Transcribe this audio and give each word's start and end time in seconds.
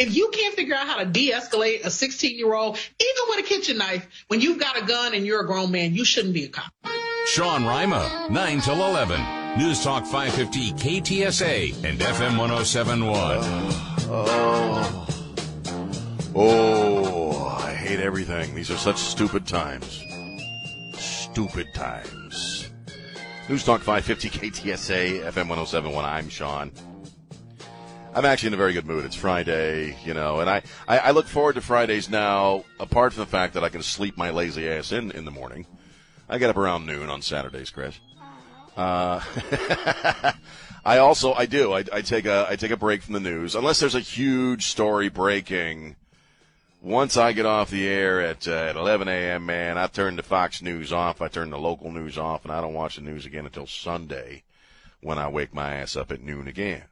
If 0.00 0.16
you 0.16 0.30
can't 0.32 0.54
figure 0.54 0.74
out 0.74 0.86
how 0.86 0.96
to 0.96 1.04
de-escalate 1.04 1.84
a 1.84 1.90
16 1.90 2.38
year 2.38 2.54
old, 2.54 2.78
even 2.98 3.22
with 3.28 3.40
a 3.40 3.42
kitchen 3.42 3.76
knife, 3.76 4.08
when 4.28 4.40
you've 4.40 4.58
got 4.58 4.82
a 4.82 4.86
gun 4.86 5.12
and 5.12 5.26
you're 5.26 5.42
a 5.42 5.46
grown 5.46 5.70
man, 5.70 5.94
you 5.94 6.06
shouldn't 6.06 6.32
be 6.32 6.44
a 6.44 6.48
cop. 6.48 6.72
Sean 7.26 7.66
Rima, 7.66 8.28
9 8.30 8.60
till 8.62 8.82
11. 8.82 9.20
News 9.58 9.84
Talk 9.84 10.06
550 10.06 10.72
KTSA 10.72 11.84
and 11.84 12.00
FM 12.00 12.38
1071. 12.38 13.10
Oh. 14.08 15.06
Oh, 16.34 17.58
I 17.62 17.74
hate 17.74 18.00
everything. 18.00 18.54
These 18.54 18.70
are 18.70 18.78
such 18.78 18.96
stupid 18.96 19.46
times. 19.46 20.02
Stupid 20.94 21.74
times. 21.74 22.70
News 23.50 23.64
Talk 23.64 23.82
550 23.82 24.30
KTSA, 24.30 25.24
FM 25.24 25.50
1071. 25.50 26.06
I'm 26.06 26.30
Sean. 26.30 26.72
I'm 28.12 28.24
actually 28.24 28.48
in 28.48 28.54
a 28.54 28.56
very 28.56 28.72
good 28.72 28.86
mood. 28.86 29.04
It's 29.04 29.14
Friday, 29.14 29.96
you 30.04 30.14
know, 30.14 30.40
and 30.40 30.50
I, 30.50 30.62
I, 30.88 30.98
I, 30.98 31.10
look 31.12 31.26
forward 31.26 31.54
to 31.54 31.60
Fridays 31.60 32.10
now, 32.10 32.64
apart 32.80 33.12
from 33.12 33.20
the 33.20 33.30
fact 33.30 33.54
that 33.54 33.62
I 33.62 33.68
can 33.68 33.84
sleep 33.84 34.18
my 34.18 34.30
lazy 34.30 34.68
ass 34.68 34.90
in 34.90 35.12
in 35.12 35.24
the 35.24 35.30
morning. 35.30 35.64
I 36.28 36.38
get 36.38 36.50
up 36.50 36.56
around 36.56 36.86
noon 36.86 37.08
on 37.08 37.22
Saturdays, 37.22 37.70
Chris. 37.70 38.00
Uh, 38.76 39.20
I 40.84 40.98
also, 40.98 41.34
I 41.34 41.46
do, 41.46 41.72
I, 41.72 41.84
I 41.92 42.02
take 42.02 42.26
a, 42.26 42.46
I 42.48 42.56
take 42.56 42.72
a 42.72 42.76
break 42.76 43.02
from 43.02 43.14
the 43.14 43.20
news, 43.20 43.54
unless 43.54 43.78
there's 43.78 43.94
a 43.94 44.00
huge 44.00 44.66
story 44.66 45.08
breaking. 45.08 45.94
Once 46.82 47.16
I 47.16 47.30
get 47.30 47.46
off 47.46 47.70
the 47.70 47.86
air 47.86 48.20
at, 48.20 48.48
uh, 48.48 48.52
at 48.70 48.76
11 48.76 49.06
a.m., 49.06 49.46
man, 49.46 49.78
I 49.78 49.86
turn 49.86 50.16
the 50.16 50.24
Fox 50.24 50.62
News 50.62 50.92
off, 50.92 51.22
I 51.22 51.28
turn 51.28 51.50
the 51.50 51.58
local 51.58 51.92
news 51.92 52.18
off, 52.18 52.42
and 52.44 52.52
I 52.52 52.60
don't 52.60 52.74
watch 52.74 52.96
the 52.96 53.02
news 53.02 53.24
again 53.24 53.46
until 53.46 53.68
Sunday 53.68 54.42
when 55.00 55.16
I 55.18 55.28
wake 55.28 55.54
my 55.54 55.76
ass 55.76 55.94
up 55.94 56.10
at 56.10 56.22
noon 56.22 56.48
again 56.48 56.84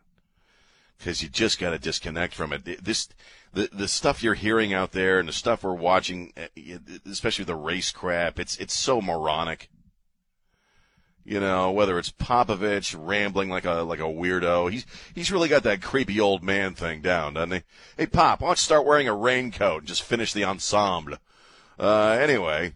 because 0.98 1.23
you 1.23 1.29
just 1.29 1.59
got 1.59 1.70
to 1.70 1.79
disconnect 1.79 2.34
from 2.34 2.52
it. 2.52 2.84
This, 2.84 3.09
the 3.52 3.69
the 3.73 3.89
stuff 3.89 4.23
you're 4.23 4.34
hearing 4.34 4.75
out 4.75 4.93
there 4.93 5.19
and 5.19 5.29
the 5.29 5.33
stuff 5.33 5.62
we're 5.62 5.75
watching, 5.75 6.33
eh, 6.37 6.79
especially 7.09 7.45
the 7.45 7.55
race 7.55 7.91
crap. 7.91 8.39
It's 8.39 8.56
it's 8.59 8.75
so 8.75 9.00
moronic. 9.00 9.70
You 11.25 11.41
know, 11.41 11.70
whether 11.73 11.98
it's 11.98 12.11
Popovich 12.11 12.97
rambling 12.98 13.50
like 13.50 13.67
a 13.67 13.83
like 13.83 14.00
a 14.00 14.05
weirdo, 14.05 14.70
he's 14.73 14.86
he's 15.14 15.31
really 15.31 15.48
got 15.48 15.62
that 15.64 15.83
creepy 15.83 16.19
old 16.20 16.42
man 16.42 16.75
thing 16.75 17.03
down, 17.03 17.34
doesn't 17.34 17.53
he? 17.53 17.62
Hey, 17.97 18.06
Pop, 18.06 18.41
why 18.41 18.48
don't 18.48 18.53
you 18.53 18.62
start 18.62 18.86
wearing 18.86 19.08
a 19.08 19.14
raincoat 19.14 19.80
and 19.80 19.89
just 19.89 20.03
finish 20.03 20.33
the 20.33 20.45
ensemble? 20.45 21.19
Uh, 21.78 22.19
anyway, 22.20 22.73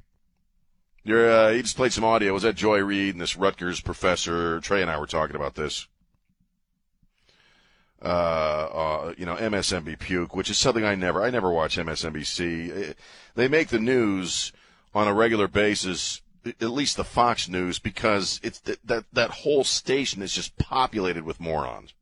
you're 1.03 1.31
uh, 1.31 1.53
he 1.53 1.63
just 1.63 1.77
played 1.77 1.93
some 1.93 2.05
audio. 2.05 2.33
Was 2.33 2.43
that 2.43 2.55
Joy 2.55 2.79
Reid 2.81 3.15
and 3.15 3.23
this 3.23 3.37
Rutgers 3.37 3.81
professor? 3.81 4.61
Trey 4.61 4.83
and 4.83 4.91
I 4.91 4.99
were 4.99 5.07
talking 5.07 5.37
about 5.37 5.55
this 5.55 5.89
uh, 8.05 8.09
uh, 8.09 9.15
you 9.17 9.25
know, 9.25 9.37
MSNBC 9.37 9.99
puke, 9.99 10.35
which 10.35 10.51
is 10.51 10.59
something 10.59 10.85
I 10.85 10.95
never, 10.95 11.23
I 11.23 11.31
never 11.31 11.51
watch 11.51 11.77
MSNBC. 11.77 12.95
They 13.35 13.49
make 13.49 13.69
the 13.69 13.79
news 13.79 14.53
on 14.95 15.07
a 15.07 15.15
regular 15.15 15.47
basis, 15.47 16.21
at 16.45 16.63
least 16.63 16.97
the 16.97 17.05
Fox 17.05 17.49
News, 17.49 17.79
because 17.79 18.41
it's 18.43 18.59
that, 18.61 18.85
that, 18.85 19.05
that 19.13 19.31
whole 19.31 19.63
station 19.65 20.21
is 20.21 20.35
just 20.35 20.59
populated 20.59 21.23
with 21.23 21.41
morons. 21.41 21.95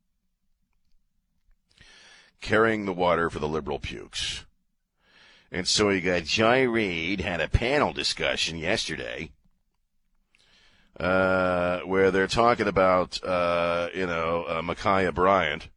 Carrying 2.41 2.87
the 2.87 2.95
water 2.95 3.29
for 3.29 3.39
the 3.39 3.49
liberal 3.49 3.79
pukes. 3.79 4.47
And 5.53 5.69
so 5.69 5.91
you 5.91 6.01
got 6.01 6.25
Joy 6.25 6.67
Reid 6.67 7.21
had 7.21 7.41
a 7.41 7.49
panel 7.49 7.93
discussion 7.93 8.57
yesterday. 8.57 9.33
Uh, 10.99 11.81
where 11.81 12.11
they're 12.11 12.27
talking 12.27 12.67
about, 12.67 13.23
uh, 13.25 13.89
you 13.95 14.07
know, 14.07 14.45
uh, 14.45 14.61
Ma'Khia 14.61 15.15
Bryant, 15.15 15.69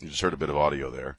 you 0.00 0.08
just 0.08 0.20
heard 0.20 0.34
a 0.34 0.38
bit 0.38 0.50
of 0.50 0.56
audio 0.56 0.90
there. 0.90 1.18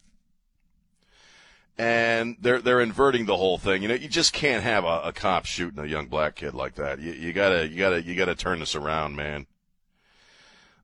And 1.80 2.38
they're 2.42 2.60
they're 2.60 2.82
inverting 2.82 3.26
the 3.26 3.38
whole 3.38 3.60
thing. 3.60 3.84
You 3.84 3.88
know, 3.88 3.94
you 3.94 4.08
just 4.08 4.34
can't 4.34 4.64
have 4.64 4.84
a, 4.84 5.02
a 5.06 5.14
cop 5.14 5.46
shooting 5.46 5.80
a 5.80 5.86
young 5.86 6.08
black 6.08 6.36
kid 6.36 6.56
like 6.56 6.76
that. 6.76 7.00
You, 7.00 7.12
you 7.14 7.34
gotta 7.34 7.68
you 7.68 7.78
gotta 7.78 8.02
you 8.02 8.16
gotta 8.16 8.34
turn 8.34 8.60
this 8.60 8.76
around, 8.76 9.16
man. 9.16 9.46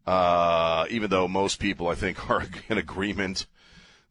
Uh, 0.05 0.85
even 0.89 1.09
though 1.09 1.27
most 1.27 1.59
people, 1.59 1.87
I 1.87 1.95
think, 1.95 2.29
are 2.29 2.45
in 2.69 2.77
agreement 2.77 3.47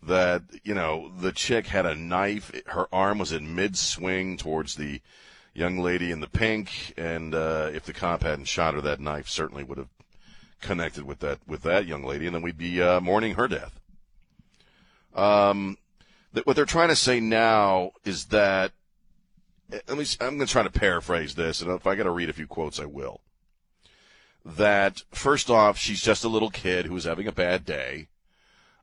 that 0.03 0.43
you 0.65 0.75
know 0.75 1.13
the 1.21 1.31
chick 1.31 1.69
had 1.69 1.87
a 1.87 1.95
knife. 1.95 2.51
Her 2.67 2.87
arm 2.93 3.19
was 3.19 3.31
in 3.31 3.55
mid 3.55 3.77
swing 3.77 4.37
towards 4.37 4.75
the 4.75 5.01
young 5.55 5.79
lady 5.79 6.11
in 6.11 6.21
the 6.21 6.29
pink, 6.29 6.95
and 6.97 7.35
uh, 7.35 7.71
if 7.73 7.85
the 7.85 7.93
cop 7.93 8.23
hadn't 8.23 8.47
shot 8.47 8.75
her, 8.75 8.81
that 8.81 9.01
knife 9.01 9.29
certainly 9.29 9.63
would 9.63 9.79
have 9.79 9.89
connected 10.63 11.05
with 11.05 11.19
that 11.21 11.39
with 11.47 11.63
that 11.63 11.87
young 11.87 12.05
lady, 12.05 12.27
and 12.27 12.35
then 12.35 12.43
we'd 12.43 12.57
be 12.57 12.81
uh, 12.81 13.01
mourning 13.01 13.35
her 13.35 13.49
death. 13.49 13.79
Um, 15.15 15.77
that 16.33 16.47
what 16.47 16.57
they're 16.57 16.65
trying 16.65 16.89
to 16.89 16.97
say 16.97 17.21
now 17.21 17.93
is 18.05 18.27
that 18.27 18.73
let 19.71 19.99
me. 19.99 20.05
I'm 20.21 20.37
going 20.37 20.47
to 20.47 20.53
try 20.53 20.63
to 20.63 20.71
paraphrase 20.71 21.35
this, 21.35 21.61
and 21.61 21.71
if 21.71 21.87
I 21.87 21.95
got 21.95 22.05
to 22.05 22.11
read 22.11 22.31
a 22.31 22.35
few 22.35 22.47
quotes, 22.47 22.81
I 22.81 22.87
will. 22.87 23.21
That 24.45 25.03
first 25.13 25.51
off, 25.51 25.79
she's 25.79 26.03
just 26.03 26.25
a 26.25 26.29
little 26.29 26.51
kid 26.51 26.87
who 26.87 26.95
was 26.95 27.05
having 27.05 27.27
a 27.27 27.33
bad 27.33 27.65
day. 27.65 28.09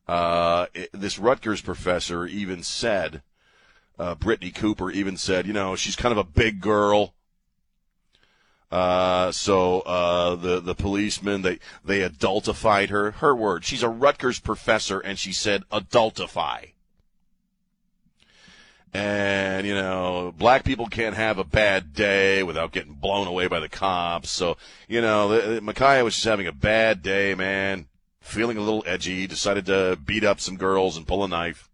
Uh, 0.07 0.67
it, 0.73 0.89
this 0.91 1.19
Rutgers 1.19 1.61
professor 1.61 2.25
even 2.25 2.63
said, 2.63 3.21
uh, 3.99 4.15
Brittney 4.15 4.53
Cooper 4.55 4.89
even 4.89 5.17
said, 5.17 5.45
you 5.45 5.53
know, 5.53 5.75
she's 5.75 5.95
kind 5.95 6.11
of 6.11 6.17
a 6.17 6.23
big 6.23 6.61
girl. 6.61 7.13
Uh, 8.71 9.31
so 9.31 9.81
uh, 9.81 10.35
the 10.35 10.59
the 10.59 10.75
policeman 10.75 11.41
they 11.41 11.59
they 11.83 12.07
adultified 12.07 12.89
her. 12.89 13.11
Her 13.11 13.35
word. 13.35 13.65
She's 13.65 13.83
a 13.83 13.89
Rutgers 13.89 14.39
professor, 14.39 14.99
and 14.99 15.17
she 15.17 15.31
said 15.31 15.63
adultify. 15.71 16.73
And 18.93 19.65
you 19.65 19.73
know, 19.73 20.33
black 20.37 20.63
people 20.63 20.87
can't 20.87 21.15
have 21.15 21.37
a 21.37 21.43
bad 21.43 21.93
day 21.93 22.43
without 22.43 22.71
getting 22.71 22.93
blown 22.93 23.27
away 23.27 23.47
by 23.47 23.59
the 23.59 23.69
cops. 23.69 24.29
So 24.29 24.57
you 24.87 25.01
know, 25.01 25.29
Ma'Khia 25.61 26.03
was 26.03 26.13
just 26.13 26.25
having 26.25 26.47
a 26.47 26.51
bad 26.51 27.01
day, 27.01 27.33
man. 27.33 27.87
Feeling 28.21 28.57
a 28.57 28.61
little 28.61 28.83
edgy, 28.85 29.25
decided 29.25 29.65
to 29.67 29.97
beat 30.05 30.23
up 30.23 30.39
some 30.39 30.57
girls 30.57 30.97
and 30.97 31.07
pull 31.07 31.23
a 31.23 31.27
knife. 31.27 31.68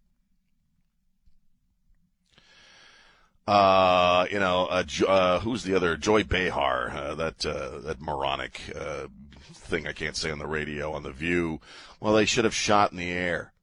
Uh, 3.47 4.25
you 4.31 4.39
know, 4.39 4.65
uh, 4.65 4.83
uh, 5.07 5.39
who's 5.39 5.63
the 5.63 5.75
other? 5.75 5.97
Joy 5.97 6.23
Behar, 6.23 6.89
uh, 6.89 7.15
that 7.15 7.45
uh, 7.45 7.79
that 7.81 8.01
moronic 8.01 8.59
uh, 8.75 9.07
thing 9.53 9.85
I 9.85 9.93
can't 9.93 10.17
say 10.17 10.31
on 10.31 10.39
the 10.39 10.47
radio 10.47 10.93
on 10.93 11.03
the 11.03 11.11
View. 11.11 11.59
Well, 11.99 12.13
they 12.13 12.25
should 12.25 12.45
have 12.45 12.55
shot 12.55 12.91
in 12.91 12.97
the 12.97 13.11
air. 13.11 13.53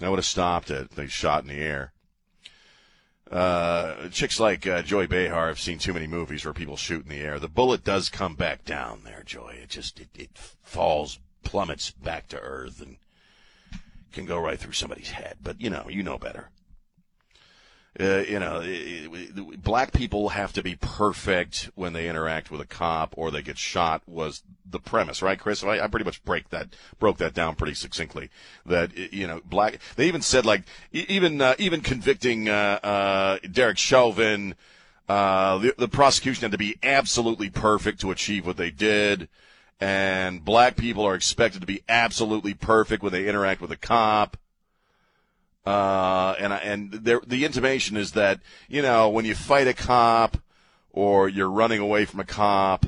I 0.00 0.08
would 0.08 0.18
have 0.18 0.26
stopped 0.26 0.70
it. 0.70 0.90
They 0.90 1.06
shot 1.06 1.42
in 1.42 1.48
the 1.48 1.60
air. 1.60 1.92
Uh, 3.30 4.08
chicks 4.08 4.38
like 4.38 4.66
uh, 4.66 4.82
Joy 4.82 5.06
Behar 5.06 5.48
have 5.48 5.58
seen 5.58 5.78
too 5.78 5.92
many 5.92 6.06
movies 6.06 6.44
where 6.44 6.54
people 6.54 6.76
shoot 6.76 7.02
in 7.02 7.10
the 7.10 7.20
air. 7.20 7.38
The 7.38 7.48
bullet 7.48 7.82
does 7.82 8.08
come 8.08 8.34
back 8.34 8.64
down 8.64 9.02
there, 9.04 9.22
Joy. 9.26 9.58
It 9.62 9.68
just 9.68 10.00
it, 10.00 10.08
it 10.14 10.30
falls, 10.62 11.18
plummets 11.42 11.90
back 11.90 12.28
to 12.28 12.40
earth, 12.40 12.80
and 12.80 12.96
can 14.12 14.24
go 14.24 14.38
right 14.38 14.58
through 14.58 14.72
somebody's 14.72 15.10
head. 15.10 15.38
But 15.42 15.60
you 15.60 15.68
know, 15.68 15.86
you 15.90 16.02
know 16.02 16.18
better. 16.18 16.50
Uh, 17.98 18.22
you 18.28 18.38
know, 18.38 18.62
black 19.56 19.92
people 19.92 20.28
have 20.28 20.52
to 20.52 20.62
be 20.62 20.76
perfect 20.76 21.70
when 21.76 21.94
they 21.94 22.10
interact 22.10 22.50
with 22.50 22.60
a 22.60 22.66
cop 22.66 23.14
or 23.16 23.30
they 23.30 23.40
get 23.40 23.56
shot 23.56 24.02
was 24.06 24.42
the 24.70 24.78
premise, 24.78 25.22
right, 25.22 25.38
Chris? 25.38 25.64
I, 25.64 25.80
I 25.80 25.86
pretty 25.86 26.04
much 26.04 26.22
break 26.22 26.50
that, 26.50 26.68
broke 26.98 27.16
that 27.18 27.32
down 27.32 27.54
pretty 27.54 27.72
succinctly. 27.72 28.28
That, 28.66 28.94
you 28.96 29.26
know, 29.26 29.40
black, 29.46 29.78
they 29.96 30.08
even 30.08 30.20
said 30.20 30.44
like, 30.44 30.64
even, 30.92 31.40
uh, 31.40 31.54
even 31.58 31.80
convicting, 31.80 32.50
uh, 32.50 32.80
uh, 32.82 33.38
Derek 33.50 33.78
Chauvin, 33.78 34.56
uh, 35.08 35.58
the, 35.58 35.74
the 35.78 35.88
prosecution 35.88 36.42
had 36.42 36.52
to 36.52 36.58
be 36.58 36.76
absolutely 36.82 37.48
perfect 37.48 38.02
to 38.02 38.10
achieve 38.10 38.44
what 38.44 38.58
they 38.58 38.70
did. 38.70 39.28
And 39.80 40.44
black 40.44 40.76
people 40.76 41.04
are 41.06 41.14
expected 41.14 41.60
to 41.60 41.66
be 41.66 41.82
absolutely 41.88 42.52
perfect 42.52 43.02
when 43.02 43.12
they 43.12 43.26
interact 43.26 43.62
with 43.62 43.70
a 43.70 43.76
cop 43.76 44.36
uh, 45.66 46.36
and 46.38 46.52
and 46.52 46.92
there, 46.92 47.20
the 47.26 47.44
intimation 47.44 47.96
is 47.96 48.12
that 48.12 48.40
you 48.68 48.80
know 48.82 49.08
when 49.08 49.24
you 49.24 49.34
fight 49.34 49.66
a 49.66 49.74
cop 49.74 50.38
or 50.92 51.28
you're 51.28 51.50
running 51.50 51.80
away 51.80 52.04
from 52.04 52.20
a 52.20 52.24
cop 52.24 52.86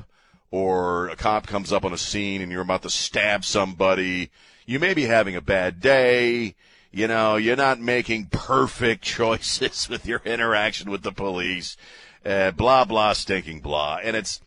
or 0.51 1.09
a 1.09 1.17
cop 1.17 1.47
comes 1.47 1.73
up 1.73 1.85
on 1.85 1.93
a 1.93 1.99
scene 1.99 2.41
and 2.41 2.53
you're 2.53 2.63
about 2.63 2.83
to 2.83 2.91
stab 2.91 3.45
somebody, 3.45 4.31
you 4.65 4.79
may 4.79 4.95
be 4.95 5.05
having 5.05 5.35
a 5.35 5.41
bad 5.41 5.81
day. 5.81 6.55
You 6.91 7.07
know, 7.07 7.37
you're 7.37 7.57
not 7.57 7.81
making 7.81 8.27
perfect 8.27 9.03
choices 9.05 9.89
with 9.89 10.07
your 10.07 10.23
interaction 10.25 10.91
with 10.91 11.03
the 11.03 11.13
police. 11.13 11.77
Uh, 12.25 12.53
blah 12.53 12.85
blah 12.85 13.13
stinking 13.13 13.61
blah, 13.61 13.99
and 14.03 14.17
it's 14.17 14.41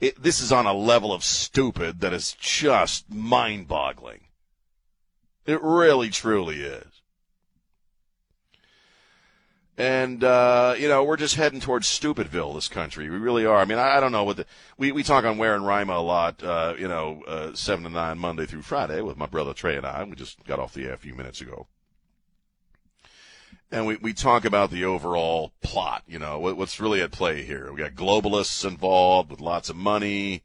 it, 0.00 0.22
this 0.22 0.40
is 0.40 0.52
on 0.52 0.66
a 0.66 0.72
level 0.72 1.12
of 1.12 1.24
stupid 1.24 2.00
that 2.00 2.12
is 2.12 2.32
just 2.40 3.10
mind-boggling. 3.10 4.20
It 5.46 5.62
really 5.62 6.08
truly 6.10 6.62
is. 6.62 6.99
And, 9.80 10.22
uh, 10.22 10.74
you 10.78 10.88
know, 10.88 11.04
we're 11.04 11.16
just 11.16 11.36
heading 11.36 11.58
towards 11.58 11.86
Stupidville, 11.86 12.54
this 12.54 12.68
country. 12.68 13.08
We 13.08 13.16
really 13.16 13.46
are. 13.46 13.56
I 13.56 13.64
mean, 13.64 13.78
I, 13.78 13.96
I 13.96 14.00
don't 14.00 14.12
know 14.12 14.24
what 14.24 14.36
the, 14.36 14.46
we, 14.76 14.92
we 14.92 15.02
talk 15.02 15.24
on 15.24 15.38
Ware 15.38 15.54
and 15.54 15.66
Rima 15.66 15.94
a 15.94 16.02
lot, 16.02 16.42
uh, 16.42 16.74
you 16.78 16.86
know, 16.86 17.22
uh, 17.26 17.54
7 17.54 17.84
to 17.84 17.88
9 17.88 18.18
Monday 18.18 18.44
through 18.44 18.60
Friday 18.60 19.00
with 19.00 19.16
my 19.16 19.24
brother 19.24 19.54
Trey 19.54 19.78
and 19.78 19.86
I. 19.86 20.04
We 20.04 20.16
just 20.16 20.44
got 20.44 20.58
off 20.58 20.74
the 20.74 20.84
air 20.84 20.92
a 20.92 20.98
few 20.98 21.14
minutes 21.14 21.40
ago. 21.40 21.66
And 23.72 23.86
we, 23.86 23.96
we 23.96 24.12
talk 24.12 24.44
about 24.44 24.70
the 24.70 24.84
overall 24.84 25.52
plot, 25.62 26.02
you 26.06 26.18
know, 26.18 26.38
what, 26.38 26.58
what's 26.58 26.78
really 26.78 27.00
at 27.00 27.10
play 27.10 27.42
here. 27.42 27.72
We 27.72 27.78
got 27.78 27.94
globalists 27.94 28.66
involved 28.66 29.30
with 29.30 29.40
lots 29.40 29.70
of 29.70 29.76
money, 29.76 30.42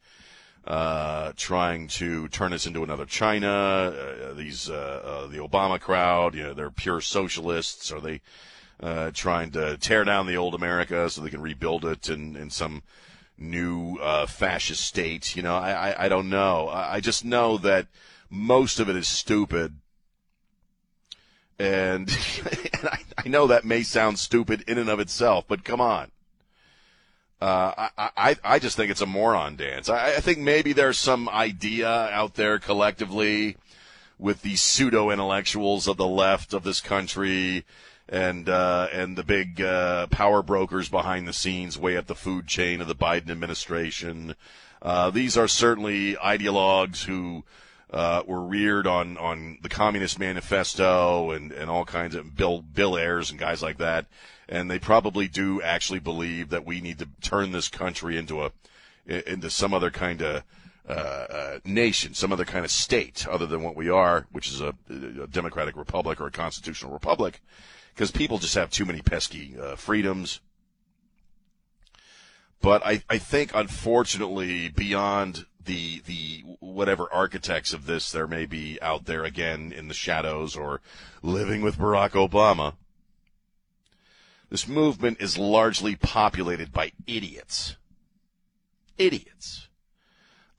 uh, 0.65 1.33
trying 1.35 1.89
to 1.89 2.29
turn 2.29 2.53
us 2.53 2.65
into 2.65 2.85
another 2.85 3.05
China. 3.05 3.49
Uh, 3.49 4.33
these, 4.33 4.69
uh, 4.69 5.01
uh, 5.03 5.27
the 5.27 5.39
Obama 5.39 5.77
crowd, 5.77 6.35
you 6.35 6.43
know, 6.43 6.53
they're 6.53 6.71
pure 6.71 7.01
socialists. 7.01 7.91
Are 7.91 7.99
they, 7.99 8.21
uh, 8.79 9.11
trying 9.13 9.51
to 9.51 9.77
tear 9.77 10.03
down 10.03 10.27
the 10.27 10.37
old 10.37 10.55
America 10.55 11.09
so 11.09 11.21
they 11.21 11.29
can 11.29 11.41
rebuild 11.41 11.85
it 11.85 12.09
in, 12.09 12.35
in 12.35 12.49
some 12.49 12.83
new 13.37 13.97
uh, 13.97 14.25
fascist 14.25 14.83
state. 14.83 15.35
You 15.35 15.43
know, 15.43 15.55
I, 15.55 15.91
I, 15.91 16.05
I 16.05 16.09
don't 16.09 16.29
know. 16.29 16.67
I, 16.67 16.95
I 16.95 16.99
just 16.99 17.25
know 17.25 17.57
that 17.59 17.87
most 18.29 18.79
of 18.79 18.89
it 18.89 18.95
is 18.95 19.07
stupid. 19.07 19.75
And, 21.57 22.09
and 22.73 22.87
I, 22.87 22.99
I 23.17 23.27
know 23.27 23.47
that 23.47 23.65
may 23.65 23.83
sound 23.83 24.19
stupid 24.19 24.63
in 24.67 24.77
and 24.77 24.89
of 24.89 24.99
itself, 24.99 25.45
but 25.47 25.63
come 25.63 25.81
on. 25.81 26.11
Uh, 27.41 27.89
I, 27.97 28.09
I, 28.17 28.35
I 28.43 28.59
just 28.59 28.77
think 28.77 28.91
it's 28.91 29.01
a 29.01 29.05
moron 29.05 29.55
dance. 29.55 29.89
I, 29.89 30.15
I 30.15 30.19
think 30.19 30.39
maybe 30.39 30.73
there's 30.73 30.97
some 30.97 31.27
idea 31.29 31.87
out 31.87 32.35
there 32.35 32.59
collectively 32.59 33.57
with 34.17 34.41
the 34.41 34.55
pseudo 34.55 35.11
intellectuals 35.11 35.87
of 35.87 35.97
the 35.97 36.07
left 36.07 36.53
of 36.53 36.63
this 36.63 36.79
country 36.79 37.65
and 38.07 38.47
uh, 38.47 38.87
and 38.91 39.17
the 39.17 39.23
big 39.23 39.61
uh, 39.61 40.07
power 40.07 40.43
brokers 40.43 40.89
behind 40.89 41.27
the 41.27 41.33
scenes, 41.33 41.77
way 41.77 41.97
up 41.97 42.07
the 42.07 42.15
food 42.15 42.47
chain 42.47 42.81
of 42.81 42.87
the 42.87 42.95
Biden 42.95 43.29
administration. 43.29 44.35
Uh, 44.81 45.09
these 45.09 45.37
are 45.37 45.47
certainly 45.47 46.15
ideologues 46.15 47.05
who 47.05 47.43
uh, 47.91 48.21
were 48.27 48.41
reared 48.41 48.85
on 48.85 49.17
on 49.17 49.57
the 49.63 49.69
Communist 49.69 50.19
Manifesto 50.19 51.31
and 51.31 51.51
and 51.51 51.69
all 51.69 51.85
kinds 51.85 52.13
of 52.13 52.35
Bill 52.35 52.61
Bill 52.61 52.97
Ayers 52.97 53.31
and 53.31 53.39
guys 53.39 53.63
like 53.63 53.77
that, 53.77 54.05
and 54.47 54.69
they 54.69 54.79
probably 54.79 55.27
do 55.27 55.61
actually 55.61 55.99
believe 55.99 56.49
that 56.49 56.65
we 56.65 56.81
need 56.81 56.99
to 56.99 57.07
turn 57.21 57.51
this 57.51 57.69
country 57.69 58.17
into 58.17 58.43
a 58.43 58.51
into 59.07 59.49
some 59.49 59.73
other 59.73 59.89
kind 59.89 60.21
of 60.21 60.43
uh, 60.87 60.91
uh, 60.91 61.59
nation, 61.65 62.13
some 62.13 62.31
other 62.31 62.45
kind 62.45 62.63
of 62.63 62.69
state 62.69 63.27
other 63.27 63.47
than 63.47 63.63
what 63.63 63.75
we 63.75 63.89
are, 63.89 64.27
which 64.31 64.49
is 64.49 64.61
a, 64.61 64.75
a 64.89 65.25
democratic 65.27 65.75
republic 65.75 66.21
or 66.21 66.27
a 66.27 66.31
constitutional 66.31 66.93
republic 66.93 67.41
because 67.95 68.11
people 68.11 68.37
just 68.37 68.55
have 68.55 68.69
too 68.69 68.85
many 68.85 69.01
pesky 69.01 69.55
uh, 69.57 69.75
freedoms. 69.77 70.41
But 72.61 72.85
I, 72.85 73.03
I 73.09 73.17
think, 73.17 73.51
unfortunately, 73.55 74.69
beyond 74.69 75.45
the 75.63 76.01
the 76.05 76.43
whatever 76.59 77.11
architects 77.11 77.73
of 77.73 77.85
this 77.85 78.11
there 78.11 78.27
may 78.27 78.45
be 78.45 78.79
out 78.81 79.05
there 79.05 79.23
again 79.23 79.71
in 79.71 79.87
the 79.87 79.93
shadows 79.93 80.55
or 80.55 80.81
living 81.23 81.61
with 81.61 81.77
Barack 81.77 82.11
Obama, 82.11 82.75
this 84.49 84.67
movement 84.67 85.17
is 85.19 85.37
largely 85.37 85.95
populated 85.95 86.71
by 86.71 86.91
idiots. 87.07 87.77
Idiots. 88.97 89.67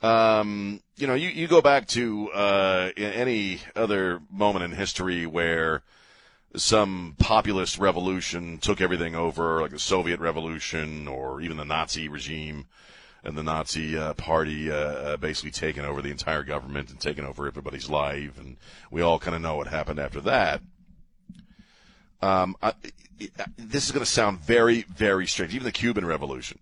Um, 0.02 0.80
you 0.96 1.06
know, 1.06 1.14
you, 1.14 1.28
you 1.28 1.46
go 1.46 1.62
back 1.62 1.86
to 1.88 2.30
uh, 2.30 2.90
any 2.96 3.60
other 3.74 4.20
moment 4.30 4.64
in 4.64 4.72
history 4.72 5.26
where 5.26 5.82
some 6.56 7.14
populist 7.18 7.78
revolution 7.78 8.58
took 8.58 8.80
everything 8.80 9.14
over, 9.14 9.60
like 9.60 9.70
the 9.70 9.78
Soviet 9.78 10.20
Revolution 10.20 11.06
or 11.08 11.40
even 11.40 11.56
the 11.56 11.64
Nazi 11.64 12.08
regime 12.08 12.66
and 13.24 13.36
the 13.36 13.42
Nazi 13.42 13.98
uh, 13.98 14.14
party 14.14 14.70
uh, 14.70 14.74
uh, 14.74 15.16
basically 15.16 15.50
taking 15.50 15.84
over 15.84 16.00
the 16.00 16.10
entire 16.10 16.44
government 16.44 16.90
and 16.90 17.00
taking 17.00 17.24
over 17.24 17.46
everybody's 17.46 17.90
life, 17.90 18.38
and 18.38 18.56
we 18.90 19.02
all 19.02 19.18
kind 19.18 19.34
of 19.34 19.42
know 19.42 19.56
what 19.56 19.66
happened 19.66 19.98
after 19.98 20.20
that. 20.20 20.60
Um, 22.22 22.56
I, 22.62 22.72
this 23.56 23.84
is 23.84 23.92
going 23.92 24.04
to 24.04 24.10
sound 24.10 24.40
very, 24.40 24.82
very 24.82 25.26
strange. 25.26 25.54
Even 25.54 25.64
the 25.64 25.72
Cuban 25.72 26.06
Revolution. 26.06 26.58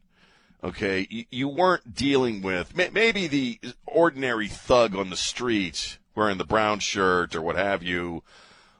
Okay, 0.62 1.06
you, 1.11 1.25
you 1.31 1.49
weren't 1.49 1.94
dealing 1.94 2.41
with 2.41 2.75
maybe 2.75 3.26
the 3.26 3.61
ordinary 3.87 4.49
thug 4.49 4.96
on 4.96 5.11
the 5.11 5.17
street 5.17 5.99
wearing 6.14 6.38
the 6.38 6.44
brown 6.44 6.79
shirt 6.79 7.35
or 7.35 7.43
what 7.43 7.56
have 7.56 7.82
you 7.82 8.23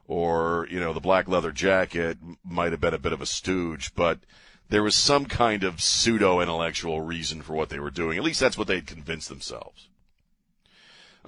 or 0.07 0.67
you 0.71 0.81
know 0.81 0.93
the 0.93 1.01
black 1.01 1.29
leather 1.29 1.53
jacket 1.53 2.19
might 2.45 2.73
have 2.73 2.81
been 2.81 2.95
a 2.95 2.99
bit 2.99 3.13
of 3.13 3.21
a 3.21 3.27
stooge, 3.27 3.95
but 3.95 4.21
there 4.69 4.83
was 4.83 4.95
some 4.95 5.27
kind 5.27 5.65
of 5.65 5.81
pseudo 5.81 6.41
intellectual 6.41 7.01
reason 7.01 7.43
for 7.43 7.55
what 7.55 7.69
they 7.69 7.79
were 7.79 7.91
doing. 7.91 8.19
At 8.19 8.25
least 8.25 8.41
that's 8.41 8.59
what 8.59 8.67
they'd 8.67 8.87
convinced 8.87 9.29
themselves. 9.29 9.89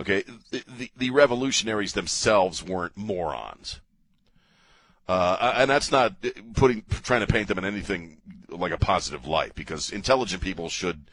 Okay, 0.00 0.24
the, 0.50 0.64
the, 0.66 0.90
the 0.96 1.10
revolutionaries 1.10 1.94
themselves 1.94 2.62
weren't 2.62 2.96
morons. 2.96 3.80
Uh, 5.08 5.54
and 5.56 5.70
that's 5.70 5.92
not 5.92 6.14
putting 6.54 6.82
trying 7.02 7.20
to 7.20 7.26
paint 7.26 7.48
them 7.48 7.58
in 7.58 7.64
anything 7.64 8.20
like 8.48 8.72
a 8.72 8.78
positive 8.78 9.26
light 9.26 9.54
because 9.54 9.90
intelligent 9.90 10.42
people 10.42 10.68
should 10.68 11.04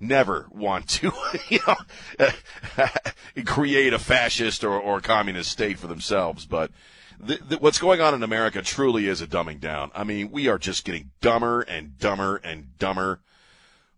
never 0.00 0.46
want 0.50 0.88
to, 0.88 1.12
you 1.48 1.60
know, 1.66 2.28
create 3.44 3.92
a 3.92 3.98
fascist 3.98 4.64
or, 4.64 4.78
or 4.78 5.00
communist 5.00 5.50
state 5.50 5.78
for 5.78 5.86
themselves. 5.86 6.46
But 6.46 6.70
what's 7.60 7.78
going 7.78 8.00
on 8.00 8.14
in 8.14 8.22
America 8.22 8.62
truly 8.62 9.06
is 9.06 9.20
a 9.20 9.26
dumbing 9.26 9.60
down. 9.60 9.90
I 9.94 10.04
mean, 10.04 10.30
we 10.30 10.48
are 10.48 10.58
just 10.58 10.84
getting 10.84 11.10
dumber 11.20 11.60
and 11.60 11.98
dumber 11.98 12.36
and 12.36 12.76
dumber. 12.78 13.20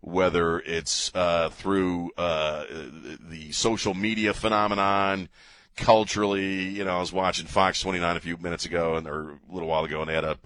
Whether 0.01 0.59
it's 0.59 1.11
uh, 1.15 1.49
through 1.49 2.11
uh, 2.15 2.65
the 3.19 3.51
social 3.51 3.95
media 3.95 4.35
phenomenon, 4.35 5.29
culturally, 5.75 6.65
you 6.65 6.85
know, 6.85 6.97
I 6.97 6.99
was 6.99 7.11
watching 7.11 7.47
Fox 7.47 7.81
29 7.81 8.15
a 8.15 8.19
few 8.19 8.37
minutes 8.37 8.65
ago, 8.65 8.97
and 8.97 9.07
or 9.07 9.31
a 9.31 9.51
little 9.51 9.67
while 9.67 9.83
ago, 9.83 10.01
and 10.01 10.09
they 10.09 10.13
had 10.13 10.23
a, 10.23 10.37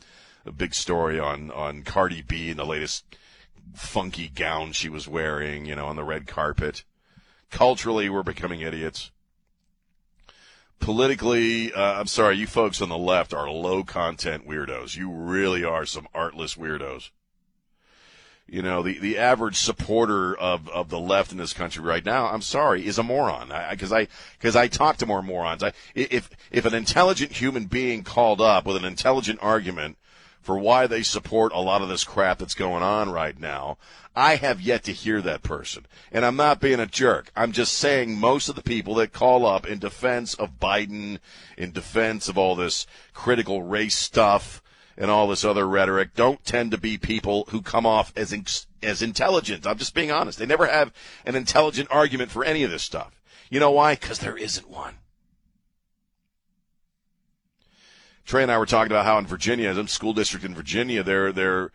a 0.45 0.53
big 0.53 0.73
story 0.73 1.19
on 1.19 1.51
on 1.51 1.83
Cardi 1.83 2.21
B 2.21 2.51
and 2.51 2.59
the 2.59 2.65
latest 2.65 3.17
funky 3.75 4.29
gown 4.29 4.71
she 4.71 4.87
was 4.87 5.09
wearing, 5.09 5.65
you 5.65 5.75
know, 5.75 5.87
on 5.87 5.97
the 5.97 6.05
red 6.05 6.25
carpet. 6.25 6.85
Culturally, 7.51 8.07
we're 8.07 8.23
becoming 8.23 8.61
idiots 8.61 9.11
politically, 10.79 11.73
uh, 11.73 11.99
I'm 11.99 12.07
sorry, 12.07 12.37
you 12.37 12.47
folks 12.47 12.81
on 12.81 12.89
the 12.89 12.97
left 12.97 13.33
are 13.33 13.49
low 13.49 13.83
content 13.83 14.47
weirdos. 14.47 14.95
You 14.95 15.09
really 15.09 15.63
are 15.63 15.85
some 15.85 16.07
artless 16.13 16.55
weirdos. 16.55 17.09
You 18.51 18.63
know, 18.63 18.81
the, 18.81 18.97
the 18.97 19.19
average 19.19 19.57
supporter 19.57 20.35
of, 20.35 20.67
of 20.69 20.89
the 20.89 20.99
left 20.99 21.31
in 21.31 21.37
this 21.37 21.53
country 21.53 21.83
right 21.83 22.03
now, 22.03 22.27
I'm 22.27 22.41
sorry, 22.41 22.87
is 22.87 22.97
a 22.97 23.03
moron. 23.03 23.51
Because 23.69 23.93
I, 23.93 24.07
because 24.39 24.55
I, 24.55 24.63
I 24.63 24.67
talk 24.67 24.97
to 24.97 25.05
more 25.05 25.21
morons. 25.21 25.61
I, 25.61 25.73
if, 25.93 26.31
if 26.49 26.65
an 26.65 26.73
intelligent 26.73 27.33
human 27.33 27.65
being 27.65 28.03
called 28.03 28.41
up 28.41 28.65
with 28.65 28.75
an 28.75 28.85
intelligent 28.85 29.37
argument 29.43 29.98
for 30.41 30.57
why 30.57 30.87
they 30.87 31.03
support 31.03 31.51
a 31.53 31.59
lot 31.59 31.81
of 31.81 31.89
this 31.89 32.03
crap 32.03 32.39
that's 32.39 32.55
going 32.55 32.83
on 32.83 33.11
right 33.11 33.39
now. 33.39 33.77
I 34.15 34.35
have 34.35 34.59
yet 34.59 34.83
to 34.85 34.91
hear 34.91 35.21
that 35.21 35.43
person. 35.43 35.85
And 36.11 36.25
I'm 36.25 36.35
not 36.35 36.59
being 36.59 36.79
a 36.79 36.85
jerk. 36.85 37.31
I'm 37.35 37.51
just 37.51 37.73
saying 37.73 38.19
most 38.19 38.49
of 38.49 38.55
the 38.55 38.63
people 38.63 38.95
that 38.95 39.13
call 39.13 39.45
up 39.45 39.67
in 39.67 39.79
defense 39.79 40.33
of 40.33 40.59
Biden, 40.59 41.19
in 41.57 41.71
defense 41.71 42.27
of 42.27 42.37
all 42.37 42.55
this 42.55 42.87
critical 43.13 43.63
race 43.63 43.95
stuff, 43.95 44.61
and 44.97 45.09
all 45.09 45.27
this 45.27 45.45
other 45.45 45.65
rhetoric 45.65 46.13
don't 46.13 46.43
tend 46.43 46.71
to 46.71 46.77
be 46.77 46.97
people 46.97 47.45
who 47.49 47.61
come 47.61 47.85
off 47.85 48.11
as 48.17 48.35
as 48.83 49.01
intelligent. 49.01 49.65
I'm 49.65 49.77
just 49.77 49.95
being 49.95 50.11
honest. 50.11 50.37
They 50.37 50.45
never 50.45 50.67
have 50.67 50.93
an 51.25 51.35
intelligent 51.35 51.87
argument 51.89 52.31
for 52.31 52.43
any 52.43 52.63
of 52.63 52.71
this 52.71 52.83
stuff. 52.83 53.21
You 53.49 53.59
know 53.59 53.71
why? 53.71 53.95
Because 53.95 54.19
there 54.19 54.37
isn't 54.37 54.69
one. 54.69 54.98
Trey 58.29 58.43
and 58.43 58.51
I 58.51 58.59
were 58.59 58.67
talking 58.67 58.91
about 58.91 59.05
how 59.05 59.17
in 59.17 59.25
Virginia, 59.25 59.73
some 59.73 59.87
school 59.87 60.13
district 60.13 60.45
in 60.45 60.53
Virginia, 60.53 61.01
they're 61.01 61.31
they're 61.31 61.71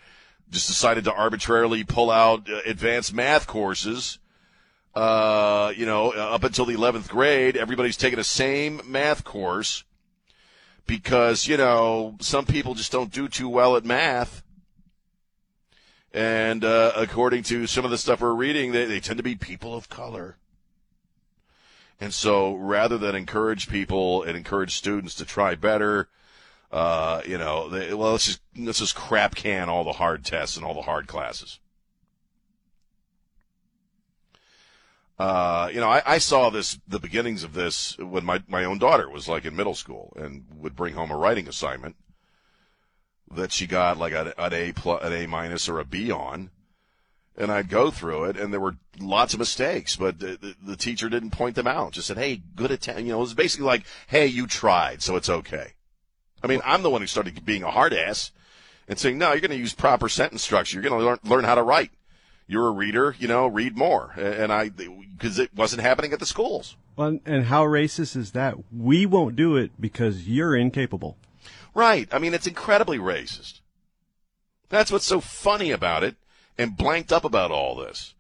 just 0.53 0.69
decided 0.69 1.03
to 1.03 1.13
arbitrarily 1.13 1.83
pull 1.83 2.13
out 2.13 2.49
uh, 2.49 2.61
advanced 2.65 3.13
math 3.13 3.49
courses. 3.49 4.21
Uh, 4.95 5.73
you 5.77 5.85
know, 5.85 6.13
up 6.13 6.45
until 6.45 6.65
the 6.65 6.77
11th 6.77 7.09
grade, 7.09 7.57
everybody's 7.57 7.97
taking 7.97 8.19
the 8.19 8.23
same 8.23 8.81
math 8.87 9.25
course 9.25 9.83
because, 10.87 11.49
you 11.49 11.57
know, 11.57 12.15
some 12.21 12.47
people 12.47 12.75
just 12.75 12.93
don't 12.93 13.11
do 13.11 13.27
too 13.27 13.49
well 13.49 13.75
at 13.75 13.85
math. 13.85 14.45
And 16.13 16.65
uh, 16.65 16.93
according 16.95 17.43
to 17.45 17.67
some 17.67 17.85
of 17.85 17.91
the 17.91 17.99
stuff 17.99 18.21
we're 18.21 18.33
reading, 18.33 18.71
they, 18.71 18.85
they 18.85 19.01
tend 19.01 19.17
to 19.17 19.25
be 19.25 19.35
people 19.35 19.75
of 19.75 19.89
color. 19.89 20.37
And 22.01 22.15
so 22.15 22.55
rather 22.55 22.97
than 22.97 23.17
encourage 23.17 23.69
people 23.69 24.23
and 24.23 24.37
encourage 24.37 24.77
students 24.77 25.17
to 25.17 25.25
try 25.25 25.57
better, 25.57 26.09
uh, 26.75 27.23
you 27.25 27.39
know, 27.39 27.69
they, 27.69 27.95
well, 27.95 28.13
let's 28.13 28.27
just 28.27 28.41
let's 28.59 28.81
just 28.81 28.97
crap 28.97 29.37
can 29.37 29.69
all 29.69 29.85
the 29.85 29.93
hard 29.93 30.25
tests 30.25 30.57
and 30.57 30.67
all 30.67 30.75
the 30.75 30.83
hard 30.83 31.07
classes. 31.07 31.61
Uh, 35.17 35.71
you 35.73 35.79
know, 35.79 35.89
I, 35.89 36.03
I 36.05 36.19
saw 36.19 36.51
this 36.51 36.81
the 36.89 36.99
beginnings 36.99 37.45
of 37.45 37.53
this 37.55 37.97
when 37.99 38.25
my 38.25 38.43
my 38.49 38.65
own 38.65 38.79
daughter 38.79 39.09
was 39.09 39.29
like 39.29 39.45
in 39.45 39.55
middle 39.55 39.77
school 39.77 40.13
and 40.17 40.47
would 40.57 40.75
bring 40.75 40.95
home 40.95 41.13
a 41.13 41.17
writing 41.17 41.47
assignment. 41.47 41.95
that 43.31 43.53
she 43.53 43.67
got 43.67 43.99
like 43.99 44.13
an, 44.13 44.33
an 44.39 44.53
A 44.53 44.73
plus, 44.73 45.03
an 45.05 45.13
A 45.13 45.27
minus 45.27 45.69
or 45.69 45.79
a 45.81 45.85
B 45.85 46.11
on, 46.11 46.51
and 47.37 47.51
I'd 47.51 47.69
go 47.69 47.91
through 47.91 48.25
it, 48.25 48.37
and 48.37 48.53
there 48.53 48.61
were 48.61 48.77
lots 48.99 49.35
of 49.35 49.39
mistakes, 49.41 49.97
but 49.97 50.19
the, 50.19 50.39
the, 50.41 50.57
the 50.63 50.77
teacher 50.77 51.09
didn't 51.09 51.31
point 51.31 51.57
them 51.57 51.67
out. 51.67 51.93
Just 51.93 52.09
said, 52.09 52.19
"Hey, 52.19 52.43
good 52.57 52.71
attempt." 52.71 53.03
You 53.03 53.13
know, 53.13 53.19
it 53.19 53.21
was 53.21 53.35
basically 53.35 53.67
like, 53.67 53.85
"Hey, 54.09 54.27
you 54.27 54.47
tried, 54.47 55.03
so 55.03 55.17
it's 55.17 55.31
okay." 55.31 55.75
I 56.45 56.47
mean, 56.47 56.61
I'm 56.63 56.83
the 56.83 56.91
one 56.91 57.01
who 57.01 57.07
started 57.07 57.45
being 57.47 57.63
a 57.63 57.71
hard 57.71 57.95
ass 57.95 58.31
and 58.87 58.99
saying, 58.99 59.17
"No, 59.17 59.33
you're 59.33 59.41
going 59.41 59.51
to 59.51 59.57
use 59.57 59.73
proper 59.73 60.11
sentence 60.11 60.43
structure. 60.43 60.75
You're 60.75 60.89
going 60.89 61.01
to 61.01 61.07
learn 61.07 61.19
learn 61.25 61.45
how 61.45 61.55
to 61.55 61.63
write. 61.63 61.91
You're 62.47 62.69
a 62.69 62.73
reader, 62.73 63.17
you 63.19 63.27
know, 63.27 63.47
read 63.47 63.77
more." 63.77 64.13
And 64.19 64.53
I, 64.53 64.69
because 64.69 65.39
it 65.39 65.55
wasn't 65.57 65.81
happening 65.81 66.13
at 66.13 66.21
the 66.21 66.27
schools. 66.27 66.77
Well, 66.97 67.19
and 67.25 67.47
how 67.47 67.65
racist 67.65 68.15
is 68.15 68.33
that? 68.33 68.57
We 68.71 69.07
won't 69.07 69.37
do 69.37 69.57
it 69.57 69.73
because 69.81 70.29
you're 70.29 70.55
incapable. 70.55 71.17
Right. 71.75 72.09
I 72.13 72.19
mean, 72.19 72.35
it's 72.35 72.47
incredibly 72.47 72.99
racist. 72.99 73.61
That's 74.69 74.93
what's 74.93 75.07
so 75.07 75.21
funny 75.21 75.71
about 75.71 76.05
it 76.05 76.17
and 76.59 76.77
blanked 76.77 77.13
up 77.13 77.25
about 77.25 77.51
all 77.51 77.75
this 77.75 78.15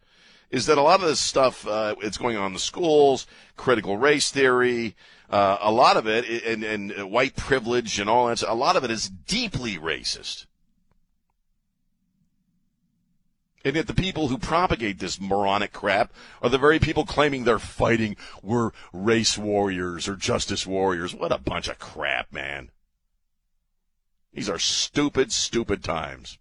is 0.50 0.66
that 0.66 0.78
a 0.78 0.82
lot 0.82 1.00
of 1.00 1.06
this 1.08 1.20
stuff 1.20 1.66
uh, 1.66 1.96
it's 2.00 2.16
going 2.16 2.36
on 2.36 2.46
in 2.46 2.52
the 2.52 2.60
schools, 2.60 3.26
critical 3.56 3.96
race 3.96 4.30
theory, 4.30 4.94
uh, 5.30 5.58
a 5.60 5.72
lot 5.72 5.96
of 5.96 6.06
it, 6.06 6.44
and, 6.44 6.64
and 6.64 7.10
white 7.10 7.36
privilege 7.36 7.98
and 7.98 8.08
all 8.08 8.26
that. 8.26 8.42
A 8.42 8.54
lot 8.54 8.76
of 8.76 8.84
it 8.84 8.90
is 8.90 9.08
deeply 9.08 9.76
racist. 9.76 10.46
And 13.64 13.76
yet 13.76 13.86
the 13.86 13.94
people 13.94 14.28
who 14.28 14.36
propagate 14.36 14.98
this 14.98 15.18
moronic 15.18 15.72
crap 15.72 16.12
are 16.42 16.50
the 16.50 16.58
very 16.58 16.78
people 16.78 17.06
claiming 17.06 17.44
they're 17.44 17.58
fighting 17.58 18.14
we're 18.42 18.72
race 18.92 19.38
warriors 19.38 20.06
or 20.06 20.16
justice 20.16 20.66
warriors. 20.66 21.14
What 21.14 21.32
a 21.32 21.38
bunch 21.38 21.68
of 21.68 21.78
crap, 21.78 22.30
man. 22.30 22.70
These 24.34 24.50
are 24.50 24.58
stupid, 24.58 25.32
stupid 25.32 25.82
times. 25.82 26.36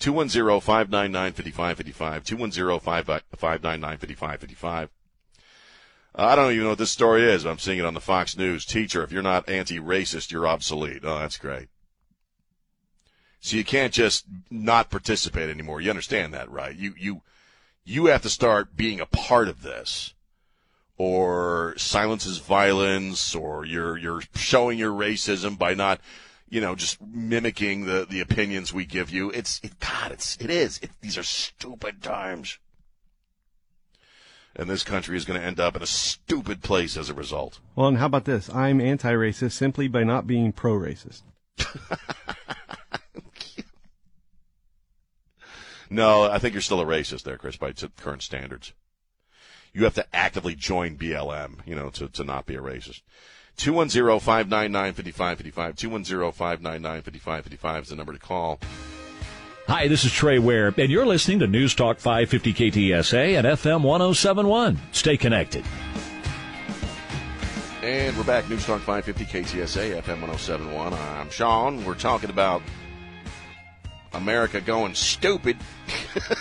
210-599-5555, 0.00 2.24
210-599-5555. 2.24 4.88
I 6.14 6.34
don't 6.34 6.52
even 6.52 6.64
know 6.64 6.70
what 6.70 6.78
this 6.78 6.90
story 6.90 7.22
is. 7.22 7.44
I'm 7.44 7.58
seeing 7.58 7.78
it 7.78 7.84
on 7.84 7.94
the 7.94 8.00
Fox 8.00 8.36
News. 8.36 8.64
Teacher, 8.64 9.02
if 9.04 9.12
you're 9.12 9.22
not 9.22 9.48
anti-racist, 9.48 10.32
you're 10.32 10.48
obsolete. 10.48 11.02
Oh, 11.04 11.18
that's 11.18 11.38
great. 11.38 11.68
So 13.40 13.56
you 13.56 13.64
can't 13.64 13.92
just 13.92 14.24
not 14.50 14.90
participate 14.90 15.48
anymore. 15.48 15.80
You 15.80 15.90
understand 15.90 16.34
that, 16.34 16.50
right? 16.50 16.74
You 16.74 16.94
you 16.98 17.22
you 17.84 18.06
have 18.06 18.22
to 18.22 18.30
start 18.30 18.76
being 18.76 19.00
a 19.00 19.06
part 19.06 19.48
of 19.48 19.62
this. 19.62 20.14
Or 21.00 21.74
silence 21.76 22.26
is 22.26 22.38
violence, 22.38 23.32
or 23.32 23.64
you're 23.64 23.96
you're 23.96 24.22
showing 24.34 24.76
your 24.80 24.92
racism 24.92 25.56
by 25.56 25.74
not, 25.74 26.00
you 26.48 26.60
know, 26.60 26.74
just 26.74 27.00
mimicking 27.00 27.86
the, 27.86 28.04
the 28.10 28.20
opinions 28.20 28.74
we 28.74 28.84
give 28.84 29.08
you. 29.08 29.30
It's 29.30 29.60
it, 29.62 29.78
God, 29.78 30.10
it's 30.10 30.36
it 30.38 30.50
is. 30.50 30.78
It, 30.78 30.90
these 31.00 31.16
are 31.16 31.22
stupid 31.22 32.02
times. 32.02 32.58
And 34.58 34.68
this 34.68 34.82
country 34.82 35.16
is 35.16 35.24
going 35.24 35.40
to 35.40 35.46
end 35.46 35.60
up 35.60 35.76
in 35.76 35.82
a 35.82 35.86
stupid 35.86 36.62
place 36.62 36.96
as 36.96 37.08
a 37.08 37.14
result. 37.14 37.60
Well, 37.76 37.88
and 37.88 37.98
how 37.98 38.06
about 38.06 38.24
this? 38.24 38.52
I'm 38.52 38.80
anti-racist 38.80 39.52
simply 39.52 39.86
by 39.86 40.02
not 40.02 40.26
being 40.26 40.50
pro-racist. 40.52 41.22
No, 45.90 46.24
I 46.24 46.38
think 46.38 46.54
you're 46.54 46.60
still 46.60 46.80
a 46.80 46.86
racist 46.86 47.22
there, 47.22 47.38
Chris, 47.38 47.56
by 47.56 47.72
current 47.72 48.22
standards. 48.22 48.74
You 49.72 49.84
have 49.84 49.94
to 49.94 50.04
actively 50.14 50.54
join 50.54 50.98
BLM, 50.98 51.66
you 51.66 51.74
know, 51.74 51.88
to, 51.90 52.08
to 52.08 52.24
not 52.24 52.44
be 52.46 52.56
a 52.56 52.60
racist. 52.60 53.02
210-599-5555. 53.58 55.76
210-599-5555 55.76 57.82
is 57.82 57.88
the 57.88 57.96
number 57.96 58.12
to 58.12 58.18
call. 58.18 58.60
Hi, 59.68 59.86
this 59.86 60.06
is 60.06 60.12
Trey 60.12 60.38
Ware, 60.38 60.72
and 60.78 60.90
you're 60.90 61.04
listening 61.04 61.40
to 61.40 61.46
News 61.46 61.74
Talk 61.74 61.98
550 61.98 62.54
KTSA 62.54 63.36
and 63.36 63.46
FM 63.46 63.82
1071. 63.82 64.78
Stay 64.92 65.18
connected. 65.18 65.62
And 67.82 68.16
we're 68.16 68.24
back, 68.24 68.48
News 68.48 68.64
Talk 68.64 68.80
550 68.80 69.26
KTSA, 69.26 70.00
FM 70.00 70.22
1071. 70.22 70.94
I'm 70.94 71.28
Sean. 71.28 71.84
We're 71.84 71.96
talking 71.96 72.30
about 72.30 72.62
America 74.14 74.62
going 74.62 74.94
stupid. 74.94 75.58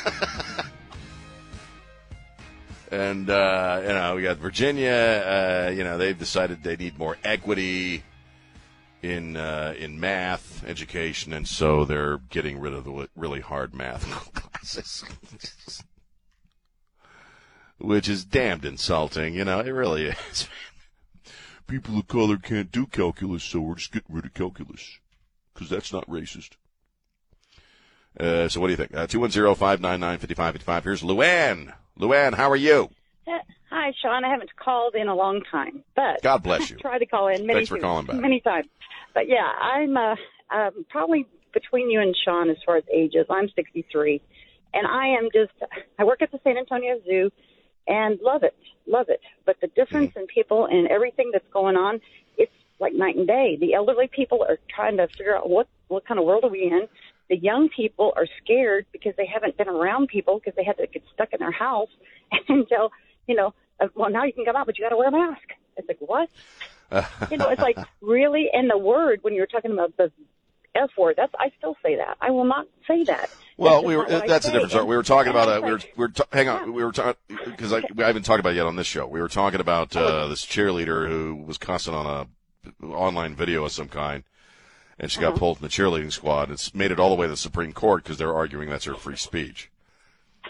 and 2.93 3.29
uh, 3.29 3.79
you 3.81 3.89
know, 3.89 4.15
we 4.15 4.22
got 4.22 4.38
Virginia. 4.38 5.67
Uh, 5.67 5.72
you 5.72 5.84
know, 5.84 5.98
they've 5.98 6.17
decided 6.17 6.63
they 6.63 6.77
need 6.77 6.98
more 6.98 7.17
equity 7.25 8.03
in 9.01 9.38
uh, 9.38 9.74
in 9.77 10.00
math 10.00 10.63
education, 10.66 11.34
and 11.34 11.48
so 11.48 11.86
they're 11.86 12.20
getting 12.30 12.60
rid 12.60 12.74
of 12.74 12.84
the 12.84 13.08
really 13.16 13.42
hard 13.42 13.74
math 13.74 14.06
classes, 14.34 15.04
which 17.77 18.10
is 18.10 18.25
damned 18.25 18.66
insulting. 18.66 19.34
You 19.34 19.46
know, 19.46 19.60
it 19.60 19.70
really 19.70 20.08
is. 20.08 20.48
People 21.68 22.00
of 22.00 22.08
color 22.08 22.38
can't 22.38 22.72
do 22.72 22.86
calculus, 22.86 23.44
so 23.44 23.60
we're 23.60 23.75
just 23.75 23.92
getting 23.92 24.16
rid 24.16 24.25
of 24.25 24.34
calculus 24.34 25.00
because 25.54 25.70
that's 25.70 25.92
not 25.92 26.08
racist. 26.08 26.51
Uh, 28.20 28.48
so 28.48 28.60
what 28.60 28.68
do 28.68 28.72
you 28.72 28.77
think? 28.77 28.96
Uh, 28.96 29.06
210-599-5555. 29.06 30.84
Here's 30.84 31.04
Luann. 31.04 31.74
Luann, 32.00 32.34
how 32.34 32.50
are 32.50 32.56
you? 32.56 32.89
Hi, 33.69 33.91
Sean. 34.01 34.24
I 34.24 34.29
haven't 34.29 34.55
called 34.55 34.96
in 34.96 35.07
a 35.07 35.15
long 35.15 35.41
time, 35.51 35.84
but 35.96 36.22
God 36.22 36.43
bless 36.43 36.69
you. 36.69 36.77
I 36.77 36.81
tried 36.81 37.00
to 37.00 37.05
call 37.05 37.27
in 37.27 37.46
many 37.46 37.60
Thanks 37.60 37.69
for 37.69 37.79
calling 37.79 38.05
back. 38.05 38.15
many 38.15 38.39
times. 38.39 38.67
But 39.13 39.27
yeah, 39.27 39.48
I'm 39.62 39.98
uh, 39.98 40.15
um, 40.53 40.86
probably 40.89 41.25
between 41.53 41.89
you 41.89 42.00
and 42.00 42.15
Sean 42.24 42.50
as 42.50 42.57
far 42.65 42.77
as 42.77 42.84
ages. 42.93 43.25
I'm 43.29 43.50
63, 43.55 44.22
and 44.74 44.88
I 44.88 45.07
am 45.07 45.29
just. 45.34 45.51
I 46.00 46.03
work 46.03 46.22
at 46.22 46.31
the 46.31 46.39
San 46.43 46.57
Antonio 46.57 47.00
Zoo, 47.05 47.29
and 47.88 48.19
love 48.22 48.43
it, 48.43 48.55
love 48.86 49.07
it. 49.10 49.19
But 49.46 49.57
the 49.62 49.67
difference 49.67 50.12
Mm-hmm. 50.12 50.19
in 50.22 50.27
people 50.27 50.65
and 50.65 50.88
everything 50.88 51.31
that's 51.34 51.48
going 51.51 51.75
on, 51.75 52.00
it's 52.38 52.51
like 52.79 52.93
night 52.93 53.15
and 53.17 53.27
day. 53.27 53.57
The 53.60 53.74
elderly 53.74 54.07
people 54.07 54.46
are 54.48 54.57
trying 54.74 54.98
to 54.98 55.07
figure 55.17 55.36
out 55.36 55.50
what 55.50 55.67
what 55.89 56.05
kind 56.07 56.19
of 56.19 56.25
world 56.25 56.43
are 56.46 56.50
we 56.50 56.63
in. 56.63 56.88
The 57.29 57.38
young 57.38 57.67
people 57.75 58.13
are 58.15 58.25
scared 58.41 58.86
because 58.93 59.13
they 59.17 59.25
haven't 59.25 59.57
been 59.57 59.67
around 59.67 60.07
people 60.07 60.39
because 60.39 60.55
they 60.55 60.63
had 60.63 60.77
to 60.77 60.88
get 60.88 61.03
stuck 61.13 61.34
in 61.34 61.39
their 61.39 61.51
house 61.51 61.89
until 62.48 62.91
you 63.27 63.36
know. 63.36 63.53
uh, 63.79 63.88
Well, 63.96 64.10
now 64.10 64.24
you 64.24 64.34
can 64.34 64.46
come 64.46 64.55
out, 64.55 64.65
but 64.65 64.77
you 64.77 64.86
got 64.86 64.89
to 64.89 64.98
wear 64.98 65.10
a 65.10 65.12
mask. 65.12 65.43
It's 65.77 65.88
like 65.88 66.00
what? 66.00 66.29
you 67.31 67.38
know, 67.38 67.50
it's 67.50 67.62
like 67.62 67.77
really. 68.01 68.50
And 68.51 68.69
the 68.69 68.77
word 68.77 69.19
when 69.22 69.34
you're 69.36 69.46
talking 69.48 69.72
about 69.72 69.96
the 69.98 70.12
F 70.75 70.89
word, 70.98 71.15
that's 71.17 71.34
I 71.39 71.51
still 71.57 71.75
say 71.84 71.96
that. 71.98 72.17
I 72.22 72.31
will 72.31 72.46
not 72.46 72.67
say 72.88 73.03
that. 73.05 73.29
Well, 73.57 73.75
That's 73.75 73.88
we 73.88 73.98
were. 73.98 74.03
not 74.03 74.12
what 74.12 74.24
I 74.24 74.27
That's 74.27 74.48
a 74.48 74.51
different 74.51 74.72
story. 74.72 74.86
We 74.86 74.96
were 74.96 75.03
talking 75.03 75.31
about. 75.31 75.48
Uh, 75.50 75.62
we 75.63 75.72
were 75.72 75.79
we 75.96 76.01
were 76.03 76.10
Ta- 76.10 76.25
hang 76.31 76.48
on. 76.50 76.74
We 76.74 76.84
were 76.84 76.91
talking 76.91 77.15
because 77.46 77.74
I, 77.74 77.77
I 77.98 78.05
haven't 78.07 78.24
talked 78.24 78.39
about 78.39 78.53
it 78.53 78.57
yet 78.57 78.65
on 78.67 78.75
this 78.75 78.86
show. 78.88 79.07
We 79.07 79.19
were 79.22 79.27
talking 79.29 79.60
about 79.60 79.96
uh, 79.96 80.27
this 80.27 80.46
cheerleader 80.46 81.07
who 81.07 81.36
was 81.36 81.57
cussing 81.57 81.93
on 81.96 82.05
a 82.05 82.86
online 82.86 83.34
video 83.36 83.65
of 83.65 83.72
some 83.72 83.88
kind, 83.88 84.24
and 85.00 85.10
she 85.12 85.19
got 85.19 85.29
Uh-huh. 85.29 85.39
pulled 85.39 85.57
from 85.57 85.65
the 85.67 85.72
cheerleading 85.72 86.12
squad. 86.12 86.51
It's 86.51 86.75
made 86.75 86.91
it 86.91 87.00
all 87.00 87.10
the 87.10 87.15
way 87.15 87.25
to 87.25 87.31
the 87.31 87.38
Supreme 87.38 87.74
Court 87.74 88.03
because 88.03 88.17
they're 88.19 88.36
arguing 88.36 88.69
that's 88.69 88.86
her 88.86 88.93
free 88.93 89.15
speech. 89.15 89.72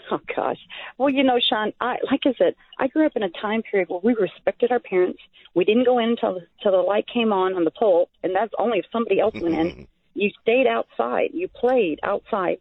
Oh 0.10 0.20
gosh. 0.34 0.58
Well, 0.96 1.10
you 1.10 1.22
know, 1.22 1.38
Sean, 1.40 1.72
I 1.80 1.96
like 2.10 2.20
I 2.24 2.34
said, 2.38 2.54
I 2.78 2.86
grew 2.88 3.06
up 3.06 3.12
in 3.16 3.22
a 3.22 3.30
time 3.30 3.62
period 3.62 3.88
where 3.88 4.00
we 4.02 4.14
respected 4.14 4.70
our 4.72 4.78
parents. 4.80 5.20
We 5.54 5.64
didn't 5.64 5.84
go 5.84 5.98
in 5.98 6.10
until 6.10 6.40
till 6.62 6.72
the 6.72 6.78
light 6.78 7.06
came 7.12 7.32
on 7.32 7.54
on 7.54 7.64
the 7.64 7.70
pole, 7.70 8.08
and 8.22 8.34
that's 8.34 8.52
only 8.58 8.78
if 8.78 8.86
somebody 8.92 9.20
else 9.20 9.34
went 9.34 9.54
in. 9.54 9.66
Mm-hmm. 9.68 9.82
You 10.14 10.30
stayed 10.42 10.66
outside. 10.66 11.30
You 11.34 11.48
played 11.48 12.00
outside. 12.02 12.58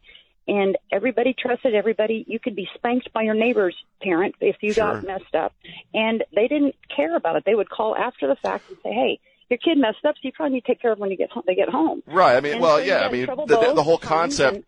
And 0.50 0.78
everybody 0.94 1.36
trusted 1.38 1.76
everybody. 1.76 2.24
You 2.26 2.40
could 2.40 2.56
be 2.56 2.70
spanked 2.76 3.12
by 3.12 3.24
your 3.24 3.34
neighbor's 3.34 3.76
parent 4.02 4.36
if 4.40 4.56
you 4.62 4.72
Sure. 4.72 4.94
got 4.94 5.04
messed 5.06 5.36
up. 5.36 5.54
And 5.94 6.24
they 6.34 6.48
didn't 6.48 6.76
care 6.96 7.18
about 7.18 7.36
it. 7.36 7.44
They 7.46 7.54
would 7.56 7.70
call 7.70 7.98
after 7.98 8.28
the 8.28 8.36
fact 8.38 8.70
and 8.70 8.78
say, 8.82 8.94
hey, 8.94 9.20
your 9.50 9.58
kid 9.58 9.78
messed 9.78 10.06
up, 10.06 10.16
so 10.16 10.20
you 10.24 10.32
probably 10.32 10.56
need 10.56 10.62
to 10.62 10.68
take 10.68 10.82
care 10.82 10.94
of 10.94 11.00
when 11.00 11.12
you 11.12 11.18
get 11.18 11.32
home, 11.32 11.44
they 11.48 11.56
get 11.56 11.68
home. 11.68 12.02
Right. 12.06 12.38
I 12.38 12.40
mean, 12.40 12.54
And 12.54 12.62
well, 12.62 12.78
so 12.78 12.84
yeah. 12.84 13.00
I 13.06 13.12
mean, 13.12 13.26
the, 13.26 13.46
the, 13.46 13.74
the 13.76 13.84
whole 13.84 13.98
concept. 13.98 14.56
and- 14.58 14.66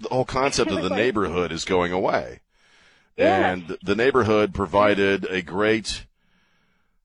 the 0.00 0.08
whole 0.08 0.24
concept 0.24 0.70
of 0.70 0.82
the 0.82 0.88
neighborhood 0.90 1.52
is 1.52 1.64
going 1.64 1.92
away. 1.92 2.40
Yeah. 3.16 3.52
And 3.52 3.78
the 3.82 3.94
neighborhood 3.94 4.54
provided 4.54 5.26
a 5.26 5.42
great 5.42 6.06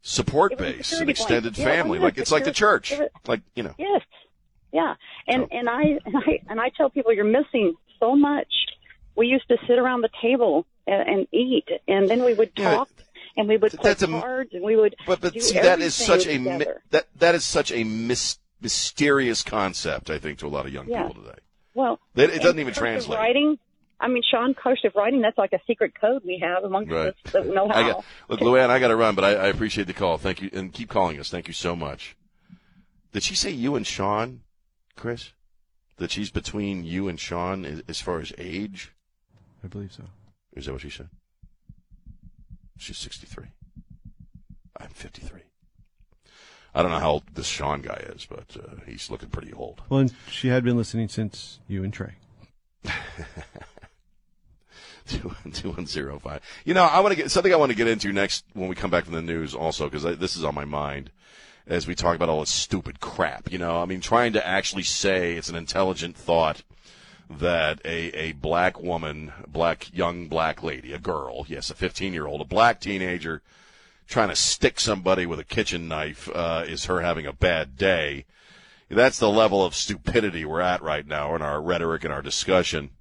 support 0.02 0.54
a 0.54 0.56
base, 0.58 0.94
an 0.94 1.10
extended. 1.10 1.58
Yeah, 1.58 1.64
it 1.66 1.76
family. 1.76 1.98
a 2.00 2.02
Like 2.02 2.18
it's 2.18 2.32
like 2.32 2.46
the 2.46 2.52
church. 2.52 2.94
Like, 3.28 3.42
you 3.56 3.64
know. 3.64 3.76
Yes. 3.78 4.02
Yeah. 4.72 4.96
And 5.28 5.44
So- 5.44 5.48
and 5.58 5.70
I 5.70 5.82
and 6.06 6.16
I 6.18 6.40
and 6.50 6.62
I 6.62 6.70
tell 6.70 6.90
people 6.90 7.12
you're 7.14 7.26
missing 7.26 7.76
so 8.00 8.16
much. 8.16 8.48
We 9.16 9.28
used 9.28 9.48
to 9.50 9.58
sit 9.68 9.80
around 9.80 10.02
the 10.02 10.10
table 10.22 10.66
and, 10.88 11.10
and 11.10 11.28
eat, 11.32 11.68
and 11.88 12.10
then 12.10 12.24
we 12.26 12.34
would 12.34 12.52
Yeah, 12.58 12.76
talk, 12.76 12.90
and 13.38 13.48
we 13.48 13.56
would 13.58 13.72
play 13.72 13.90
that's 13.92 14.04
a- 14.04 14.08
cards, 14.08 14.54
and 14.54 14.64
we 14.64 14.76
would. 14.76 14.96
But 15.08 15.22
but 15.22 15.42
see 15.42 15.60
that 15.60 15.80
is 15.80 15.96
such 15.96 16.28
a 16.28 16.38
that 16.92 17.08
that 17.18 17.34
is 17.36 17.44
such 17.46 17.72
a 17.72 17.84
mis- 17.84 18.40
mysterious 18.62 19.42
concept 19.44 20.10
I 20.10 20.20
think 20.20 20.40
to 20.40 20.48
a 20.48 20.50
lot 20.50 20.66
of 20.66 20.74
young 20.74 20.88
Yeah. 20.90 21.08
people 21.08 21.24
today. 21.24 21.40
Well. 21.76 22.00
It- 22.16 22.32
it 22.32 22.42
doesn't 22.42 22.60
even 22.60 22.74
translate. 22.74 23.20
Writing. 23.20 23.60
I 24.00 24.08
mean, 24.10 24.24
Sean, 24.30 24.54
cursive 24.54 24.92
writing. 24.96 25.22
That's 25.22 25.38
like 25.38 25.54
a 25.54 25.60
secret 25.68 25.94
code 26.00 26.24
we 26.26 26.40
have 26.42 26.64
amongst 26.66 26.92
Right. 26.92 27.08
us 27.10 27.32
that 27.32 27.46
know 27.48 27.70
I 27.70 27.84
how. 27.84 27.92
got, 27.94 28.06
look, 28.30 28.40
Luann, 28.42 28.70
I 28.70 28.80
got 28.80 28.90
to 28.90 28.96
run, 28.96 29.16
but 29.16 29.24
I, 29.24 29.36
I 29.36 29.48
appreciate 29.48 29.88
the 29.88 29.94
call. 29.94 30.18
Thank 30.18 30.42
you, 30.42 30.50
and 30.52 30.74
keep 30.74 30.90
calling 30.90 31.18
us. 31.20 31.30
Thank 31.30 31.48
you 31.48 31.54
so 31.54 31.76
much. 31.76 32.18
Did 33.14 33.24
she 33.24 33.36
say 33.36 33.52
you 33.52 33.76
and 33.76 33.86
Sean, 33.88 34.42
Chris? 34.98 35.32
That 35.98 36.12
she's 36.12 36.30
between 36.30 36.84
you 36.84 37.08
and 37.08 37.18
Sean 37.18 37.64
as- 37.64 37.82
as 37.88 38.02
far 38.02 38.20
as 38.20 38.34
age? 38.38 38.92
I 39.64 39.68
believe 39.68 39.94
so. 39.94 40.04
Is 40.54 40.66
that 40.66 40.74
what 40.74 40.82
she 40.82 40.90
said? 40.90 41.10
She's 42.78 42.98
63. 42.98 43.46
I'm 44.78 44.90
53. 44.90 45.40
I 46.76 46.82
don't 46.82 46.92
know 46.92 47.00
how 47.00 47.12
old 47.12 47.24
this 47.34 47.48
Sean 47.48 47.82
guy 47.82 48.04
is, 48.16 48.28
but 48.30 48.58
uh, 48.62 48.82
he's 48.86 49.10
looking 49.10 49.30
pretty 49.30 49.54
old. 49.54 49.82
Well, 49.88 50.02
and 50.02 50.14
she 50.30 50.50
had 50.50 50.66
been 50.66 50.76
listening 50.76 51.08
since 51.08 51.60
you 51.70 51.86
and 51.86 51.94
Trey. 51.94 52.16
Two 55.08 55.34
two 55.54 55.72
one 55.72 55.86
zero 55.86 56.20
five. 56.20 56.42
You 56.66 56.74
know, 56.74 56.84
I 56.84 57.00
want 57.00 57.14
to 57.14 57.16
get 57.16 57.32
something 57.32 57.54
I 57.54 57.58
want 57.58 57.72
to 57.72 57.78
get 57.78 57.88
into 57.88 58.12
next 58.12 58.44
when 58.54 58.68
we 58.68 58.76
come 58.76 58.90
back 58.90 59.06
from 59.06 59.14
the 59.14 59.22
news, 59.22 59.56
also 59.56 59.88
because 59.88 60.18
this 60.18 60.36
is 60.36 60.44
on 60.44 60.56
my 60.56 60.66
mind 60.66 61.12
as 61.68 61.88
we 61.88 61.96
talk 61.96 62.16
about 62.16 62.28
all 62.28 62.42
this 62.42 62.50
stupid 62.50 63.00
crap. 63.00 63.52
You 63.52 63.60
know, 63.60 63.82
I 63.82 63.86
mean, 63.86 64.02
trying 64.02 64.34
to 64.34 64.46
actually 64.46 64.84
say 64.84 65.36
it's 65.36 65.48
an 65.50 65.56
intelligent 65.56 66.18
thought 66.18 66.64
that 67.30 67.80
a 67.86 68.10
a 68.18 68.32
black 68.34 68.82
woman, 68.82 69.32
black 69.48 69.96
young 69.96 70.28
black 70.28 70.64
lady, 70.64 70.92
a 70.92 71.00
girl, 71.00 71.46
yes, 71.48 71.70
a 71.70 71.76
fifteen 71.76 72.12
year 72.12 72.26
old, 72.26 72.42
a 72.42 72.46
black 72.46 72.82
teenager, 72.82 73.44
trying 74.08 74.30
to 74.30 74.36
stick 74.36 74.80
somebody 74.80 75.26
with 75.26 75.40
a 75.40 75.44
kitchen 75.44 75.88
knife 75.88 76.30
uh, 76.34 76.64
is 76.68 76.86
her 76.86 77.02
having 77.02 77.26
a 77.26 77.34
bad 77.34 77.78
day. 77.78 78.26
That's 78.90 79.18
the 79.18 79.30
level 79.30 79.66
of 79.66 79.76
stupidity 79.76 80.46
we're 80.46 80.62
at 80.62 80.82
right 80.82 81.06
now 81.06 81.36
in 81.36 81.42
our 81.42 81.62
rhetoric 81.62 82.04
and 82.04 82.14
our 82.14 82.22
discussion. 82.22 82.92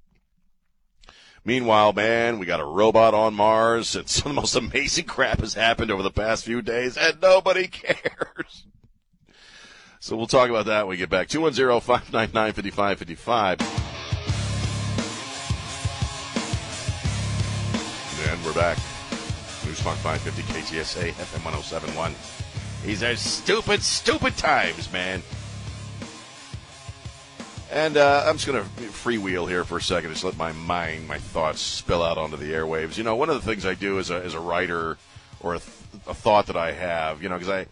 Meanwhile, 1.43 1.93
man, 1.93 2.39
we 2.39 2.47
got 2.47 2.59
a 2.59 2.65
robot 2.65 3.13
on 3.13 3.35
Mars, 3.35 3.95
and 3.95 4.09
some 4.09 4.31
of 4.31 4.35
the 4.35 4.41
most 4.41 4.55
amazing 4.55 5.05
crap 5.05 5.41
has 5.41 5.53
happened 5.53 5.91
over 5.91 6.01
the 6.01 6.09
past 6.11 6.43
few 6.43 6.61
days, 6.63 6.97
and 6.97 7.21
nobody 7.21 7.67
cares. 7.71 8.65
So 9.99 10.15
we'll 10.15 10.27
talk 10.27 10.49
about 10.49 10.65
that 10.65 10.85
when 10.85 10.91
we 10.91 10.97
get 10.97 11.09
back. 11.09 11.29
210 11.29 11.81
599 11.81 12.53
5555. 12.53 13.61
And 18.27 18.45
we're 18.45 18.53
back. 18.53 18.77
News 19.75 19.83
Talk 19.83 19.97
550 19.97 20.53
KTSA 20.53 21.11
FM 21.11 21.43
1071. 21.43 22.15
These 22.85 23.03
are 23.03 23.15
stupid, 23.17 23.83
stupid 23.83 24.37
times, 24.37 24.89
man. 24.93 25.21
And 27.69 27.97
uh, 27.97 28.23
I'm 28.25 28.37
just 28.37 28.47
going 28.47 28.63
to 28.63 28.69
freewheel 28.69 29.49
here 29.49 29.65
for 29.65 29.77
a 29.77 29.81
second, 29.81 30.11
just 30.11 30.23
let 30.23 30.37
my 30.37 30.53
mind, 30.53 31.09
my 31.09 31.17
thoughts 31.17 31.59
spill 31.59 32.03
out 32.03 32.17
onto 32.17 32.37
the 32.37 32.53
airwaves. 32.53 32.97
You 32.97 33.03
know, 33.03 33.17
one 33.17 33.29
of 33.29 33.35
the 33.35 33.41
things 33.41 33.65
I 33.65 33.73
do 33.73 33.99
as 33.99 34.09
a, 34.11 34.23
as 34.23 34.33
a 34.33 34.39
writer 34.39 34.97
or 35.41 35.55
a, 35.55 35.59
th- 35.59 35.77
a 36.07 36.13
thought 36.13 36.47
that 36.47 36.55
I 36.55 36.71
have, 36.71 37.21
you 37.21 37.27
know, 37.27 37.37
because 37.37 37.67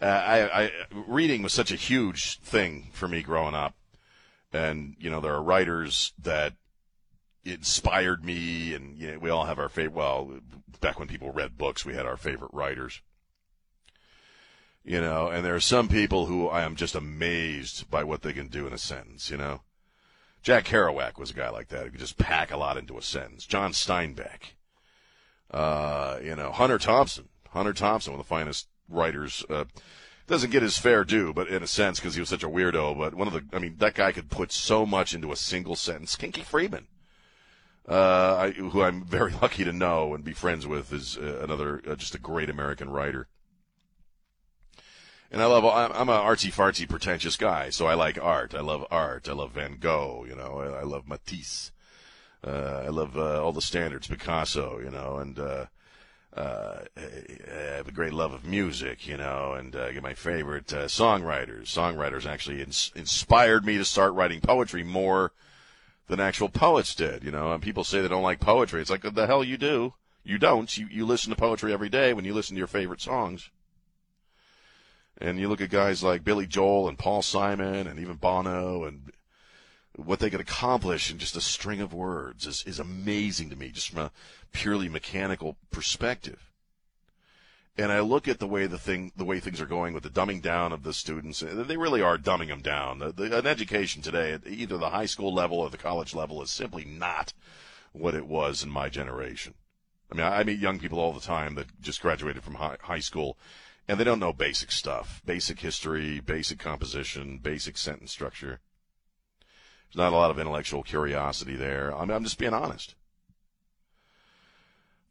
I, 0.00 0.04
uh, 0.04 0.06
I, 0.06 0.64
I, 0.64 0.70
reading 1.06 1.44
was 1.44 1.52
such 1.52 1.70
a 1.70 1.76
huge 1.76 2.40
thing 2.40 2.88
for 2.92 3.06
me 3.06 3.22
growing 3.22 3.54
up. 3.54 3.74
And, 4.52 4.96
you 4.98 5.10
know, 5.10 5.20
there 5.20 5.34
are 5.34 5.42
writers 5.42 6.12
that 6.24 6.54
inspired 7.52 8.24
me, 8.24 8.74
and 8.74 8.98
you 8.98 9.12
know, 9.12 9.18
we 9.18 9.30
all 9.30 9.44
have 9.44 9.58
our 9.58 9.68
favorite, 9.68 9.94
well, 9.94 10.40
back 10.80 10.98
when 10.98 11.08
people 11.08 11.32
read 11.32 11.56
books, 11.56 11.84
we 11.84 11.94
had 11.94 12.06
our 12.06 12.16
favorite 12.16 12.52
writers 12.52 13.00
you 14.86 15.00
know, 15.00 15.26
and 15.28 15.44
there 15.44 15.56
are 15.56 15.60
some 15.60 15.88
people 15.88 16.26
who 16.26 16.48
I 16.48 16.62
am 16.62 16.76
just 16.76 16.94
amazed 16.94 17.90
by 17.90 18.04
what 18.04 18.22
they 18.22 18.32
can 18.32 18.46
do 18.46 18.68
in 18.68 18.72
a 18.72 18.78
sentence, 18.78 19.30
you 19.30 19.36
know. 19.36 19.62
Jack 20.42 20.64
Kerouac 20.64 21.18
was 21.18 21.32
a 21.32 21.34
guy 21.34 21.50
like 21.50 21.68
that 21.68 21.84
who 21.84 21.90
could 21.90 22.00
just 22.00 22.18
pack 22.18 22.52
a 22.52 22.56
lot 22.56 22.76
into 22.76 22.96
a 22.96 23.02
sentence. 23.02 23.44
John 23.46 23.72
Steinbeck, 23.72 24.54
uh, 25.50 26.20
you 26.22 26.36
know, 26.36 26.52
Hunter 26.52 26.78
Thompson. 26.78 27.28
Hunter 27.50 27.72
Thompson, 27.72 28.12
one 28.12 28.20
of 28.20 28.26
the 28.26 28.28
finest 28.28 28.68
writers, 28.88 29.44
uh, 29.50 29.64
doesn't 30.28 30.52
get 30.52 30.62
his 30.62 30.78
fair 30.78 31.02
due, 31.02 31.32
but 31.32 31.48
in 31.48 31.64
a 31.64 31.66
sense, 31.66 31.98
because 31.98 32.14
he 32.14 32.20
was 32.20 32.28
such 32.28 32.44
a 32.44 32.48
weirdo. 32.48 32.96
But 32.96 33.14
one 33.14 33.26
of 33.26 33.34
the, 33.34 33.44
I 33.52 33.58
mean, 33.58 33.74
that 33.78 33.94
guy 33.94 34.12
could 34.12 34.30
put 34.30 34.52
so 34.52 34.86
much 34.86 35.14
into 35.14 35.32
a 35.32 35.36
single 35.36 35.74
sentence. 35.74 36.14
Kinky 36.14 36.42
Friedman, 36.42 36.86
uh, 37.88 38.36
I, 38.36 38.50
who 38.50 38.82
I'm 38.82 39.04
very 39.04 39.32
lucky 39.42 39.64
to 39.64 39.72
know 39.72 40.14
and 40.14 40.24
be 40.24 40.32
friends 40.32 40.66
with, 40.66 40.92
is 40.92 41.16
uh, 41.16 41.40
another 41.42 41.82
uh, 41.88 41.96
just 41.96 42.14
a 42.14 42.18
great 42.18 42.50
American 42.50 42.90
writer. 42.90 43.28
And 45.30 45.42
I 45.42 45.46
love, 45.46 45.64
I'm 45.64 46.08
an 46.08 46.20
artsy 46.20 46.54
fartsy 46.54 46.88
pretentious 46.88 47.36
guy, 47.36 47.70
so 47.70 47.86
I 47.86 47.94
like 47.94 48.16
art. 48.22 48.54
I 48.54 48.60
love 48.60 48.86
art. 48.92 49.28
I 49.28 49.32
love 49.32 49.52
Van 49.52 49.76
Gogh, 49.80 50.24
you 50.26 50.36
know, 50.36 50.60
I, 50.60 50.80
I 50.80 50.82
love 50.84 51.08
Matisse. 51.08 51.72
Uh, 52.46 52.84
I 52.84 52.88
love 52.88 53.18
uh, 53.18 53.42
all 53.42 53.52
the 53.52 53.60
standards, 53.60 54.06
Picasso, 54.06 54.78
you 54.78 54.90
know, 54.90 55.16
and 55.16 55.38
uh, 55.38 55.66
I 56.36 56.84
have 57.76 57.88
a 57.88 57.92
great 57.92 58.12
love 58.12 58.32
of 58.32 58.44
music, 58.44 59.08
you 59.08 59.16
know, 59.16 59.54
and 59.54 59.74
uh, 59.74 59.90
my 60.00 60.14
favorite 60.14 60.72
uh, 60.72 60.84
songwriters. 60.84 61.64
Songwriters 61.64 62.24
actually 62.24 62.62
ins- 62.62 62.92
inspired 62.94 63.64
me 63.64 63.78
to 63.78 63.84
start 63.84 64.12
writing 64.12 64.40
poetry 64.40 64.84
more 64.84 65.32
than 66.08 66.20
actual 66.20 66.48
poets 66.48 66.94
did, 66.94 67.24
you 67.24 67.30
know. 67.30 67.52
And 67.52 67.62
people 67.62 67.84
say 67.84 68.00
they 68.00 68.08
don't 68.08 68.22
like 68.22 68.40
poetry. 68.40 68.80
It's 68.80 68.90
like 68.90 69.02
the 69.02 69.26
hell 69.26 69.44
you 69.44 69.56
do. 69.56 69.94
You 70.24 70.38
don't. 70.38 70.76
You 70.76 70.88
you 70.90 71.06
listen 71.06 71.30
to 71.30 71.36
poetry 71.36 71.72
every 71.72 71.88
day 71.88 72.12
when 72.12 72.24
you 72.24 72.34
listen 72.34 72.54
to 72.54 72.58
your 72.58 72.66
favorite 72.66 73.00
songs. 73.00 73.50
And 75.18 75.38
you 75.38 75.48
look 75.48 75.60
at 75.60 75.70
guys 75.70 76.02
like 76.02 76.24
Billy 76.24 76.46
Joel 76.46 76.88
and 76.88 76.98
Paul 76.98 77.22
Simon 77.22 77.86
and 77.86 77.98
even 77.98 78.16
Bono 78.16 78.84
and 78.84 79.12
what 79.96 80.18
they 80.18 80.28
could 80.28 80.40
accomplish 80.40 81.10
in 81.10 81.18
just 81.18 81.36
a 81.36 81.40
string 81.40 81.80
of 81.80 81.94
words 81.94 82.46
is, 82.46 82.62
is 82.66 82.78
amazing 82.78 83.48
to 83.48 83.56
me, 83.56 83.70
just 83.70 83.88
from 83.88 84.00
a 84.00 84.12
purely 84.52 84.90
mechanical 84.90 85.56
perspective. 85.70 86.52
And 87.78 87.92
I 87.92 88.00
look 88.00 88.26
at 88.26 88.38
the 88.38 88.46
way 88.46 88.66
the 88.66 88.78
thing, 88.78 89.12
the 89.16 89.24
way 89.24 89.38
things 89.38 89.60
are 89.60 89.66
going 89.66 89.92
with 89.92 90.02
the 90.02 90.10
dumbing 90.10 90.40
down 90.40 90.72
of 90.72 90.82
the 90.82 90.94
students. 90.94 91.42
Uh, 91.42 91.64
they 91.66 91.76
really 91.76 92.00
are 92.00 92.16
dumbing 92.16 92.48
them 92.48 92.62
down. 92.62 93.00
The, 93.00 93.12
the, 93.12 93.38
an 93.38 93.46
education 93.46 94.00
today, 94.00 94.32
at 94.32 94.46
either 94.46 94.78
the 94.78 94.90
high 94.90 95.06
school 95.06 95.34
level 95.34 95.58
or 95.58 95.68
the 95.68 95.76
college 95.76 96.14
level, 96.14 96.40
is 96.42 96.50
simply 96.50 96.84
not 96.84 97.34
what 97.92 98.14
it 98.14 98.26
was 98.26 98.62
in 98.62 98.70
my 98.70 98.88
generation. 98.88 99.54
I 100.10 100.14
mean, 100.14 100.26
I, 100.26 100.40
I 100.40 100.44
meet 100.44 100.58
young 100.58 100.78
people 100.78 100.98
all 100.98 101.12
the 101.12 101.20
time 101.20 101.54
that 101.56 101.80
just 101.80 102.00
graduated 102.00 102.42
from 102.42 102.54
high, 102.54 102.76
high 102.80 103.00
school 103.00 103.36
and 103.88 104.00
they 104.00 104.04
don't 104.04 104.18
know 104.18 104.32
basic 104.32 104.72
stuff, 104.72 105.22
basic 105.24 105.60
history, 105.60 106.20
basic 106.20 106.58
composition, 106.58 107.38
basic 107.38 107.78
sentence 107.78 108.10
structure. 108.10 108.60
There's 109.88 109.96
not 109.96 110.12
a 110.12 110.16
lot 110.16 110.30
of 110.30 110.38
intellectual 110.38 110.82
curiosity 110.82 111.56
there. 111.56 111.94
I 111.94 112.00
mean, 112.00 112.10
I'm 112.10 112.24
just 112.24 112.38
being 112.38 112.54
honest. 112.54 112.96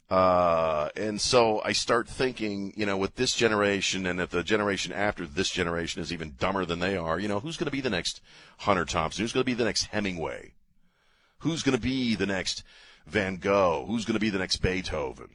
Uh, 0.09 0.89
and 0.95 1.19
so 1.19 1.61
I 1.65 1.71
start 1.71 2.07
thinking, 2.07 2.73
you 2.75 2.85
know, 2.85 2.95
with 2.95 3.15
this 3.15 3.35
generation 3.35 4.05
and 4.05 4.21
if 4.21 4.29
the 4.29 4.43
generation 4.43 4.93
after 4.93 5.25
this 5.25 5.49
generation 5.49 6.01
is 6.01 6.13
even 6.13 6.35
dumber 6.39 6.63
than 6.63 6.79
they 6.79 6.95
are, 6.95 7.19
you 7.19 7.27
know, 7.27 7.39
who's 7.39 7.57
going 7.57 7.65
to 7.65 7.71
be 7.71 7.81
the 7.81 7.89
next 7.89 8.21
Hunter 8.59 8.85
Thompson? 8.85 9.23
Who's 9.23 9.33
going 9.33 9.43
to 9.43 9.45
be 9.45 9.55
the 9.55 9.65
next 9.65 9.85
Hemingway? 9.85 10.53
Who's 11.39 11.63
going 11.63 11.75
to 11.75 11.81
be 11.81 12.15
the 12.15 12.27
next 12.27 12.63
Van 13.07 13.37
Gogh? 13.37 13.85
Who's 13.87 14.05
going 14.05 14.13
to 14.13 14.19
be 14.19 14.29
the 14.29 14.39
next 14.39 14.57
Beethoven? 14.57 15.29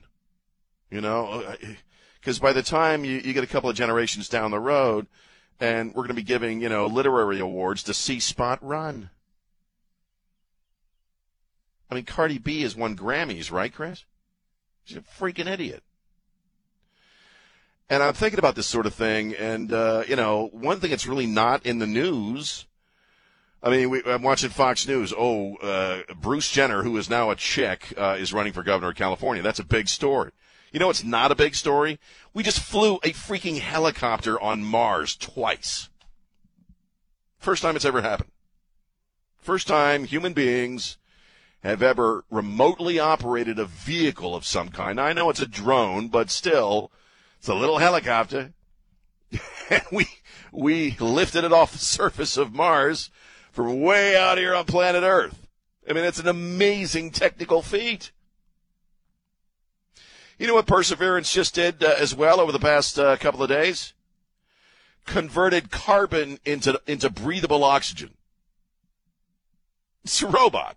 You 0.90 1.00
know, 1.00 1.54
because 2.20 2.38
by 2.38 2.52
the 2.52 2.62
time 2.62 3.04
you, 3.04 3.18
you 3.18 3.32
get 3.32 3.44
a 3.44 3.48
couple 3.48 3.70
of 3.70 3.76
generations 3.76 4.28
down 4.28 4.50
the 4.50 4.58
road, 4.58 5.06
and 5.60 5.90
we're 5.90 6.02
going 6.02 6.08
to 6.08 6.14
be 6.14 6.22
giving, 6.22 6.60
you 6.60 6.68
know, 6.68 6.86
literary 6.86 7.38
awards 7.38 7.82
to 7.84 7.94
See 7.94 8.18
Spot 8.18 8.58
Run. 8.62 9.10
I 11.90 11.94
mean, 11.96 12.04
Cardi 12.04 12.38
B 12.38 12.62
has 12.62 12.76
won 12.76 12.96
Grammys, 12.96 13.50
right, 13.50 13.72
Chris? 13.72 14.04
She's 14.84 14.96
a 14.96 15.00
freaking 15.00 15.46
idiot. 15.46 15.82
And 17.88 18.02
I'm 18.02 18.14
thinking 18.14 18.38
about 18.38 18.54
this 18.54 18.68
sort 18.68 18.86
of 18.86 18.94
thing, 18.94 19.34
and 19.34 19.72
uh, 19.72 20.04
you 20.06 20.14
know, 20.14 20.48
one 20.52 20.78
thing 20.78 20.90
that's 20.90 21.08
really 21.08 21.26
not 21.26 21.66
in 21.66 21.80
the 21.80 21.86
news. 21.88 22.66
I 23.62 23.70
mean, 23.70 23.90
we, 23.90 24.02
I'm 24.04 24.22
watching 24.22 24.48
Fox 24.48 24.86
News. 24.86 25.12
Oh, 25.16 25.56
uh, 25.56 26.02
Bruce 26.14 26.50
Jenner, 26.50 26.82
who 26.82 26.96
is 26.96 27.10
now 27.10 27.30
a 27.30 27.36
chick, 27.36 27.92
uh, 27.98 28.16
is 28.18 28.32
running 28.32 28.52
for 28.52 28.62
governor 28.62 28.90
of 28.90 28.96
California. 28.96 29.42
That's 29.42 29.58
a 29.58 29.64
big 29.64 29.88
story. 29.88 30.30
You 30.72 30.78
know 30.78 30.88
it's 30.88 31.02
not 31.02 31.32
a 31.32 31.34
big 31.34 31.56
story? 31.56 31.98
We 32.32 32.44
just 32.44 32.60
flew 32.60 32.96
a 32.96 33.12
freaking 33.12 33.58
helicopter 33.58 34.40
on 34.40 34.62
Mars 34.62 35.16
twice. 35.16 35.88
First 37.38 37.62
time 37.62 37.74
it's 37.74 37.84
ever 37.84 38.02
happened. 38.02 38.30
First 39.38 39.66
time 39.66 40.04
human 40.04 40.32
beings 40.32 40.96
have 41.62 41.82
ever 41.82 42.24
remotely 42.30 42.98
operated 42.98 43.58
a 43.58 43.66
vehicle 43.66 44.34
of 44.34 44.46
some 44.46 44.70
kind. 44.70 45.00
I 45.00 45.12
know 45.12 45.28
it's 45.30 45.40
a 45.40 45.46
drone, 45.46 46.08
but 46.08 46.30
still, 46.30 46.90
it's 47.38 47.48
a 47.48 47.54
little 47.54 47.78
helicopter. 47.78 48.52
and 49.70 49.82
we, 49.92 50.06
we 50.52 50.96
lifted 50.98 51.44
it 51.44 51.52
off 51.52 51.72
the 51.72 51.78
surface 51.78 52.36
of 52.36 52.54
Mars 52.54 53.10
from 53.52 53.80
way 53.80 54.16
out 54.16 54.38
here 54.38 54.54
on 54.54 54.64
planet 54.64 55.02
Earth. 55.02 55.48
I 55.88 55.92
mean, 55.92 56.04
it's 56.04 56.18
an 56.18 56.28
amazing 56.28 57.10
technical 57.10 57.62
feat. 57.62 58.12
You 60.38 60.46
know 60.46 60.54
what 60.54 60.66
Perseverance 60.66 61.32
just 61.32 61.54
did 61.54 61.84
uh, 61.84 61.94
as 61.98 62.14
well 62.14 62.40
over 62.40 62.52
the 62.52 62.58
past 62.58 62.98
uh, 62.98 63.16
couple 63.16 63.42
of 63.42 63.50
days? 63.50 63.92
Converted 65.04 65.70
carbon 65.70 66.38
into 66.44 66.80
into 66.86 67.10
breathable 67.10 67.64
oxygen. 67.64 68.14
It's 70.04 70.22
a 70.22 70.26
robot. 70.26 70.76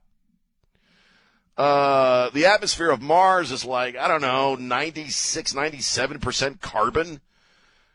Uh, 1.58 2.30
the 2.32 2.46
atmosphere 2.46 2.90
of 2.90 3.02
Mars 3.02 3.52
is 3.52 3.64
like, 3.64 3.96
I 3.96 4.08
don't 4.08 4.22
know, 4.22 4.56
96, 4.56 5.54
97% 5.54 6.62
carbon. 6.62 7.22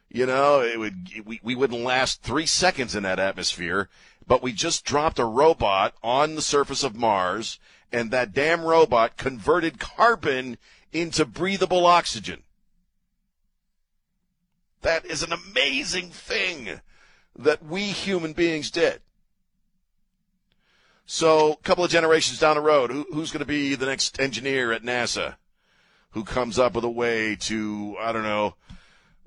You 0.08 0.26
know, 0.26 0.62
it 0.62 0.78
would, 0.78 1.26
we, 1.26 1.40
we 1.42 1.54
wouldn't 1.54 1.82
last 1.82 2.22
three 2.22 2.46
seconds 2.46 2.94
in 2.94 3.02
that 3.02 3.18
atmosphere. 3.18 3.88
but 4.28 4.42
we 4.42 4.52
just 4.52 4.84
dropped 4.84 5.18
a 5.18 5.24
robot 5.24 5.94
on 6.02 6.34
the 6.34 6.42
surface 6.42 6.84
of 6.84 6.94
Mars, 6.94 7.58
and 7.90 8.10
that 8.10 8.34
damn 8.34 8.62
robot 8.62 9.16
converted 9.16 9.80
carbon 9.80 10.58
into 10.92 11.24
breathable 11.24 11.86
oxygen. 11.86 12.42
That 14.82 15.04
is 15.06 15.22
an 15.22 15.32
amazing 15.32 16.10
thing 16.10 16.80
that 17.36 17.64
we 17.64 17.86
human 17.86 18.34
beings 18.34 18.70
did. 18.70 19.00
So, 21.10 21.52
a 21.52 21.56
couple 21.62 21.84
of 21.84 21.90
generations 21.90 22.38
down 22.38 22.56
the 22.56 22.60
road, 22.60 22.90
who, 22.90 23.06
who's 23.10 23.32
going 23.32 23.40
to 23.40 23.46
be 23.46 23.74
the 23.74 23.86
next 23.86 24.20
engineer 24.20 24.72
at 24.72 24.82
NASA 24.82 25.36
who 26.10 26.22
comes 26.22 26.58
up 26.58 26.74
with 26.74 26.84
a 26.84 26.90
way 26.90 27.34
to, 27.34 27.96
I 27.98 28.12
don't 28.12 28.24
know, 28.24 28.56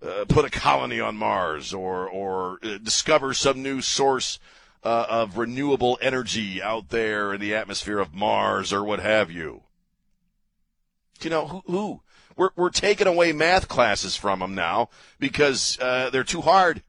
uh, 0.05 0.25
put 0.29 0.45
a 0.45 0.51
colony 0.51 0.99
on 0.99 1.17
Mars 1.17 1.73
or 1.73 2.07
or 2.07 2.59
uh, 2.61 2.77
discover 2.77 3.33
some 3.33 3.63
new 3.63 3.81
source 3.81 4.37
uh, 4.83 5.07
of 5.09 5.39
renewable 5.39 5.97
energy 6.03 6.61
out 6.61 6.89
there 6.89 7.33
in 7.33 7.41
the 7.41 7.55
atmosphere 7.55 7.97
of 7.97 8.13
Mars 8.13 8.71
or 8.71 8.83
what 8.83 8.99
have 8.99 9.31
you? 9.31 9.63
You 11.21 11.31
know 11.31 11.47
who? 11.47 11.63
who? 11.65 12.01
We're 12.37 12.51
we're 12.55 12.69
taking 12.69 13.07
away 13.07 13.31
math 13.31 13.67
classes 13.67 14.15
from 14.15 14.39
them 14.39 14.53
now 14.53 14.89
because 15.17 15.79
uh, 15.81 16.11
they're 16.11 16.23
too 16.23 16.41
hard. 16.41 16.83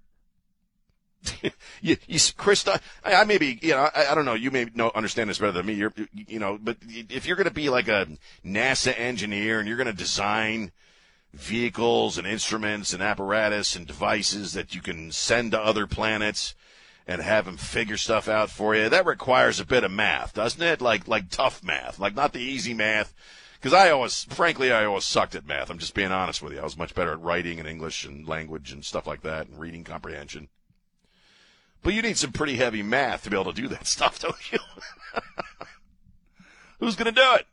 you, 1.80 1.96
you, 2.06 2.18
I, 3.04 3.14
I 3.14 3.24
maybe, 3.24 3.58
you 3.62 3.70
know, 3.70 3.88
I, 3.94 4.06
I 4.11 4.14
don't 4.14 4.24
know. 4.24 4.35
You 4.35 4.50
may 4.50 4.66
know, 4.74 4.90
understand 4.94 5.30
this 5.30 5.38
better 5.38 5.52
than 5.52 5.66
me. 5.66 5.74
You're, 5.74 5.92
you 6.12 6.38
know, 6.38 6.58
but 6.61 6.78
if 6.82 7.26
you're 7.26 7.37
going 7.37 7.48
to 7.48 7.54
be 7.54 7.68
like 7.68 7.88
a 7.88 8.08
NASA 8.44 8.98
engineer 8.98 9.58
and 9.58 9.68
you're 9.68 9.76
going 9.76 9.87
to 9.87 9.92
design 9.92 10.72
vehicles 11.32 12.18
and 12.18 12.26
instruments 12.26 12.92
and 12.92 13.02
apparatus 13.02 13.76
and 13.76 13.87
devices 13.87 14.52
that 14.52 14.74
you 14.74 14.82
can 14.82 15.11
send 15.11 15.52
to 15.52 15.61
other 15.61 15.87
planets 15.87 16.54
and 17.06 17.20
have 17.22 17.46
them 17.46 17.56
figure 17.56 17.96
stuff 17.96 18.28
out 18.28 18.50
for 18.50 18.74
you, 18.74 18.88
that 18.88 19.06
requires 19.06 19.58
a 19.58 19.66
bit 19.66 19.85
of 19.85 19.90
math, 19.90 20.35
doesn't 20.35 20.62
it? 20.62 20.80
Like, 20.80 21.08
like 21.08 21.30
tough 21.30 21.62
math, 21.62 21.98
like 21.98 22.14
not 22.14 22.32
the 22.32 22.40
easy 22.40 22.74
math. 22.74 23.14
Because 23.54 23.74
I 23.74 23.90
always, 23.90 24.24
frankly, 24.24 24.72
I 24.72 24.85
always 24.85 25.04
sucked 25.04 25.37
at 25.37 25.46
math. 25.46 25.70
I'm 25.70 25.78
just 25.78 25.94
being 25.94 26.11
honest 26.11 26.42
with 26.42 26.52
you. 26.52 26.58
I 26.58 26.64
was 26.64 26.76
much 26.76 26.96
better 26.96 27.12
at 27.12 27.20
writing 27.20 27.61
and 27.61 27.68
English 27.68 28.04
and 28.04 28.26
language 28.26 28.72
and 28.72 28.85
stuff 28.85 29.06
like 29.06 29.22
that 29.22 29.46
and 29.46 29.58
reading 29.58 29.85
comprehension. 29.85 30.48
But 31.83 31.95
you 31.95 32.03
need 32.03 32.16
some 32.16 32.33
pretty 32.33 32.57
heavy 32.57 32.83
math 32.83 33.25
to 33.25 33.31
be 33.31 33.38
able 33.38 33.53
to 33.53 33.61
do 33.61 33.68
that 33.68 33.87
stuff, 33.95 34.21
don't 34.21 34.53
you? 34.53 34.59
Who's 36.79 36.97
going 36.97 37.12
to 37.12 37.21
do 37.21 37.35
it? 37.35 37.47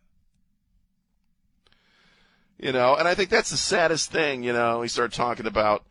You 2.57 2.73
know, 2.73 2.95
and 2.95 3.07
I 3.07 3.15
think 3.15 3.29
that's 3.29 3.51
the 3.51 3.57
saddest 3.57 4.11
thing, 4.11 4.43
you 4.43 4.51
know, 4.51 4.79
we 4.79 4.89
start 4.89 5.13
talking 5.13 5.45
about 5.45 5.85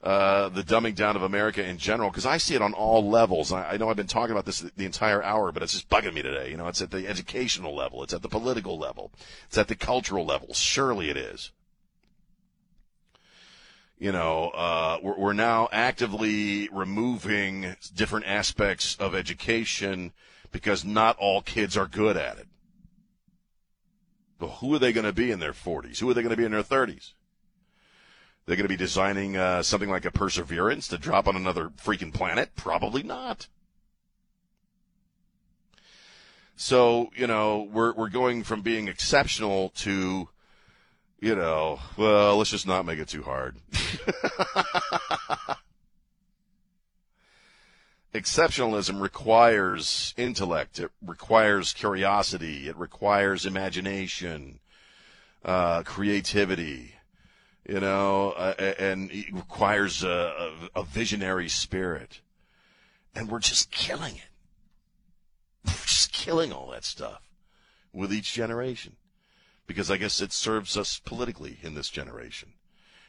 uh, 0.00 0.48
the 0.50 0.62
dumbing 0.62 0.94
down 0.94 1.16
of 1.16 1.22
America 1.22 1.66
in 1.66 1.78
general, 1.78 2.10
because 2.10 2.26
I 2.26 2.36
see 2.36 2.54
it 2.54 2.62
on 2.62 2.72
all 2.72 3.08
levels. 3.08 3.50
I, 3.50 3.70
I 3.70 3.76
know 3.78 3.88
I've 3.88 3.96
been 3.96 4.06
talking 4.06 4.32
about 4.32 4.44
this 4.44 4.60
the, 4.60 4.70
the 4.76 4.84
entire 4.84 5.22
hour, 5.22 5.50
but 5.50 5.62
it's 5.62 5.72
just 5.72 5.88
bugging 5.88 6.14
me 6.14 6.22
today. 6.22 6.50
You 6.50 6.56
know, 6.56 6.68
it's 6.68 6.82
at 6.82 6.90
the 6.90 7.08
educational 7.08 7.74
level, 7.74 8.02
it's 8.02 8.12
at 8.12 8.22
the 8.22 8.28
political 8.28 8.78
level, 8.78 9.10
it's 9.46 9.58
at 9.58 9.66
the 9.66 9.74
cultural 9.74 10.24
level. 10.24 10.52
Surely 10.52 11.08
it 11.08 11.16
is 11.16 11.52
you 13.98 14.12
know, 14.12 14.50
uh, 14.50 14.98
we're, 15.02 15.18
we're 15.18 15.32
now 15.32 15.68
actively 15.72 16.68
removing 16.72 17.76
different 17.94 18.26
aspects 18.26 18.96
of 18.96 19.14
education 19.14 20.12
because 20.52 20.84
not 20.84 21.16
all 21.18 21.42
kids 21.42 21.76
are 21.76 21.86
good 21.86 22.16
at 22.16 22.38
it. 22.38 22.48
But 24.38 24.48
who 24.48 24.74
are 24.74 24.78
they 24.78 24.92
going 24.92 25.06
to 25.06 25.12
be 25.12 25.30
in 25.30 25.38
their 25.38 25.52
40s? 25.52 25.98
Who 26.00 26.10
are 26.10 26.14
they 26.14 26.22
going 26.22 26.30
to 26.30 26.36
be 26.36 26.44
in 26.44 26.52
their 26.52 26.62
30s? 26.62 27.12
They're 28.46 28.56
going 28.56 28.64
to 28.64 28.68
be 28.68 28.76
designing 28.76 29.36
uh, 29.36 29.62
something 29.62 29.88
like 29.88 30.04
a 30.04 30.10
Perseverance 30.10 30.88
to 30.88 30.98
drop 30.98 31.26
on 31.26 31.36
another 31.36 31.70
freaking 31.70 32.12
planet? 32.12 32.50
Probably 32.56 33.02
not. 33.02 33.48
So, 36.56 37.10
you 37.16 37.26
know, 37.26 37.68
we're, 37.72 37.94
we're 37.94 38.10
going 38.10 38.44
from 38.44 38.60
being 38.60 38.86
exceptional 38.86 39.70
to 39.76 40.28
you 41.20 41.34
know, 41.34 41.80
well, 41.96 42.36
let's 42.36 42.50
just 42.50 42.66
not 42.66 42.84
make 42.84 42.98
it 42.98 43.08
too 43.08 43.22
hard. 43.22 43.56
Exceptionalism 48.14 49.00
requires 49.00 50.14
intellect. 50.16 50.78
It 50.78 50.90
requires 51.04 51.72
curiosity. 51.72 52.68
It 52.68 52.76
requires 52.76 53.44
imagination, 53.44 54.60
uh, 55.44 55.82
creativity, 55.82 56.94
you 57.68 57.80
know, 57.80 58.30
uh, 58.32 58.54
and 58.78 59.10
it 59.10 59.32
requires 59.32 60.04
a, 60.04 60.52
a, 60.74 60.80
a 60.80 60.84
visionary 60.84 61.48
spirit. 61.48 62.20
And 63.16 63.28
we're 63.28 63.40
just 63.40 63.70
killing 63.72 64.16
it. 64.16 64.28
We're 65.66 65.72
just 65.72 66.12
killing 66.12 66.52
all 66.52 66.70
that 66.70 66.84
stuff 66.84 67.22
with 67.92 68.12
each 68.12 68.32
generation 68.32 68.96
because 69.66 69.90
I 69.90 69.96
guess 69.96 70.20
it 70.20 70.32
serves 70.32 70.76
us 70.76 71.00
politically 71.04 71.58
in 71.62 71.74
this 71.74 71.88
generation. 71.88 72.52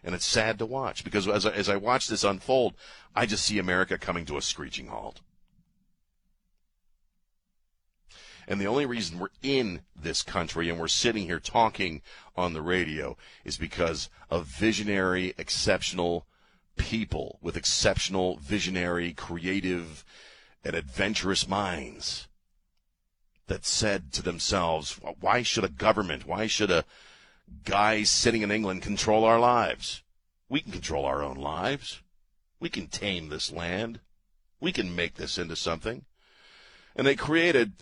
And 0.04 0.14
it's 0.14 0.26
sad 0.26 0.60
to 0.60 0.66
watch 0.66 1.04
because 1.04 1.28
as 1.28 1.46
I, 1.46 1.52
as 1.52 1.68
I 1.68 1.76
watch 1.78 2.08
this 2.08 2.24
unfold, 2.24 2.76
I 3.16 3.26
just 3.26 3.46
see 3.46 3.58
America 3.58 3.98
coming 3.98 4.26
to 4.26 4.38
a 4.38 4.42
screeching 4.42 4.88
halt. 4.88 5.22
And 8.48 8.62
the 8.62 8.68
only 8.68 8.86
reason 8.86 9.18
we're 9.18 9.30
in 9.42 9.82
this 9.96 10.22
country 10.22 10.70
and 10.70 10.80
we're 10.80 10.88
sitting 10.88 11.26
here 11.26 11.40
talking 11.40 12.04
on 12.36 12.54
the 12.54 12.62
radio 12.62 13.18
is 13.44 13.58
because 13.58 14.10
of 14.30 14.46
visionary, 14.46 15.34
exceptional 15.38 16.28
people 16.78 17.40
with 17.42 17.58
exceptional, 17.58 18.38
visionary, 18.38 19.14
creative, 19.14 20.06
and 20.64 20.76
adventurous 20.76 21.48
minds 21.48 22.28
that 23.48 23.66
said 23.66 24.12
to 24.14 24.22
themselves, 24.22 25.00
why 25.20 25.44
should 25.44 25.64
a 25.64 25.70
government, 25.70 26.26
why 26.26 26.48
should 26.48 26.72
a 26.72 26.86
guy 27.64 28.04
sitting 28.04 28.42
in 28.42 28.52
England 28.52 28.82
control 28.82 29.24
our 29.24 29.40
lives? 29.40 30.04
We 30.50 30.62
can 30.62 30.72
control 30.72 31.06
our 31.06 31.24
own 31.24 31.38
lives. 31.38 32.02
We 32.60 32.70
can 32.70 32.88
tame 32.88 33.30
this 33.30 33.52
land. 33.52 34.00
We 34.60 34.72
can 34.72 34.96
make 34.96 35.16
this 35.16 35.38
into 35.38 35.56
something. 35.56 36.06
And 36.96 37.06
they 37.06 37.16
created 37.16 37.74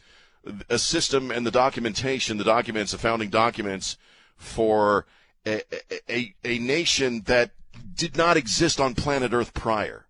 a 0.69 0.78
system 0.78 1.32
and 1.32 1.45
the 1.45 1.52
documentation, 1.52 2.38
the 2.38 2.43
documents, 2.43 2.91
the 2.91 2.97
founding 2.97 3.30
documents 3.30 3.97
for 4.36 5.06
a, 5.45 5.62
a, 6.10 6.36
a 6.43 6.60
nation 6.60 7.21
that 7.26 7.52
did 7.95 8.17
not 8.17 8.38
exist 8.38 8.80
on 8.80 8.95
planet 8.95 9.34
Earth 9.34 9.54
prior. 9.54 10.08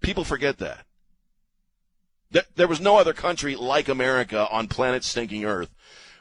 People 0.00 0.24
forget 0.24 0.58
that. 0.58 0.85
There 2.30 2.68
was 2.68 2.80
no 2.80 2.96
other 2.96 3.12
country 3.12 3.54
like 3.54 3.88
America 3.88 4.48
on 4.50 4.68
planet 4.68 5.04
stinking 5.04 5.44
Earth 5.44 5.70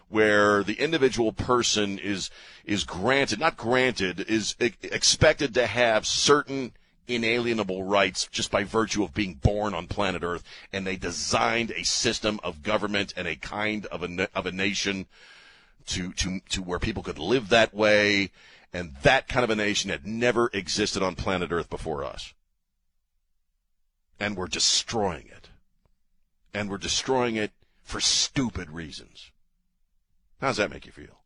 where 0.08 0.63
the 0.63 0.80
individual 0.80 1.32
person 1.32 1.98
is 1.98 2.30
is 2.63 2.84
granted, 2.84 3.39
not 3.39 3.58
granted, 3.58 4.20
is 4.20 4.56
expected 4.60 5.54
to 5.54 5.68
have 5.68 6.06
certain 6.06 6.74
inalienable 7.08 7.84
rights 7.84 8.28
just 8.32 8.50
by 8.50 8.63
virtue 8.63 9.04
of 9.04 9.13
being 9.13 9.36
born 9.36 9.74
on 9.74 9.88
planet 9.88 10.24
Earth, 10.24 10.44
and 10.72 10.86
they 10.86 10.96
designed 10.96 11.72
a 11.72 11.84
system 11.84 12.39
of 12.44 12.63
government 12.63 13.13
and 13.15 13.28
a 13.28 13.36
kind 13.36 13.86
of 13.88 14.04
a 14.04 14.30
of 14.36 14.46
a 14.46 14.52
nation 14.52 15.08
to 15.88 16.13
to 16.13 16.39
to 16.50 16.62
where 16.62 16.80
people 16.80 17.04
could 17.04 17.20
live 17.20 17.50
that 17.50 17.74
way, 17.74 18.32
and 18.74 18.96
that 19.02 19.28
kind 19.28 19.44
of 19.44 19.50
a 19.50 19.56
nation 19.56 19.89
had 19.89 20.06
never 20.06 20.50
existed 20.54 21.02
on 21.02 21.15
planet 21.15 21.52
Earth 21.52 21.70
before 21.70 22.04
us, 22.04 22.34
and 24.20 24.36
we're 24.36 24.48
destroying 24.48 25.28
it 25.28 25.44
and 26.56 26.70
we're 26.70 26.78
destroying 26.78 27.36
it 27.36 27.52
for 27.84 28.00
stupid 28.00 28.70
reasons. 28.72 29.32
How 30.39 30.48
does 30.48 30.56
that 30.58 30.72
make 30.72 30.86
you 30.86 30.91
feel? 30.94 31.22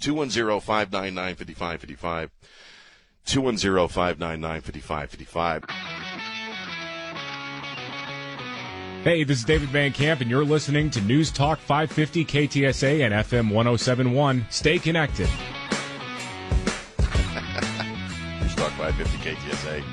210-599-5555. 0.00 2.30
210-599-5555. 3.26 5.70
Hey, 9.04 9.22
this 9.22 9.38
is 9.38 9.44
David 9.44 9.68
Van 9.68 9.92
Camp, 9.92 10.20
and 10.22 10.30
you're 10.30 10.44
listening 10.44 10.90
to 10.90 11.00
News 11.02 11.30
Talk 11.30 11.60
550 11.60 12.24
KTSA 12.24 13.04
and 13.04 13.14
FM 13.14 13.52
1071. 13.52 14.44
Stay 14.50 14.78
connected. 14.78 15.28
News 18.40 18.54
Talk 18.56 18.72
550 18.72 19.18
KTSA. 19.18 19.84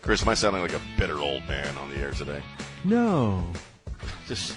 Chris, 0.00 0.22
am 0.22 0.30
I 0.30 0.34
sounding 0.34 0.62
like 0.62 0.72
a 0.72 0.80
bitter 0.96 1.18
old 1.18 1.46
man 1.46 1.76
on 1.76 1.90
the 1.90 1.96
air 1.96 2.12
today? 2.12 2.40
No. 2.84 3.44
Just, 4.30 4.54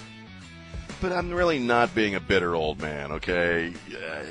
but 1.00 1.10
I'm 1.10 1.32
really 1.32 1.58
not 1.58 1.92
being 1.96 2.14
a 2.14 2.20
bitter 2.20 2.54
old 2.54 2.80
man. 2.80 3.10
Okay, 3.10 3.74
uh, 3.90 4.22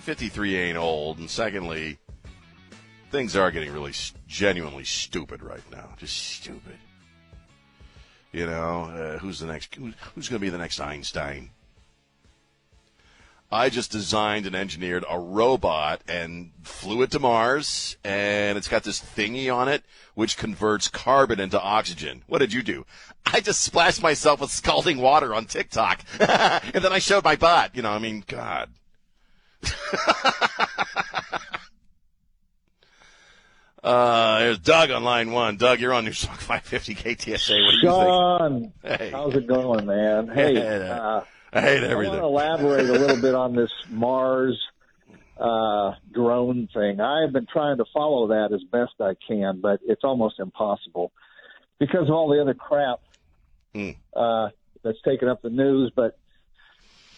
53 0.00 0.56
ain't 0.56 0.76
old, 0.76 1.18
and 1.18 1.30
secondly, 1.30 1.96
things 3.12 3.36
are 3.36 3.52
getting 3.52 3.72
really 3.72 3.92
genuinely 4.26 4.82
stupid 4.82 5.44
right 5.44 5.62
now. 5.70 5.90
Just 5.96 6.16
stupid. 6.16 6.76
You 8.32 8.46
know, 8.46 8.86
uh, 8.86 9.18
who's 9.18 9.38
the 9.38 9.46
next? 9.46 9.72
Who's 9.76 10.28
going 10.28 10.40
to 10.40 10.44
be 10.44 10.48
the 10.48 10.58
next 10.58 10.80
Einstein? 10.80 11.50
I 13.52 13.68
just 13.68 13.90
designed 13.90 14.46
and 14.46 14.54
engineered 14.54 15.04
a 15.10 15.18
robot 15.18 16.02
and 16.06 16.52
flew 16.62 17.02
it 17.02 17.10
to 17.10 17.18
Mars, 17.18 17.96
and 18.04 18.56
it's 18.56 18.68
got 18.68 18.84
this 18.84 19.00
thingy 19.00 19.52
on 19.52 19.66
it 19.68 19.82
which 20.14 20.36
converts 20.36 20.86
carbon 20.86 21.40
into 21.40 21.60
oxygen. 21.60 22.22
What 22.26 22.38
did 22.38 22.52
you 22.52 22.62
do? 22.62 22.86
I 23.26 23.40
just 23.40 23.62
splashed 23.62 24.02
myself 24.02 24.40
with 24.40 24.50
scalding 24.50 24.98
water 24.98 25.34
on 25.34 25.46
TikTok, 25.46 26.04
and 26.20 26.84
then 26.84 26.92
I 26.92 27.00
showed 27.00 27.24
my 27.24 27.36
butt. 27.36 27.74
You 27.74 27.82
know, 27.82 27.90
I 27.90 27.98
mean, 27.98 28.22
God. 28.26 28.70
uh, 33.82 34.38
there's 34.38 34.58
Doug 34.58 34.90
on 34.90 35.02
line 35.04 35.32
one. 35.32 35.56
Doug, 35.56 35.80
you're 35.80 35.92
on 35.92 36.04
News 36.04 36.22
Talk 36.22 36.38
550 36.38 36.94
KTSA. 36.94 37.64
What 37.64 37.70
do 37.72 37.76
you 37.76 37.82
Sean, 37.82 38.72
think? 38.82 39.00
Hey. 39.00 39.10
how's 39.10 39.34
it 39.34 39.46
going, 39.46 39.86
man? 39.86 40.28
Hey, 40.28 40.88
uh, 40.88 41.22
I 41.52 41.60
hate 41.60 41.82
everything. 41.82 42.14
I 42.18 42.22
want 42.22 42.60
to 42.60 42.64
elaborate 42.66 42.88
a 42.90 42.92
little 42.92 43.16
bit 43.20 43.34
on 43.34 43.54
this 43.56 43.70
Mars 43.90 44.60
uh, 45.38 45.92
drone 46.12 46.68
thing. 46.72 47.00
I 47.00 47.22
have 47.22 47.32
been 47.32 47.46
trying 47.52 47.78
to 47.78 47.84
follow 47.92 48.28
that 48.28 48.52
as 48.52 48.62
best 48.70 48.92
I 49.00 49.14
can, 49.26 49.60
but 49.60 49.80
it's 49.84 50.04
almost 50.04 50.38
impossible 50.38 51.12
because 51.78 52.08
of 52.08 52.10
all 52.14 52.28
the 52.28 52.40
other 52.40 52.54
crap 52.54 53.00
Hmm. 53.72 53.90
uh, 54.16 54.48
that's 54.82 55.00
taken 55.02 55.28
up 55.28 55.42
the 55.42 55.50
news. 55.50 55.92
But 55.94 56.18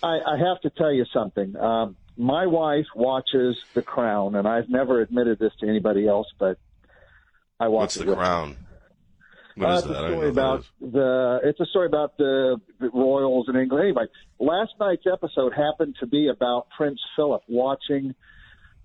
I, 0.02 0.18
I 0.18 0.36
have 0.38 0.60
to 0.62 0.70
tell 0.70 0.92
you 0.92 1.06
something. 1.12 1.56
Um, 1.56 1.96
my 2.16 2.46
wife 2.46 2.86
watches 2.94 3.56
The 3.74 3.80
Crown, 3.82 4.34
and 4.36 4.46
I've 4.46 4.68
never 4.68 5.00
admitted 5.00 5.38
this 5.38 5.52
to 5.60 5.68
anybody 5.68 6.06
else, 6.06 6.26
but 6.38 6.58
I 7.58 7.68
watch 7.68 7.96
What's 7.96 8.06
the 8.06 8.14
Crown? 8.14 8.50
her. 8.50 8.56
What 9.56 9.68
Uh, 9.70 9.72
is 9.74 9.78
it's 9.80 9.88
that? 9.88 9.94
a 9.94 9.98
I 9.98 10.00
don't 10.02 10.10
story 10.18 10.28
about 10.30 10.64
the. 10.80 11.40
It's 11.44 11.60
a 11.60 11.66
story 11.66 11.86
about 11.86 12.16
the, 12.16 12.60
the 12.80 12.90
royals 12.90 13.48
in 13.48 13.56
England. 13.56 13.84
Anyway, 13.84 14.04
last 14.38 14.72
night's 14.80 15.04
episode 15.10 15.52
happened 15.54 15.96
to 16.00 16.06
be 16.06 16.28
about 16.28 16.68
Prince 16.76 17.00
Philip 17.16 17.42
watching 17.48 18.14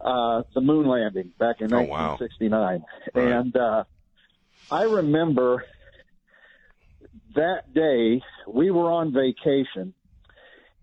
uh, 0.01 0.43
the 0.53 0.61
moon 0.61 0.85
landing 0.87 1.31
back 1.39 1.61
in 1.61 1.73
Oh, 1.73 1.81
wow. 1.83 2.17
1969, 2.19 2.83
Right. 3.15 3.31
and 3.31 3.55
uh, 3.55 3.83
I 4.71 4.83
remember 4.83 5.63
that 7.35 7.73
day 7.73 8.21
we 8.47 8.71
were 8.71 8.91
on 8.91 9.13
vacation 9.13 9.93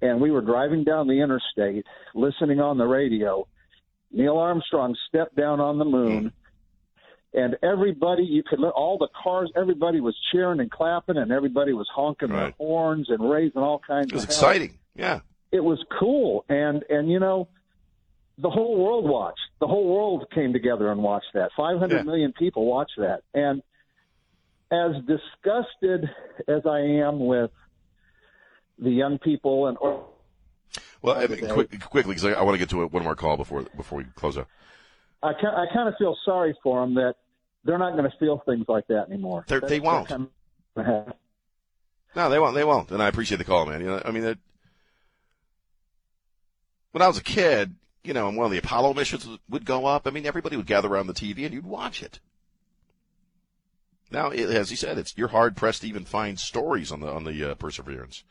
and 0.01 0.20
we 0.20 0.31
were 0.31 0.40
driving 0.42 0.85
down 0.85 1.07
the 1.09 1.20
interstate, 1.20 1.87
listening 2.14 2.61
on 2.61 2.79
the 2.79 2.85
radio. 2.87 3.47
Neil 4.11 4.37
Armstrong 4.37 4.94
stepped 5.09 5.35
down 5.37 5.61
on 5.61 5.79
the 5.79 5.85
moon 5.85 6.33
and 7.35 7.57
everybody 7.62 8.23
you 8.23 8.42
could 8.42 8.61
let 8.61 8.73
all 8.73 8.97
the 8.99 9.09
cars 9.23 9.51
everybody 9.57 10.01
was 10.01 10.16
cheering 10.33 10.61
and 10.61 10.70
clapping 10.70 11.16
and 11.16 11.33
everybody 11.33 11.73
was 11.73 11.88
honking 11.94 12.29
their 12.29 12.53
horns 12.59 13.09
and 13.11 13.29
raising 13.29 13.61
all 13.61 13.81
kinds 13.81 14.07
of 14.07 14.11
things. 14.12 14.23
It 14.25 14.29
was 14.29 14.37
of 14.37 14.40
hell. 14.40 14.51
exciting. 14.51 14.79
Yeah. 14.94 15.20
it 15.53 15.62
was 15.64 15.85
cool 15.99 16.44
and 16.49 16.85
and 16.88 17.11
you 17.11 17.18
know 17.18 17.49
the 18.38 18.51
whole 18.51 18.77
world 18.85 19.05
watched 19.09 19.40
the 19.61 19.66
whole 19.66 19.87
world 19.94 20.27
came 20.35 20.53
together 20.53 20.90
and 20.92 21.03
watched 21.03 21.33
that 21.35 21.51
Five 21.57 21.79
hundred 21.79 21.99
Yeah. 21.99 22.03
million 22.05 22.33
people 22.33 22.66
watched 22.66 22.99
that 22.99 23.23
and 23.35 23.62
as 24.70 24.92
disgusted 25.07 26.09
as 26.49 26.62
i 26.66 26.81
am 26.81 27.27
with 27.27 27.51
the 28.79 28.90
young 28.90 29.18
people 29.18 29.66
and 29.68 29.77
or 29.81 30.05
Well, 31.03 31.16
I 31.16 31.27
mean, 31.29 31.49
quick, 31.49 31.81
quickly, 31.81 32.14
because 32.14 32.25
I, 32.25 32.33
I 32.33 32.42
want 32.42 32.55
to 32.55 32.59
get 32.59 32.70
to 32.70 32.83
a, 32.83 32.87
one 32.88 33.05
more 33.05 33.14
call 33.14 33.37
before 33.37 33.62
before 33.77 33.99
we 33.99 34.05
close 34.16 34.37
up. 34.37 34.49
I, 35.23 35.29
I 35.31 35.66
kind 35.73 35.88
of 35.88 35.94
feel 35.99 36.16
sorry 36.25 36.57
for 36.62 36.81
them 36.81 36.94
that 36.94 37.14
they're 37.64 37.79
not 37.79 37.92
going 37.96 38.11
to 38.11 38.16
feel 38.18 38.42
things 38.46 38.66
like 38.68 38.87
that 38.88 39.09
anymore. 39.09 39.44
They're- 39.48 39.61
they 39.61 39.81
won't. 39.81 40.09
kind 40.09 40.29
No, 42.16 42.31
they 42.31 42.38
won't. 42.38 42.55
They 42.55 42.64
won't. 42.64 42.90
And 42.90 43.03
I 43.03 43.09
appreciate 43.09 43.38
the 43.38 43.44
call, 43.44 43.66
man. 43.66 43.81
You 43.81 43.87
know, 43.88 44.03
I 44.05 44.11
mean, 44.11 44.22
when 46.92 47.03
I 47.03 47.09
was 47.09 47.18
a 47.18 47.22
kid, 47.22 47.74
you 48.05 48.12
know, 48.12 48.29
and 48.29 48.37
one 48.37 48.44
of 48.46 48.53
the 48.53 48.59
Apollo 48.59 48.94
missions 48.94 49.27
would 49.48 49.64
go 49.64 49.87
up, 49.87 50.07
I 50.07 50.11
mean, 50.11 50.27
everybody 50.27 50.57
would 50.57 50.66
gather 50.66 50.88
around 50.88 51.09
the 51.09 51.14
TV 51.14 51.44
and 51.44 51.53
you'd 51.55 51.66
watch 51.66 52.03
it. 52.03 52.20
Now, 54.11 54.31
it, 54.31 54.48
as 54.50 54.70
he 54.70 54.77
said, 54.77 54.98
it's 54.98 55.16
you're 55.16 55.29
hard 55.29 55.57
pressed 55.57 55.81
to 55.81 55.88
even 55.88 56.05
find 56.05 56.38
stories 56.38 56.92
on 56.92 57.00
the 57.00 57.09
on 57.09 57.24
the 57.24 57.50
uh, 57.50 57.55
Perseverance. 57.57 58.22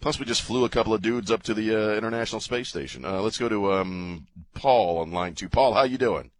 Plus, 0.00 0.18
we 0.18 0.26
just 0.26 0.42
flew 0.42 0.64
a 0.64 0.68
couple 0.68 0.92
of 0.92 1.00
dudes 1.00 1.30
up 1.30 1.42
to 1.44 1.54
the 1.54 1.74
uh, 1.74 1.94
International 1.94 2.40
Space 2.40 2.68
Station. 2.68 3.04
Uh, 3.04 3.20
let's 3.20 3.38
go 3.38 3.48
to 3.48 3.72
um, 3.72 4.26
Paul 4.52 4.98
on 4.98 5.12
line 5.12 5.34
two. 5.34 5.48
Paul, 5.48 5.72
how 5.72 5.84
you 5.84 5.96
doing? 5.96 6.30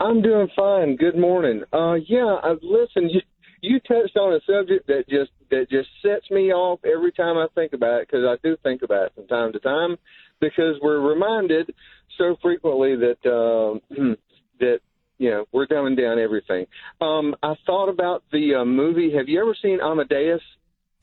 I'm 0.00 0.22
doing 0.22 0.48
fine. 0.56 0.96
Good 0.96 1.16
morning. 1.16 1.62
Uh, 1.72 1.94
yeah, 2.06 2.36
I've 2.42 2.62
listened. 2.62 3.10
You, 3.12 3.20
you 3.60 3.80
touched 3.80 4.16
on 4.16 4.34
a 4.34 4.40
subject 4.46 4.86
that 4.88 5.08
just 5.08 5.30
that 5.50 5.70
just 5.70 5.88
sets 6.02 6.30
me 6.30 6.52
off 6.52 6.80
every 6.84 7.12
time 7.12 7.36
I 7.36 7.46
think 7.54 7.72
about 7.72 8.00
it 8.02 8.08
because 8.08 8.24
I 8.24 8.36
do 8.42 8.56
think 8.62 8.82
about 8.82 9.06
it 9.06 9.12
from 9.14 9.26
time 9.28 9.52
to 9.52 9.60
time 9.60 9.96
because 10.40 10.76
we're 10.82 11.00
reminded 11.00 11.72
so 12.18 12.36
frequently 12.42 12.96
that 12.96 13.30
um, 13.30 13.80
that 14.60 14.80
you 15.18 15.30
know 15.30 15.46
we're 15.52 15.66
dumbing 15.66 15.96
down 15.96 16.18
everything. 16.18 16.66
Um, 17.00 17.34
I 17.42 17.54
thought 17.66 17.88
about 17.88 18.24
the 18.32 18.56
uh, 18.56 18.64
movie. 18.64 19.12
Have 19.14 19.28
you 19.28 19.40
ever 19.40 19.54
seen 19.60 19.80
Amadeus? 19.80 20.42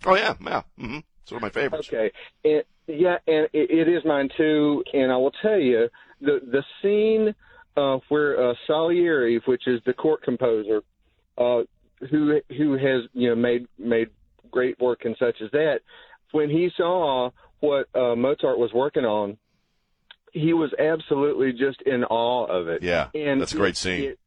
Oh 0.05 0.15
yeah, 0.15 0.35
yeah. 0.41 0.61
Mm-hmm. 0.79 0.99
It's 1.23 1.31
one 1.31 1.37
of 1.37 1.41
my 1.43 1.49
favorites. 1.49 1.87
Okay. 1.87 2.11
And, 2.43 2.63
yeah, 2.87 3.17
and 3.27 3.47
it, 3.53 3.69
it 3.69 3.87
is 3.87 4.03
mine 4.03 4.29
too. 4.35 4.83
And 4.93 5.11
I 5.11 5.17
will 5.17 5.33
tell 5.41 5.59
you 5.59 5.89
the 6.21 6.39
the 6.51 6.63
scene 6.81 7.35
uh, 7.77 7.99
where 8.09 8.49
uh, 8.49 8.53
Salieri, 8.67 9.39
which 9.45 9.67
is 9.67 9.81
the 9.85 9.93
court 9.93 10.21
composer, 10.23 10.81
uh, 11.37 11.61
who 12.09 12.39
who 12.57 12.73
has 12.73 13.03
you 13.13 13.29
know 13.29 13.35
made 13.35 13.67
made 13.77 14.09
great 14.51 14.79
work 14.79 15.05
and 15.05 15.15
such 15.19 15.41
as 15.43 15.51
that, 15.51 15.79
when 16.31 16.49
he 16.49 16.69
saw 16.75 17.29
what 17.59 17.87
uh, 17.95 18.15
Mozart 18.15 18.57
was 18.57 18.71
working 18.73 19.05
on, 19.05 19.37
he 20.33 20.53
was 20.53 20.71
absolutely 20.79 21.51
just 21.51 21.81
in 21.83 22.03
awe 22.05 22.45
of 22.45 22.67
it. 22.67 22.81
Yeah, 22.83 23.09
and 23.13 23.41
that's 23.41 23.53
a 23.53 23.57
great 23.57 23.77
scene. 23.77 24.03
it- 24.03 24.19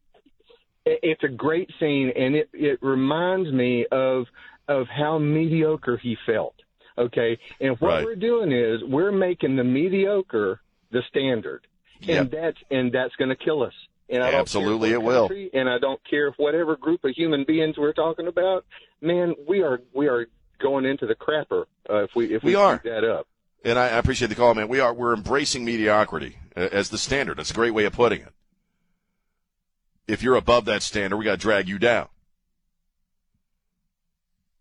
it- 0.84 1.00
it's 1.02 1.22
a 1.24 1.28
great 1.28 1.70
scene, 1.78 2.10
and 2.16 2.34
it 2.34 2.48
it 2.52 2.78
reminds 2.82 3.50
me 3.52 3.86
of 3.86 4.26
of 4.68 4.86
how 4.88 5.18
mediocre 5.18 5.96
he 5.96 6.16
felt. 6.26 6.54
Okay, 6.98 7.38
and 7.60 7.80
what 7.80 7.88
Right. 7.88 8.04
we're 8.04 8.16
doing 8.16 8.52
is 8.52 8.82
we're 8.84 9.12
making 9.12 9.56
the 9.56 9.64
mediocre 9.64 10.60
the 10.90 11.02
standard, 11.08 11.66
Yep. 12.02 12.20
and 12.20 12.30
that's 12.30 12.58
and 12.70 12.92
that's 12.92 13.14
going 13.16 13.30
to 13.30 13.36
kill 13.36 13.62
us. 13.62 13.74
And 14.08 14.22
I 14.22 14.32
Absolutely 14.34 14.92
it 14.92 15.02
what 15.02 15.30
will. 15.30 15.48
And 15.54 15.68
I 15.68 15.78
don't 15.78 16.00
care 16.08 16.28
if 16.28 16.34
whatever 16.36 16.76
group 16.76 17.04
of 17.04 17.12
human 17.14 17.44
beings 17.44 17.76
we're 17.78 17.92
talking 17.94 18.26
about. 18.26 18.64
Man, 19.00 19.34
we 19.48 19.62
are 19.62 19.80
we 19.94 20.08
are 20.08 20.26
going 20.60 20.84
into 20.84 21.06
the 21.06 21.14
crapper 21.14 21.64
uh, 21.88 22.04
if 22.04 22.10
we 22.14 22.34
if 22.34 22.42
we, 22.42 22.52
We 22.52 22.54
are. 22.56 22.80
that 22.84 23.04
up. 23.04 23.26
And 23.64 23.78
I 23.78 23.84
I 23.84 23.98
appreciate 23.98 24.28
the 24.28 24.34
call, 24.34 24.54
man. 24.54 24.68
We 24.68 24.80
are 24.80 24.92
we're 24.92 25.14
embracing 25.14 25.64
mediocrity 25.64 26.36
uh, 26.56 26.68
as 26.72 26.90
the 26.90 26.98
standard. 26.98 27.38
That's 27.38 27.50
a 27.50 27.54
great 27.54 27.72
way 27.72 27.84
of 27.84 27.92
putting 27.94 28.20
it. 28.20 28.32
If 30.06 30.22
you're 30.22 30.36
above 30.36 30.64
that 30.66 30.82
standard, 30.82 31.16
we 31.16 31.24
got 31.24 31.32
to 31.32 31.36
drag 31.38 31.68
you 31.68 31.78
down. 31.78 32.08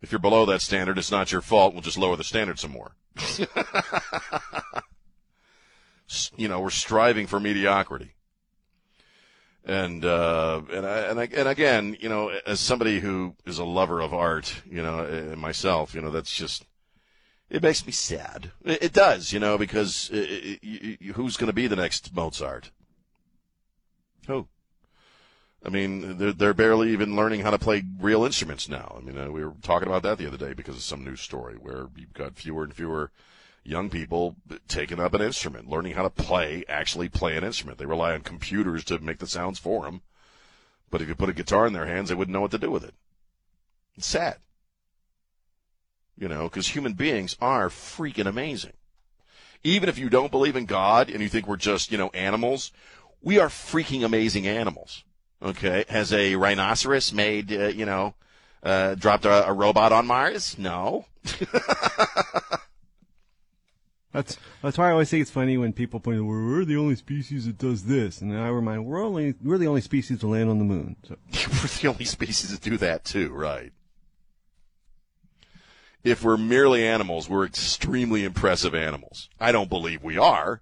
If 0.01 0.11
you're 0.11 0.19
below 0.19 0.45
that 0.45 0.61
standard, 0.61 0.97
it's 0.97 1.11
not 1.11 1.31
your 1.31 1.41
fault. 1.41 1.73
We'll 1.73 1.81
just 1.81 1.97
lower 1.97 2.15
the 2.15 2.23
standard 2.23 2.57
some 2.57 2.71
more. 2.71 2.95
You 6.35 6.47
know, 6.47 6.59
we're 6.59 6.69
striving 6.69 7.27
for 7.27 7.39
mediocrity. 7.39 8.15
And 9.63 10.03
uh, 10.03 10.61
and 10.73 10.85
I, 10.85 10.97
and 11.01 11.19
I, 11.19 11.23
and 11.35 11.47
again, 11.47 11.95
you 11.99 12.09
know, 12.09 12.31
as 12.47 12.59
somebody 12.59 12.99
who 12.99 13.35
is 13.45 13.59
a 13.59 13.63
lover 13.63 14.01
of 14.01 14.13
art, 14.13 14.61
you 14.69 14.81
know, 14.81 15.35
myself, 15.37 15.93
you 15.93 16.01
know, 16.01 16.09
that's 16.09 16.35
just 16.35 16.65
it 17.51 17.61
makes 17.61 17.85
me 17.85 17.91
sad. 17.91 18.51
It, 18.63 18.93
does, 18.93 19.33
you 19.33 19.39
know, 19.39 19.57
because 19.57 20.09
it, 20.11 20.59
it, 20.63 20.97
you- 21.01 21.13
who's 21.13 21.35
going 21.37 21.47
to 21.47 21.53
be 21.53 21.67
the 21.67 21.75
next 21.75 22.15
Mozart? 22.15 22.71
Who? 24.27 24.47
I 25.63 25.69
mean, 25.69 26.17
they're, 26.17 26.31
they're 26.31 26.53
barely 26.53 26.91
even 26.91 27.15
learning 27.15 27.41
how 27.41 27.51
to 27.51 27.59
play 27.59 27.83
real 27.99 28.23
instruments 28.23 28.67
now. 28.69 28.95
I 28.97 29.01
mean, 29.01 29.17
uh, 29.17 29.29
we 29.29 29.43
were 29.43 29.53
talking 29.61 29.87
about 29.87 30.01
that 30.03 30.17
the 30.17 30.27
other 30.27 30.37
day 30.37 30.53
because 30.53 30.75
of 30.75 30.81
some 30.81 31.03
news 31.03 31.21
story 31.21 31.55
where 31.55 31.87
you've 31.95 32.13
got 32.13 32.35
fewer 32.35 32.63
and 32.63 32.73
fewer 32.73 33.11
young 33.63 33.89
people 33.89 34.35
taking 34.67 34.99
up 34.99 35.13
an 35.13 35.21
instrument, 35.21 35.69
learning 35.69 35.93
how 35.93 36.03
to 36.03 36.09
play, 36.09 36.63
actually 36.67 37.09
play 37.09 37.37
an 37.37 37.43
instrument. 37.43 37.77
They 37.77 37.85
rely 37.85 38.13
on 38.13 38.21
computers 38.21 38.83
to 38.85 38.99
make 38.99 39.19
the 39.19 39.27
sounds 39.27 39.59
for 39.59 39.83
them. 39.83 40.01
But 40.89 41.01
if 41.01 41.07
you 41.07 41.15
put 41.15 41.29
a 41.29 41.33
guitar 41.33 41.65
in 41.67 41.73
their 41.73 41.85
hands, 41.85 42.09
they 42.09 42.15
wouldn't 42.15 42.33
know 42.33 42.41
what 42.41 42.51
to 42.51 42.57
do 42.57 42.71
with 42.71 42.83
it. 42.83 42.93
It's 43.97 44.07
sad. 44.07 44.37
You 46.17 46.27
know, 46.27 46.43
because 46.43 46.69
human 46.69 46.93
beings 46.93 47.37
are 47.39 47.69
freaking 47.69 48.27
amazing. 48.27 48.73
Even 49.63 49.89
if 49.89 49.97
you 49.97 50.09
don't 50.09 50.31
believe 50.31 50.55
in 50.55 50.65
God 50.65 51.09
and 51.09 51.21
you 51.21 51.29
think 51.29 51.47
we're 51.47 51.55
just, 51.55 51.91
you 51.91 51.97
know, 51.97 52.09
animals, 52.09 52.71
we 53.21 53.39
are 53.39 53.47
freaking 53.47 54.03
amazing 54.03 54.47
animals. 54.47 55.03
Okay. 55.41 55.85
Has 55.87 56.11
a 56.11 56.35
rhinoceros 56.35 57.13
made, 57.13 57.51
uh, 57.53 57.67
you 57.67 57.85
know, 57.85 58.15
uh, 58.63 58.95
dropped 58.95 59.25
a, 59.25 59.47
a 59.47 59.53
robot 59.53 59.91
on 59.91 60.07
Mars? 60.07 60.57
No. 60.57 61.05
That's 64.11 64.37
that's 64.61 64.77
why 64.77 64.89
I 64.89 64.91
always 64.91 65.09
think 65.09 65.21
it's 65.21 65.31
funny 65.31 65.57
when 65.57 65.71
people 65.71 65.99
point, 65.99 66.17
"Well, 66.17 66.27
we're 66.27 66.65
the 66.65 66.77
only 66.77 66.95
species 66.95 67.45
that 67.45 67.57
does 67.57 67.83
this," 67.83 68.21
and 68.21 68.37
I 68.37 68.49
remind, 68.49 68.85
we're 68.85 69.03
only 69.03 69.35
we're 69.41 69.57
the 69.57 69.67
only 69.67 69.81
species 69.81 70.19
to 70.19 70.27
land 70.27 70.49
on 70.49 70.59
the 70.59 70.65
moon. 70.65 70.97
So 71.07 71.15
We're 71.33 71.67
the 71.67 71.87
only 71.87 72.05
species 72.05 72.57
to 72.57 72.69
do 72.69 72.77
that 72.77 73.05
too, 73.05 73.29
right? 73.29 73.71
if 76.03 76.23
we're 76.23 76.37
merely 76.37 76.85
animals, 76.85 77.29
we're 77.29 77.45
extremely 77.45 78.23
impressive 78.23 78.73
animals. 78.73 79.29
I 79.39 79.51
don't 79.51 79.69
believe 79.69 80.03
we 80.03 80.17
are. 80.17 80.61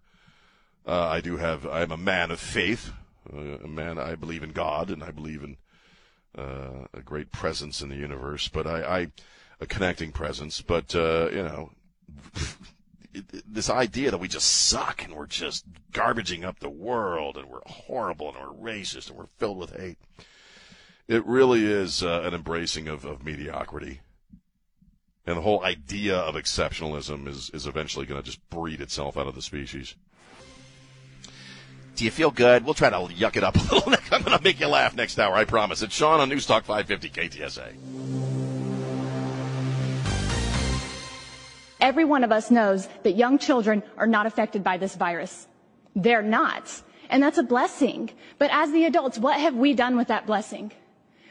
Uh, 0.86 1.08
I 1.08 1.22
do 1.22 1.38
have. 1.38 1.66
I'm 1.66 1.92
a 1.92 1.98
man 1.98 2.32
of 2.32 2.40
faith. 2.40 2.92
Uh, 3.32 3.58
a 3.64 3.68
man. 3.68 3.98
I 3.98 4.16
believe 4.16 4.44
in 4.44 4.52
God, 4.52 4.90
and 4.90 5.04
I 5.04 5.12
believe 5.12 5.44
in 5.44 5.58
uh, 6.38 6.88
a 6.94 7.02
great 7.02 7.32
presence 7.32 7.82
in 7.82 7.90
the 7.90 7.96
universe. 7.96 8.48
But 8.48 8.68
I, 8.68 8.82
I 8.82 9.08
a 9.62 9.66
connecting 9.66 10.12
presence. 10.12 10.62
But 10.62 10.96
uh, 10.96 11.30
you 11.32 11.44
know, 11.44 11.72
this 13.12 13.70
idea 13.70 14.12
that 14.12 14.20
we 14.20 14.28
just 14.28 14.68
suck 14.68 15.04
and 15.04 15.16
we're 15.16 15.26
just 15.26 15.66
garbaging 15.92 16.44
up 16.44 16.60
the 16.60 16.70
world 16.70 17.38
and 17.38 17.50
we're 17.50 17.62
horrible 17.66 18.30
and 18.30 18.38
we're 18.38 18.72
racist 18.72 19.10
and 19.10 19.18
we're 19.18 19.28
filled 19.38 19.58
with 19.58 19.76
hate. 19.76 19.98
It 21.08 21.26
really 21.26 21.66
is 21.66 22.04
uh, 22.04 22.22
an 22.24 22.36
embracing 22.36 22.88
of, 22.88 23.04
of 23.06 23.26
mediocrity. 23.26 24.02
And 25.26 25.38
the 25.38 25.42
whole 25.42 25.64
idea 25.64 26.18
of 26.18 26.36
exceptionalism 26.36 27.28
is, 27.28 27.50
is 27.52 27.68
eventually 27.68 28.06
going 28.06 28.22
to 28.22 28.26
just 28.26 28.48
breed 28.50 28.80
itself 28.80 29.18
out 29.18 29.28
of 29.28 29.36
the 29.36 29.42
species. 29.42 29.96
Do 31.96 32.06
you 32.06 32.12
feel 32.12 32.32
good? 32.32 32.64
We'll 32.64 32.76
try 32.76 32.90
to 32.90 32.96
yuck 32.96 33.36
it 33.36 33.44
up 33.44 33.56
a 33.56 33.76
little. 33.76 33.94
I'm 34.12 34.22
going 34.22 34.38
to 34.38 34.44
make 34.44 34.60
you 34.60 34.68
laugh 34.68 34.96
next 34.96 35.20
hour, 35.20 35.34
I 35.36 35.46
promise. 35.46 35.82
It's 35.82 35.94
Sean 35.94 36.20
on 36.20 36.30
News 36.30 36.46
Talk 36.46 36.64
550 36.64 37.10
KTSA. 37.10 38.39
Every 41.80 42.06
one 42.06 42.24
of 42.24 42.32
us 42.32 42.52
knows 42.52 42.88
that 43.04 43.16
young 43.16 43.38
children 43.38 43.84
are 43.98 44.08
not 44.08 44.26
affected 44.26 44.64
by 44.64 44.78
this 44.78 44.96
virus. 44.96 45.48
They're 45.96 46.22
not. 46.22 46.82
And 47.10 47.24
that's 47.24 47.38
a 47.38 47.44
blessing. 47.44 48.12
But 48.38 48.52
as 48.52 48.72
the 48.72 48.86
adults, 48.86 49.18
what 49.18 49.40
have 49.40 49.56
we 49.56 49.74
done 49.74 49.98
with 49.98 50.10
that 50.10 50.28
blessing? 50.28 50.72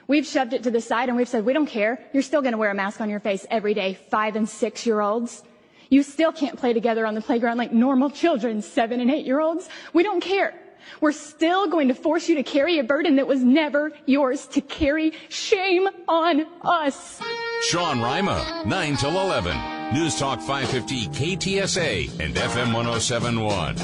We've 0.06 0.26
shoved 0.26 0.54
it 0.54 0.62
to 0.62 0.70
the 0.70 0.80
side 0.80 1.08
and 1.08 1.16
we've 1.16 1.28
said, 1.28 1.44
we 1.44 1.52
don't 1.52 1.66
care. 1.66 2.02
You're 2.14 2.22
still 2.22 2.40
going 2.40 2.52
to 2.52 2.58
wear 2.58 2.70
a 2.70 2.74
mask 2.74 3.00
on 3.00 3.10
your 3.10 3.20
face 3.20 3.46
every 3.50 3.74
day, 3.74 3.94
five 3.94 4.36
and 4.36 4.48
six 4.48 4.86
year 4.86 5.00
olds. 5.00 5.42
You 5.90 6.02
still 6.02 6.32
can't 6.32 6.58
play 6.58 6.72
together 6.72 7.06
on 7.06 7.14
the 7.14 7.20
playground 7.20 7.58
like 7.58 7.72
normal 7.72 8.10
children, 8.10 8.62
seven 8.62 9.00
and 9.00 9.10
eight 9.10 9.26
year 9.26 9.40
olds. 9.40 9.68
We 9.92 10.02
don't 10.02 10.20
care. 10.20 10.54
We're 11.00 11.12
still 11.12 11.68
going 11.68 11.88
to 11.88 11.94
force 11.94 12.28
you 12.28 12.36
to 12.36 12.42
carry 12.42 12.78
a 12.78 12.84
burden 12.84 13.16
that 13.16 13.26
was 13.26 13.44
never 13.44 13.92
yours 14.06 14.46
to 14.48 14.62
carry. 14.62 15.12
Shame 15.28 15.88
on 16.08 16.46
us. 16.62 17.20
Sean 17.62 18.00
Rima, 18.00 18.62
9 18.66 18.96
till 18.96 19.20
11. 19.20 19.77
News 19.92 20.18
Talk 20.18 20.38
550 20.40 21.06
KTSA 21.08 22.20
and 22.20 22.34
FM 22.34 22.74
1071. 22.74 23.74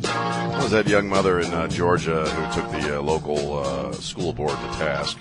That 0.00 0.60
was 0.60 0.72
that 0.72 0.88
young 0.88 1.08
mother 1.08 1.38
in 1.38 1.46
uh, 1.54 1.68
Georgia 1.68 2.28
who 2.28 2.60
took 2.60 2.68
the 2.72 2.98
uh, 2.98 3.00
local 3.00 3.58
uh, 3.60 3.92
school 3.92 4.32
board 4.32 4.50
to 4.50 4.66
task. 4.76 5.18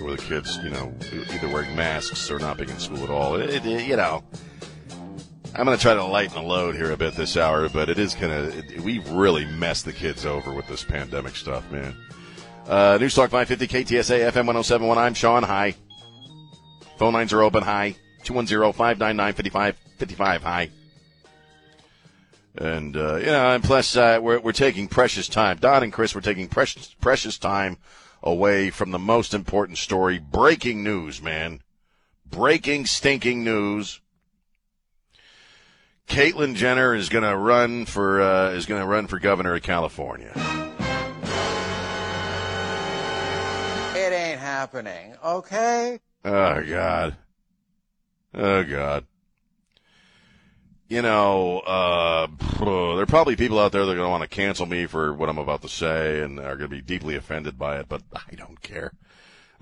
Where 0.00 0.14
the 0.14 0.22
kids, 0.22 0.60
you 0.62 0.70
know, 0.70 0.94
either 1.34 1.48
wearing 1.48 1.74
masks 1.74 2.30
or 2.30 2.38
not 2.38 2.56
being 2.56 2.70
in 2.70 2.78
school 2.78 3.02
at 3.02 3.10
all. 3.10 3.34
It, 3.34 3.66
it, 3.66 3.88
you 3.88 3.96
know, 3.96 4.22
I'm 5.56 5.64
going 5.64 5.76
to 5.76 5.82
try 5.82 5.94
to 5.94 6.04
lighten 6.04 6.34
the 6.34 6.48
load 6.48 6.76
here 6.76 6.92
a 6.92 6.96
bit 6.96 7.14
this 7.14 7.36
hour, 7.36 7.68
but 7.68 7.88
it 7.88 7.98
is 7.98 8.14
kind 8.14 8.32
of, 8.32 8.84
we've 8.84 9.10
really 9.10 9.44
messed 9.44 9.86
the 9.86 9.92
kids 9.92 10.24
over 10.24 10.54
with 10.54 10.68
this 10.68 10.84
pandemic 10.84 11.34
stuff, 11.34 11.68
man. 11.72 11.96
Uh, 12.68 12.96
News 13.00 13.16
Talk 13.16 13.30
550 13.30 13.66
KTSA 13.66 14.30
FM 14.30 14.46
1071. 14.46 14.98
I'm 14.98 15.14
Sean. 15.14 15.42
Hi. 15.42 15.74
Phone 16.96 17.12
lines 17.12 17.32
are 17.32 17.42
open. 17.42 17.62
Hi. 17.62 17.96
210 18.24 18.72
599 18.72 19.34
5555. 19.34 20.42
Hi. 20.42 20.70
And, 22.58 22.96
uh, 22.96 23.16
you 23.16 23.26
know, 23.26 23.54
and 23.54 23.62
plus, 23.62 23.96
uh, 23.96 24.18
we're, 24.20 24.40
we're 24.40 24.52
taking 24.52 24.88
precious 24.88 25.28
time. 25.28 25.58
Don 25.58 25.82
and 25.82 25.92
Chris, 25.92 26.14
we're 26.14 26.22
taking 26.22 26.48
precious, 26.48 26.94
precious 27.00 27.36
time 27.36 27.76
away 28.22 28.70
from 28.70 28.92
the 28.92 28.98
most 28.98 29.34
important 29.34 29.76
story. 29.76 30.18
Breaking 30.18 30.82
news, 30.82 31.20
man. 31.20 31.60
Breaking 32.24 32.86
stinking 32.86 33.44
news. 33.44 34.00
Caitlyn 36.08 36.54
Jenner 36.54 36.94
is 36.94 37.10
going 37.10 37.24
to 37.24 37.36
run 37.36 37.84
for, 37.84 38.22
uh, 38.22 38.50
is 38.52 38.64
going 38.64 38.80
to 38.80 38.86
run 38.86 39.06
for 39.06 39.18
governor 39.18 39.54
of 39.54 39.62
California. 39.62 40.32
It 43.94 44.12
ain't 44.12 44.40
happening, 44.40 45.14
okay? 45.22 46.00
Oh, 46.24 46.62
God. 46.62 47.16
Oh, 48.34 48.64
God 48.64 49.06
you 50.88 51.02
know, 51.02 51.60
uh, 51.60 52.26
there 52.58 53.02
are 53.02 53.06
probably 53.06 53.36
people 53.36 53.58
out 53.58 53.72
there 53.72 53.84
that 53.84 53.92
are 53.92 53.96
going 53.96 54.06
to 54.06 54.10
want 54.10 54.22
to 54.22 54.28
cancel 54.28 54.66
me 54.66 54.86
for 54.86 55.12
what 55.12 55.28
I'm 55.28 55.38
about 55.38 55.62
to 55.62 55.68
say 55.68 56.20
and 56.20 56.38
are 56.38 56.56
going 56.56 56.70
to 56.70 56.76
be 56.76 56.82
deeply 56.82 57.16
offended 57.16 57.58
by 57.58 57.78
it, 57.78 57.88
but 57.88 58.02
I 58.14 58.34
don't 58.34 58.60
care. 58.62 58.92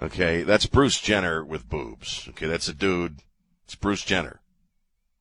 Okay, 0.01 0.43
that's 0.43 0.67
Bruce 0.67 1.01
Jenner 1.01 1.45
with 1.45 1.69
boobs. 1.69 2.27
Okay, 2.31 2.47
that's 2.47 2.69
a 2.69 2.75
dude. 2.75 3.21
It's 3.65 3.77
Bruce 3.77 4.05
Jenner. 4.05 4.41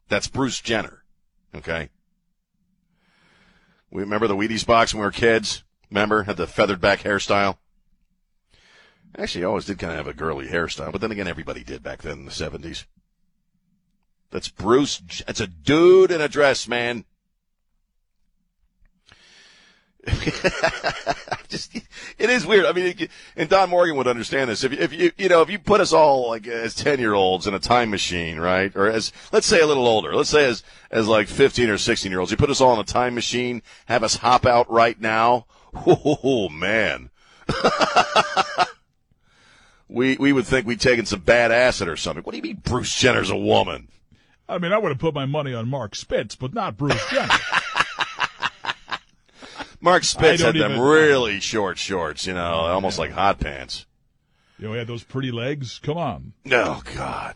That's 0.10 0.28
Bruce 0.28 0.60
Jenner. 0.60 1.04
Okay. 1.56 1.89
We 3.91 4.02
remember 4.02 4.28
the 4.28 4.36
Wheaties 4.36 4.65
box 4.65 4.93
when 4.93 5.02
we 5.02 5.06
were 5.06 5.12
kids. 5.12 5.63
Remember 5.91 6.24
had 6.24 6.38
the 6.38 6.48
feathered 6.48 6.82
back 6.82 7.02
hairstyle. 7.02 7.58
Actually, 9.17 9.43
I 9.43 9.47
always 9.47 9.65
did 9.65 9.80
kind 9.80 9.91
of 9.91 9.97
have 9.97 10.08
a 10.08 10.13
girly 10.13 10.47
hairstyle, 10.47 10.91
but 10.91 11.02
then 11.02 11.12
again, 11.12 11.28
everybody 11.28 11.63
did 11.63 11.84
back 11.84 12.02
then 12.02 12.19
in 12.19 12.26
the 12.26 12.32
seventies. 12.32 12.86
That's 14.32 14.49
Bruce. 14.49 15.02
It's 15.28 15.39
a 15.39 15.45
dude 15.45 16.10
in 16.10 16.19
a 16.19 16.28
dress, 16.28 16.67
man. 16.67 17.06
Just, 21.47 21.76
it 22.17 22.30
is 22.30 22.45
weird. 22.45 22.65
I 22.65 22.73
mean, 22.73 23.08
and 23.36 23.47
Don 23.47 23.69
Morgan 23.69 23.95
would 23.95 24.08
understand 24.08 24.49
this. 24.49 24.63
If, 24.63 24.73
if 24.73 24.91
you, 24.91 25.12
you 25.17 25.30
know, 25.30 25.41
if 25.43 25.49
you 25.49 25.60
put 25.60 25.80
us 25.80 25.93
all 25.93 26.30
like 26.30 26.47
as 26.47 26.73
10 26.73 26.99
year 26.99 27.13
olds 27.13 27.47
in 27.47 27.54
a 27.54 27.60
time 27.60 27.91
machine, 27.91 28.39
right? 28.39 28.76
Or 28.76 28.89
as, 28.89 29.13
let's 29.32 29.45
say 29.47 29.62
a 29.62 29.67
little 29.67 29.88
older, 29.88 30.15
let's 30.15 30.32
say 30.32 30.45
as, 30.45 30.63
as 30.91 31.08
like 31.08 31.28
15 31.28 31.69
or 31.69 31.78
16 31.78 32.12
year 32.12 32.19
olds, 32.19 32.32
you 32.32 32.38
put 32.38 32.49
us 32.49 32.60
all 32.60 32.73
in 32.73 32.80
a 32.80 32.84
time 32.84 33.15
machine, 33.15 33.62
have 33.86 34.04
us 34.04 34.17
hop 34.17 34.45
out 34.45 34.69
right 34.71 34.99
now. 34.99 35.45
Oh, 35.86 36.49
man. 36.49 37.10
we, 39.88 40.17
we 40.17 40.34
would 40.34 40.46
think 40.46 40.65
we'd 40.65 40.80
taken 40.80 41.06
some 41.06 41.22
bad 41.22 41.52
acid 41.52 41.88
or 41.88 41.96
something. 41.96 42.24
What 42.24 42.32
do 42.32 42.38
you 42.38 42.43
mean 42.43 42.62
Bruce 42.63 42.96
Jenner's 42.96 43.30
a 43.30 43.36
woman? 43.36 43.88
I 44.48 44.58
mean, 44.58 44.74
I 44.74 44.78
would 44.78 44.89
have 44.89 45.00
put 45.00 45.13
my 45.13 45.26
money 45.26 45.54
on 45.54 45.69
Mark 45.69 45.96
Spitz, 45.96 46.36
but 46.36 46.54
not 46.54 46.78
Bruce 46.78 47.04
Jenner. 47.10 47.34
Mark 49.82 50.04
Spitz 50.04 50.41
had 50.41 50.56
them 50.56 50.80
really 50.80 51.39
short 51.39 51.78
shorts, 51.78 52.26
you 52.26 52.34
know, 52.34 52.41
almost 52.41 52.98
yeah. 52.98 53.02
like 53.02 53.12
hot 53.12 53.39
pants. 53.39 53.86
You 54.58 54.67
know, 54.67 54.74
he 54.74 54.80
had 54.80 54.88
those 54.88 55.04
pretty 55.04 55.32
legs. 55.32 55.80
Come 55.80 55.98
on. 55.98 56.34
Oh 56.50 56.82
God, 56.96 57.36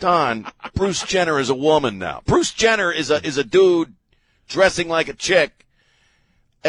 Don. 0.00 0.46
Bruce 0.74 1.02
Jenner 1.04 1.38
is 1.38 1.50
a 1.50 1.54
woman 1.54 1.98
now. 1.98 2.22
Bruce 2.26 2.52
Jenner 2.52 2.90
is 2.90 3.10
a 3.10 3.24
is 3.24 3.38
a 3.38 3.44
dude 3.44 3.94
dressing 4.48 4.88
like 4.88 5.08
a 5.08 5.12
chick. 5.12 5.66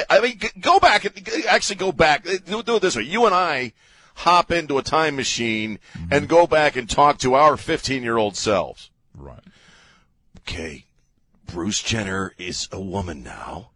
I 0.10 0.20
mean, 0.20 0.40
go 0.60 0.80
back. 0.80 1.06
Actually, 1.48 1.78
go 1.78 1.92
back. 1.92 2.24
Do, 2.24 2.62
do 2.62 2.76
it 2.76 2.82
this 2.82 2.96
way. 2.96 3.04
You 3.04 3.26
and 3.26 3.34
I 3.34 3.74
hop 4.16 4.52
into 4.52 4.78
a 4.78 4.84
time 4.84 5.16
machine 5.16 5.80
mm-hmm. 5.94 6.14
and 6.14 6.28
go 6.28 6.48
back 6.48 6.76
and 6.76 6.90
talk 6.90 7.18
to 7.20 7.34
our 7.34 7.58
15 7.58 8.04
year 8.04 8.18
old 8.18 8.36
selves. 8.36 8.92
Right. 9.16 9.44
Okay. 10.40 10.86
Bruce 11.46 11.82
Jenner 11.82 12.34
is 12.38 12.68
a 12.72 12.82
woman 12.82 13.24
now. 13.24 13.72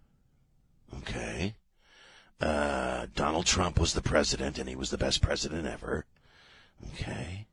Okay. 1.00 1.56
Uh, 2.40 3.08
Donald 3.16 3.46
Trump 3.46 3.80
was 3.80 3.94
the 3.94 4.02
president 4.02 4.58
and 4.58 4.70
he 4.70 4.76
was 4.76 4.90
the 4.90 4.98
best 4.98 5.22
president 5.22 5.68
ever. 5.68 6.06
Okay. 6.94 7.48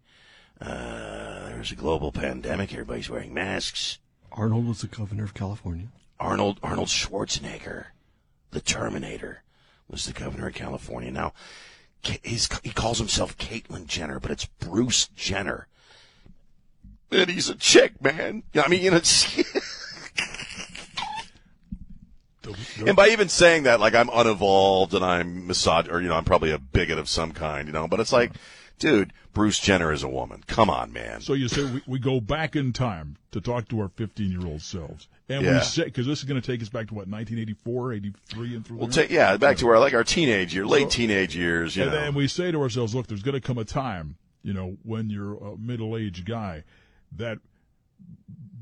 Uh, 0.61 1.49
there's 1.49 1.73
a 1.73 1.77
global 1.77 2.13
pandemic. 2.13 2.73
Everybody's 2.73 3.11
wearing 3.11 3.35
masks. 3.35 3.99
Arnold 4.33 4.67
was 4.67 4.81
the 4.81 4.87
governor 4.87 5.25
of 5.25 5.35
California. 5.35 5.89
Arnold, 6.19 6.59
Arnold 6.63 6.89
Schwarzenegger, 6.89 7.87
the 8.51 8.61
Terminator, 8.61 9.43
was 9.89 10.07
the 10.07 10.13
governor 10.13 10.49
of 10.49 10.55
California. 10.55 11.11
Now, 11.11 11.33
he's, 12.07 12.49
he 12.63 12.71
calls 12.71 12.99
himself 12.99 13.37
Caitlyn 13.39 13.87
Jenner, 13.87 14.21
but 14.21 14.31
it's 14.31 14.47
Bruce 14.47 15.09
Jenner 15.09 15.69
and 17.15 17.31
he's 17.31 17.49
a 17.49 17.55
chick, 17.55 18.03
man. 18.03 18.43
I 18.55 18.69
mean, 18.69 18.83
you 18.83 18.91
know. 18.91 19.01
and 22.87 22.97
by 22.97 23.09
even 23.09 23.29
saying 23.29 23.65
that, 23.65 23.81
like 23.81 23.95
I'm 23.95 24.09
unevolved 24.09 24.95
and 24.95 25.05
I'm 25.05 25.49
misog, 25.49 25.91
or 25.91 26.01
you 26.01 26.09
know, 26.09 26.17
I'm 26.17 26.25
probably 26.25 26.51
a 26.51 26.59
bigot 26.59 26.99
of 26.99 27.09
some 27.09 27.33
kind, 27.33 27.67
you 27.67 27.73
know. 27.73 27.89
But 27.89 28.01
it's 28.01 28.13
like, 28.13 28.33
dude, 28.79 29.13
Bruce 29.33 29.59
Jenner 29.59 29.93
is 29.93 30.03
a 30.03 30.09
woman. 30.09 30.45
Come 30.47 30.71
on, 30.71 30.93
man. 30.93 31.21
So 31.21 31.33
you 31.35 31.49
say 31.49 31.65
we, 31.65 31.83
we 31.87 31.99
go 31.99 32.21
back 32.21 32.57
in 32.57 32.73
time 32.73 33.17
to 33.33 33.41
talk 33.41 33.69
to 33.69 33.81
our 33.81 33.89
15 33.89 34.31
year 34.31 34.47
old 34.47 34.63
selves, 34.63 35.09
and 35.29 35.43
Yeah. 35.45 35.59
we 35.59 35.65
say 35.65 35.85
because 35.85 36.07
this 36.07 36.19
is 36.19 36.25
going 36.25 36.41
to 36.41 36.47
take 36.47 36.61
us 36.63 36.69
back 36.69 36.89
to 36.89 36.95
what 36.95 37.09
1984, 37.09 37.93
83, 37.95 38.55
and 38.57 38.67
through. 38.67 38.77
We'll 38.79 38.87
there? 38.89 39.05
take 39.05 39.11
yeah, 39.11 39.37
back 39.37 39.57
to 39.59 39.69
our 39.69 39.79
like 39.79 39.95
our 39.95 40.05
teenage 40.05 40.55
year, 40.55 40.67
late 40.67 40.85
So- 40.85 40.99
teenage 40.99 41.35
years, 41.37 41.77
you 41.77 41.83
and 41.85 41.93
know. 41.93 42.01
then 42.01 42.15
we 42.15 42.29
say 42.29 42.51
to 42.53 42.61
ourselves, 42.61 42.95
look, 42.95 43.07
there's 43.07 43.23
going 43.23 43.35
to 43.35 43.41
come 43.41 43.59
a 43.59 43.65
time, 43.65 44.17
you 44.43 44.53
know, 44.53 44.77
when 44.83 45.11
you're 45.11 45.35
a 45.37 45.57
middle 45.57 45.97
aged 45.97 46.25
guy, 46.27 46.65
that 47.17 47.39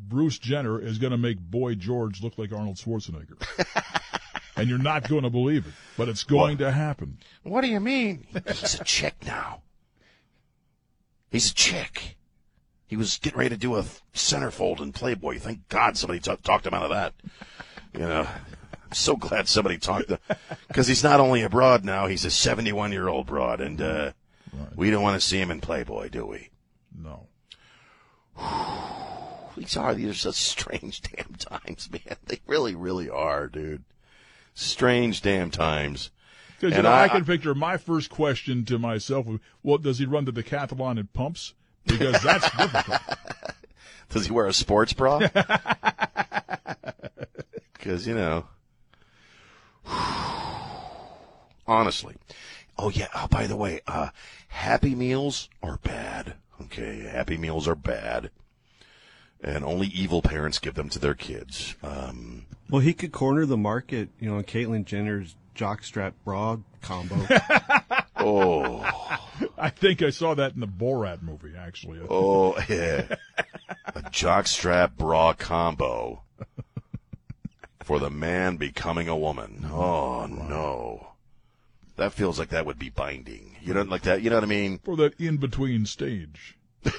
Bruce 0.08 0.38
Jenner 0.38 0.78
is 0.80 0.98
going 0.98 1.10
to 1.12 1.16
make 1.18 1.38
Boy 1.40 1.74
George 1.74 2.22
look 2.22 2.36
like 2.38 2.52
Arnold 2.52 2.76
Schwarzenegger. 2.76 3.38
and 4.56 4.68
you're 4.68 4.78
not 4.78 5.08
going 5.08 5.22
to 5.22 5.30
believe 5.30 5.66
it, 5.66 5.72
but 5.96 6.08
it's 6.08 6.22
going 6.22 6.58
to 6.58 6.70
happen. 6.70 7.16
What 7.42 7.62
do 7.62 7.68
you 7.68 7.80
mean? 7.80 8.26
He's 8.46 8.78
a 8.78 8.84
chick 8.84 9.14
now. 9.24 9.62
He's 11.30 11.50
a 11.50 11.54
chick. 11.54 12.18
He 12.92 12.96
was 12.96 13.16
getting 13.16 13.38
ready 13.38 13.48
to 13.48 13.56
do 13.56 13.76
a 13.76 13.84
centerfold 14.12 14.82
in 14.82 14.92
Playboy. 14.92 15.38
Thank 15.38 15.66
God 15.70 15.96
somebody 15.96 16.20
t- 16.20 16.36
talked 16.42 16.66
him 16.66 16.74
out 16.74 16.82
of 16.82 16.90
that. 16.90 17.14
You 17.94 18.00
know, 18.00 18.28
I'm 18.84 18.92
so 18.92 19.16
glad 19.16 19.48
somebody 19.48 19.78
talked 19.78 20.08
to, 20.08 20.20
because 20.68 20.88
he's 20.88 21.02
not 21.02 21.18
only 21.18 21.40
a 21.40 21.48
broad 21.48 21.86
now, 21.86 22.06
he's 22.06 22.26
a 22.26 22.30
71 22.30 22.92
year 22.92 23.08
old 23.08 23.26
broad, 23.26 23.62
and 23.62 23.80
uh, 23.80 24.12
we 24.76 24.90
don't 24.90 25.02
want 25.02 25.18
to 25.18 25.26
see 25.26 25.40
him 25.40 25.50
in 25.50 25.62
Playboy, 25.62 26.10
do 26.10 26.26
we? 26.26 26.50
No. 26.94 27.28
These 29.56 29.74
are 29.78 29.94
these 29.94 30.10
are 30.10 30.14
such 30.14 30.34
strange 30.34 31.00
damn 31.16 31.32
times, 31.38 31.88
man. 31.90 32.16
They 32.26 32.40
really, 32.46 32.74
really 32.74 33.08
are, 33.08 33.46
dude. 33.48 33.84
Strange 34.52 35.22
damn 35.22 35.50
times. 35.50 36.10
Because 36.60 36.72
you 36.72 36.76
And 36.80 36.84
know, 36.84 36.90
I, 36.92 37.04
I- 37.04 37.08
can 37.08 37.24
picture 37.24 37.54
my 37.54 37.78
first 37.78 38.10
question 38.10 38.66
to 38.66 38.78
myself: 38.78 39.26
"Well, 39.62 39.78
does 39.78 39.98
he 39.98 40.04
run 40.04 40.26
the 40.26 40.32
decathlon 40.32 40.98
in 40.98 41.06
pumps?" 41.14 41.54
Because 41.86 42.22
that's 42.22 42.50
difficult. 42.56 43.00
Does 44.10 44.26
he 44.26 44.32
wear 44.32 44.46
a 44.46 44.52
sports 44.52 44.92
bra? 44.92 45.20
Because 47.72 48.06
you 48.06 48.14
know, 48.14 48.44
honestly. 51.66 52.16
Oh 52.78 52.90
yeah. 52.90 53.08
Oh, 53.14 53.26
by 53.28 53.46
the 53.46 53.56
way, 53.56 53.80
uh, 53.86 54.08
Happy 54.48 54.94
Meals 54.94 55.48
are 55.62 55.78
bad. 55.78 56.34
Okay, 56.62 57.00
Happy 57.00 57.36
Meals 57.36 57.66
are 57.68 57.74
bad, 57.74 58.30
and 59.42 59.64
only 59.64 59.88
evil 59.88 60.22
parents 60.22 60.58
give 60.58 60.74
them 60.74 60.88
to 60.90 60.98
their 60.98 61.14
kids. 61.14 61.74
Um, 61.82 62.46
Well, 62.70 62.80
he 62.80 62.92
could 62.92 63.12
corner 63.12 63.46
the 63.46 63.56
market, 63.56 64.10
you 64.20 64.30
know, 64.30 64.36
on 64.36 64.44
Caitlyn 64.44 64.84
Jenner's 64.84 65.34
jockstrap 65.56 66.12
bra 66.24 66.58
combo. 66.80 67.16
oh, 68.16 69.18
I 69.62 69.70
think 69.70 70.02
I 70.02 70.10
saw 70.10 70.34
that 70.34 70.54
in 70.54 70.60
the 70.60 70.66
Borat 70.66 71.22
movie, 71.22 71.52
actually. 71.56 72.00
oh 72.10 72.56
yeah, 72.68 73.14
a 73.86 74.02
jockstrap 74.02 74.96
bra 74.96 75.34
combo 75.34 76.22
for 77.80 78.00
the 78.00 78.10
man 78.10 78.56
becoming 78.56 79.08
a 79.08 79.16
woman. 79.16 79.64
Oh 79.70 80.26
no. 80.26 81.08
That 81.96 82.12
feels 82.12 82.38
like 82.38 82.48
that 82.48 82.66
would 82.66 82.78
be 82.78 82.90
binding. 82.90 83.56
You 83.62 83.74
don't 83.74 83.88
like 83.88 84.02
that? 84.02 84.22
You 84.22 84.30
know 84.30 84.36
what 84.36 84.44
I 84.44 84.48
mean? 84.48 84.78
for 84.78 84.96
that 84.96 85.20
in 85.20 85.36
between 85.36 85.86
stage. 85.86 86.56
I 86.84 86.90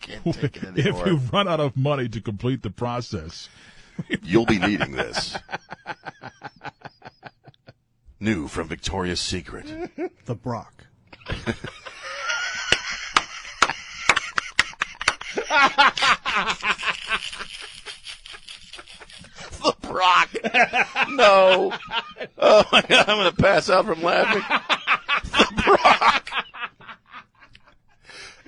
can't 0.00 0.34
take 0.34 0.56
it 0.56 0.76
If 0.78 1.06
you 1.06 1.16
run 1.32 1.46
out 1.46 1.60
of 1.60 1.76
money 1.76 2.08
to 2.08 2.20
complete 2.20 2.62
the 2.62 2.70
process, 2.70 3.48
You'll 4.22 4.46
be 4.46 4.58
needing 4.58 4.92
this. 4.92 5.36
New 8.20 8.48
from 8.48 8.68
Victoria's 8.68 9.18
Secret. 9.20 9.66
the 10.26 10.34
Brock. 10.34 10.86
the 19.62 19.74
Brock. 19.80 20.28
No. 21.08 21.72
Oh 22.38 22.64
my 22.70 22.82
god, 22.88 23.08
I'm 23.08 23.16
gonna 23.16 23.32
pass 23.32 23.70
out 23.70 23.86
from 23.86 24.02
laughing. 24.02 24.42
The 25.24 25.62
Brock. 25.64 26.30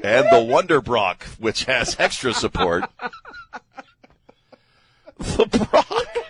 And 0.03 0.27
the 0.31 0.43
Wonder 0.43 0.83
Brock, 0.83 1.25
which 1.39 1.65
has 1.65 1.97
extra 1.99 2.35
support. 2.35 2.85
The 5.19 5.47
Brock. 5.71 6.22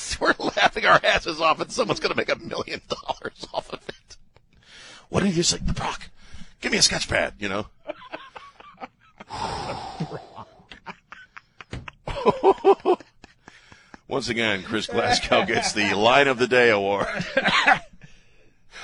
We're 0.20 0.34
laughing 0.38 0.86
our 0.86 1.00
asses 1.04 1.40
off, 1.40 1.60
and 1.60 1.70
someone's 1.70 2.00
gonna 2.00 2.14
make 2.14 2.30
a 2.30 2.38
million 2.38 2.80
dollars 2.88 3.46
off 3.52 3.72
of 3.72 3.86
it. 3.88 4.16
What 5.08 5.22
did 5.22 5.36
you 5.36 5.42
say? 5.42 5.58
The 5.58 5.72
Brock. 5.72 6.08
Give 6.60 6.72
me 6.72 6.78
a 6.78 6.82
sketch 6.82 7.08
pad, 7.08 7.34
you 7.38 7.48
know. 7.48 7.66
Once 14.08 14.28
again, 14.28 14.62
Chris 14.62 14.86
Glasgow 14.86 15.46
gets 15.46 15.72
the 15.72 15.94
Line 15.94 16.28
of 16.28 16.38
the 16.38 16.46
Day 16.46 16.70
award. 16.70 17.06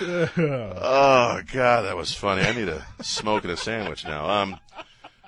oh 0.00 1.42
God, 1.52 1.82
that 1.82 1.96
was 1.96 2.12
funny. 2.12 2.42
I 2.42 2.52
need 2.52 2.68
a 2.68 2.84
smoke 3.02 3.44
and 3.44 3.52
a 3.52 3.56
sandwich 3.56 4.04
now. 4.04 4.28
Um, 4.28 4.58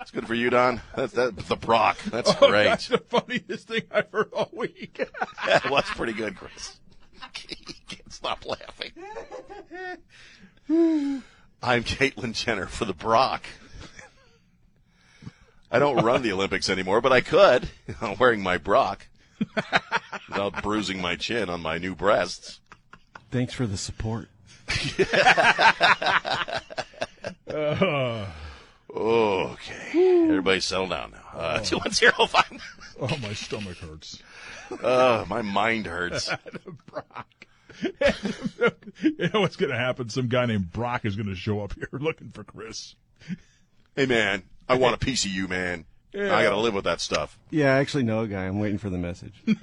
it's 0.00 0.10
good 0.10 0.26
for 0.26 0.34
you, 0.34 0.50
Don. 0.50 0.80
That's 0.96 1.12
that 1.14 1.36
the 1.36 1.56
Brock. 1.56 1.98
That's 2.04 2.30
Oh, 2.40 2.48
great. 2.48 2.64
that's 2.64 2.88
the 2.88 2.98
funniest 2.98 3.68
thing 3.68 3.82
I've 3.90 4.10
heard 4.12 4.32
all 4.32 4.50
week. 4.52 5.00
that 5.46 5.68
was 5.70 5.84
pretty 5.90 6.12
good, 6.12 6.36
Chris. 6.36 6.78
Can't 7.88 8.12
stop 8.12 8.44
laughing. 8.46 8.92
I'm 11.62 11.82
Caitlyn 11.84 12.32
Jenner 12.34 12.66
for 12.66 12.84
the 12.84 12.92
Brock. 12.94 13.44
I 15.70 15.78
don't 15.78 16.02
run 16.04 16.22
the 16.22 16.32
Olympics 16.32 16.70
anymore, 16.70 17.00
but 17.00 17.12
I 17.12 17.20
could. 17.20 17.68
I'm 18.00 18.16
wearing 18.18 18.42
my 18.42 18.56
Brock 18.58 19.08
without 20.28 20.62
bruising 20.62 21.00
my 21.00 21.16
chin 21.16 21.50
on 21.50 21.60
my 21.60 21.76
new 21.78 21.94
breasts. 21.94 22.60
Thanks 23.30 23.52
for 23.52 23.66
the 23.66 23.76
support. 23.76 24.28
Uh, 27.50 28.26
Okay. 28.94 30.24
Everybody 30.24 30.60
settle 30.60 30.88
down 30.88 31.12
now. 31.12 31.38
Uh, 31.38 31.60
2105. 31.60 32.96
oh, 33.00 33.16
my 33.22 33.32
stomach 33.34 33.76
hurts. 33.78 34.22
Uh, 34.82 35.24
my 35.28 35.42
mind 35.42 35.86
hurts. 35.86 36.30
Brock. 36.86 37.46
You 39.00 39.30
know 39.32 39.40
what's 39.42 39.54
going 39.54 39.70
to 39.70 39.78
happen? 39.78 40.08
Some 40.08 40.26
guy 40.26 40.46
named 40.46 40.72
Brock 40.72 41.04
is 41.04 41.14
going 41.14 41.28
to 41.28 41.36
show 41.36 41.60
up 41.62 41.74
here 41.74 41.88
looking 41.92 42.30
for 42.32 42.42
Chris. 42.42 42.96
Hey, 43.94 44.06
man, 44.06 44.42
I 44.68 44.74
want 44.74 44.96
a 44.96 44.98
piece 44.98 45.24
of 45.24 45.30
you, 45.30 45.46
man. 45.46 45.84
Yeah. 46.12 46.34
I 46.34 46.42
got 46.42 46.50
to 46.50 46.56
live 46.58 46.74
with 46.74 46.84
that 46.84 47.00
stuff. 47.00 47.38
Yeah, 47.50 47.74
I 47.74 47.78
actually 47.78 48.04
know 48.04 48.20
a 48.20 48.28
guy. 48.28 48.44
I'm 48.46 48.58
waiting 48.58 48.78
for 48.78 48.90
the 48.90 48.98
message. 48.98 49.34
you 49.46 49.56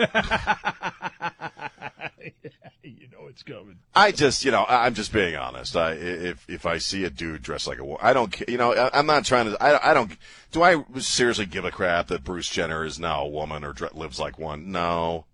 know 3.12 3.28
it's 3.28 3.44
coming. 3.44 3.78
I 3.96 4.12
just, 4.12 4.46
you 4.46 4.52
know, 4.52 4.64
I- 4.64 4.86
I'm 4.86 4.94
just 4.94 5.12
being 5.12 5.36
honest. 5.36 5.76
I, 5.76 5.94
if 5.94 6.50
if 6.50 6.66
I 6.66 6.78
see 6.78 7.04
a 7.04 7.10
dude 7.10 7.42
dressed 7.42 7.68
like 7.68 7.80
a 7.80 7.84
woman, 7.84 8.00
I 8.02 8.14
don't, 8.14 8.32
ca- 8.32 8.46
you 8.48 8.58
know, 8.58 8.74
I- 8.74 8.98
I'm 8.98 9.06
not 9.06 9.26
trying 9.26 9.52
to. 9.52 9.62
I, 9.64 9.92
I 9.92 9.94
don't. 9.94 10.16
Do 10.52 10.64
I 10.64 10.84
seriously 11.00 11.46
give 11.46 11.66
a 11.66 11.72
crap 11.72 12.08
that 12.08 12.24
Bruce 12.24 12.50
Jenner 12.50 12.86
is 12.86 13.00
now 13.00 13.24
a 13.24 13.28
woman 13.30 13.64
or 13.64 13.74
dre- 13.74 13.90
lives 13.94 14.20
like 14.20 14.40
one? 14.40 14.72
No. 14.72 15.26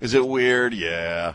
Is 0.00 0.14
it 0.14 0.26
weird? 0.26 0.74
Yeah. 0.74 1.34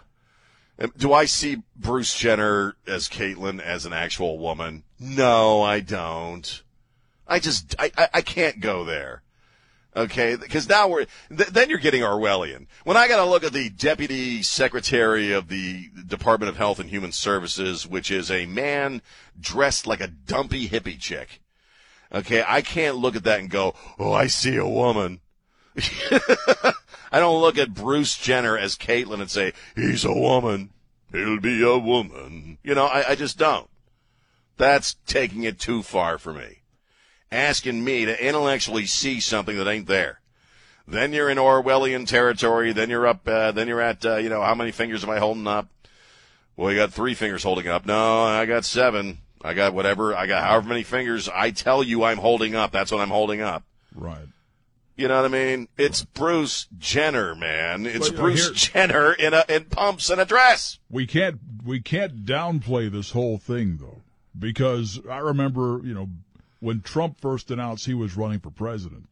Um, 0.79 0.91
Do 0.97 1.13
I 1.13 1.25
see 1.25 1.63
Bruce 1.75 2.15
Jenner 2.17 2.75
as 2.85 3.07
Caitlyn 3.07 3.59
as 3.61 3.85
an 3.85 3.93
actual 3.93 4.37
woman? 4.37 4.83
No, 4.99 5.61
I 5.63 5.79
don't. 5.79 6.61
I 7.27 7.39
just, 7.39 7.75
I, 7.77 7.91
I, 7.97 8.09
I 8.15 8.21
can't 8.21 8.59
go 8.59 8.85
there. 8.85 9.21
Okay, 9.97 10.35
because 10.35 10.69
now 10.69 10.87
we're 10.87 11.07
th- 11.35 11.49
then 11.49 11.71
you're 11.71 11.79
getting 11.79 12.03
Orwellian. 12.03 12.67
When 12.83 12.95
I 12.95 13.07
got 13.07 13.17
to 13.17 13.25
look 13.25 13.43
at 13.43 13.51
the 13.51 13.71
deputy 13.71 14.43
secretary 14.43 15.31
of 15.31 15.47
the 15.47 15.89
Department 16.05 16.49
of 16.49 16.57
Health 16.57 16.79
and 16.79 16.91
Human 16.91 17.11
Services, 17.11 17.87
which 17.87 18.11
is 18.11 18.29
a 18.29 18.45
man 18.45 19.01
dressed 19.39 19.87
like 19.87 19.99
a 19.99 20.07
dumpy 20.07 20.69
hippie 20.69 20.99
chick. 20.99 21.41
Okay, 22.13 22.43
I 22.47 22.61
can't 22.61 22.97
look 22.97 23.15
at 23.15 23.23
that 23.23 23.39
and 23.39 23.49
go, 23.49 23.73
"Oh, 23.97 24.13
I 24.13 24.27
see 24.27 24.55
a 24.55 24.67
woman." 24.67 25.21
I 27.11 27.19
don't 27.19 27.41
look 27.41 27.57
at 27.57 27.73
Bruce 27.73 28.17
Jenner 28.19 28.55
as 28.55 28.75
Caitlyn 28.75 29.19
and 29.19 29.31
say, 29.31 29.53
"He's 29.75 30.05
a 30.05 30.13
woman. 30.13 30.69
He'll 31.11 31.39
be 31.39 31.63
a 31.63 31.77
woman." 31.77 32.59
You 32.61 32.75
know, 32.75 32.85
I, 32.85 33.11
I 33.11 33.15
just 33.15 33.39
don't. 33.39 33.69
That's 34.57 34.95
taking 35.07 35.41
it 35.41 35.59
too 35.59 35.81
far 35.81 36.19
for 36.19 36.33
me 36.33 36.61
asking 37.31 37.83
me 37.83 38.05
to 38.05 38.25
intellectually 38.25 38.85
see 38.85 39.19
something 39.19 39.57
that 39.57 39.67
ain't 39.67 39.87
there. 39.87 40.19
Then 40.87 41.11
you're 41.11 41.29
in 41.29 41.37
Orwellian 41.37 42.07
territory. 42.07 42.71
Then 42.71 42.89
you're 42.89 43.05
up. 43.07 43.27
Uh, 43.27 43.51
then 43.51 43.67
you're 43.67 43.81
at. 43.81 44.05
Uh, 44.05 44.15
you 44.17 44.29
know, 44.29 44.41
how 44.41 44.55
many 44.55 44.71
fingers 44.71 45.03
am 45.03 45.09
I 45.09 45.19
holding 45.19 45.47
up? 45.47 45.67
Well, 46.55 46.71
you 46.71 46.77
got 46.77 46.93
three 46.93 47.13
fingers 47.13 47.43
holding 47.43 47.67
up. 47.67 47.85
No, 47.85 48.23
I 48.23 48.45
got 48.45 48.63
seven. 48.65 49.19
I 49.43 49.53
got 49.53 49.73
whatever. 49.73 50.15
I 50.15 50.25
got 50.27 50.43
however 50.43 50.69
many 50.69 50.83
fingers 50.83 51.29
I 51.29 51.51
tell 51.51 51.83
you 51.83 52.03
I'm 52.03 52.17
holding 52.17 52.55
up. 52.55 52.71
That's 52.71 52.91
what 52.91 53.01
I'm 53.01 53.09
holding 53.09 53.41
up. 53.41 53.63
Right. 53.93 54.25
You 54.95 55.07
know 55.07 55.17
what 55.17 55.25
I 55.25 55.27
mean? 55.27 55.67
It's 55.77 56.03
Bruce 56.03 56.67
Jenner, 56.79 57.35
man. 57.35 57.85
It's 57.85 57.99
Well, 57.99 58.07
you 58.09 58.15
know, 58.15 58.21
Bruce 58.21 58.45
here- 58.45 58.87
Jenner 58.87 59.13
in 59.13 59.33
a 59.35 59.43
in 59.47 59.65
pumps 59.65 60.09
and 60.09 60.19
a 60.19 60.25
dress. 60.25 60.79
We 60.89 61.05
can't 61.05 61.39
we 61.63 61.81
can't 61.81 62.25
downplay 62.25 62.91
this 62.91 63.11
whole 63.11 63.37
thing 63.37 63.77
though, 63.79 64.01
because 64.37 64.99
I 65.07 65.17
remember 65.19 65.81
you 65.83 65.93
know 65.93 66.09
when 66.59 66.81
Trump 66.81 67.19
first 67.21 67.51
announced 67.51 67.85
he 67.85 67.93
was 67.93 68.17
running 68.17 68.39
for 68.39 68.49
president, 68.51 69.07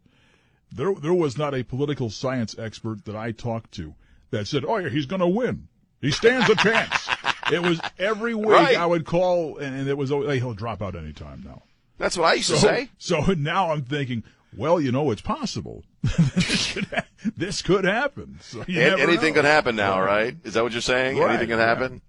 there 0.71 0.93
there 0.95 1.13
was 1.13 1.37
not 1.37 1.53
a 1.53 1.63
political 1.63 2.09
science 2.09 2.57
expert 2.57 3.05
that 3.05 3.15
I 3.15 3.31
talked 3.31 3.71
to 3.73 3.95
that 4.31 4.47
said, 4.47 4.65
"Oh 4.65 4.77
yeah, 4.77 4.89
he's 4.89 5.05
going 5.05 5.21
to 5.21 5.27
win. 5.27 5.67
He 6.01 6.11
stands 6.11 6.49
a 6.49 6.55
chance." 6.55 7.07
It 7.51 7.61
was 7.61 7.79
every 7.99 8.33
week 8.33 8.47
Right. 8.49 8.75
I 8.75 8.87
would 8.87 9.05
call, 9.05 9.59
and, 9.59 9.87
it 9.87 9.95
was 9.95 10.11
always, 10.11 10.27
hey, 10.29 10.39
he'll 10.39 10.55
drop 10.55 10.81
out 10.81 10.95
anytime 10.95 11.43
now. 11.45 11.61
That's 11.99 12.17
what 12.17 12.25
I 12.25 12.33
used 12.33 12.47
So, 12.47 12.55
to 12.55 12.59
say. 12.59 12.89
so 12.97 13.21
now 13.37 13.71
I'm 13.71 13.83
thinking, 13.83 14.23
well, 14.57 14.81
you 14.81 14.91
know, 14.91 15.11
it's 15.11 15.21
possible. 15.21 15.83
this, 16.01 16.73
could 16.73 16.85
ha- 16.85 17.05
this 17.37 17.61
could 17.61 17.83
happen. 17.85 18.39
So 18.41 18.61
An- 18.61 18.99
anything 18.99 19.35
know. 19.35 19.41
could 19.41 19.45
happen 19.45 19.75
now, 19.75 20.01
right? 20.01 20.35
Is 20.43 20.55
that 20.55 20.63
what 20.63 20.71
you're 20.71 20.81
saying? 20.81 21.19
Right, 21.19 21.29
anything 21.29 21.49
could 21.49 21.59
yeah. 21.59 21.67
happen. 21.67 22.01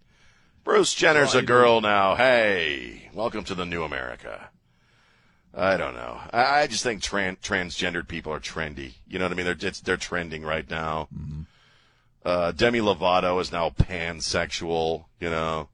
Bruce 0.64 0.94
Jenner's 0.94 1.34
a 1.34 1.42
girl 1.42 1.82
now. 1.82 2.14
Hey, 2.14 3.10
welcome 3.12 3.44
to 3.44 3.54
the 3.54 3.66
new 3.66 3.82
America. 3.82 4.48
I 5.56 5.78
don't 5.78 5.94
know. 5.94 6.20
I, 6.32 6.62
I 6.62 6.66
just 6.66 6.82
think 6.82 7.00
tran- 7.00 7.40
transgendered 7.40 8.08
people 8.08 8.32
are 8.32 8.40
trendy. 8.40 8.92
You 9.08 9.18
know 9.18 9.24
what 9.24 9.32
I 9.32 9.34
mean? 9.34 9.46
They're 9.46 9.68
it's, 9.68 9.80
they're 9.80 9.96
trending 9.96 10.42
right 10.42 10.68
now. 10.68 11.08
Uh, 12.24 12.52
Demi 12.52 12.80
Lovato 12.80 13.40
is 13.40 13.50
now 13.50 13.70
pansexual. 13.70 15.06
You 15.18 15.30
know, 15.30 15.68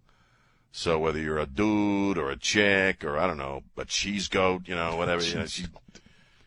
so 0.71 1.01
whether 1.01 1.19
you're 1.19 1.41
a 1.41 1.47
dude 1.47 2.17
or 2.17 2.31
a 2.31 2.37
chick 2.37 3.05
or 3.05 3.19
I 3.19 3.27
don't 3.27 3.39
know, 3.39 3.65
a 3.77 3.85
cheese 3.85 4.29
goat, 4.29 4.63
you 4.67 4.77
know, 4.77 4.95
whatever, 4.99 5.25
you 5.25 5.35
know, 5.35 5.47
she, 5.47 5.67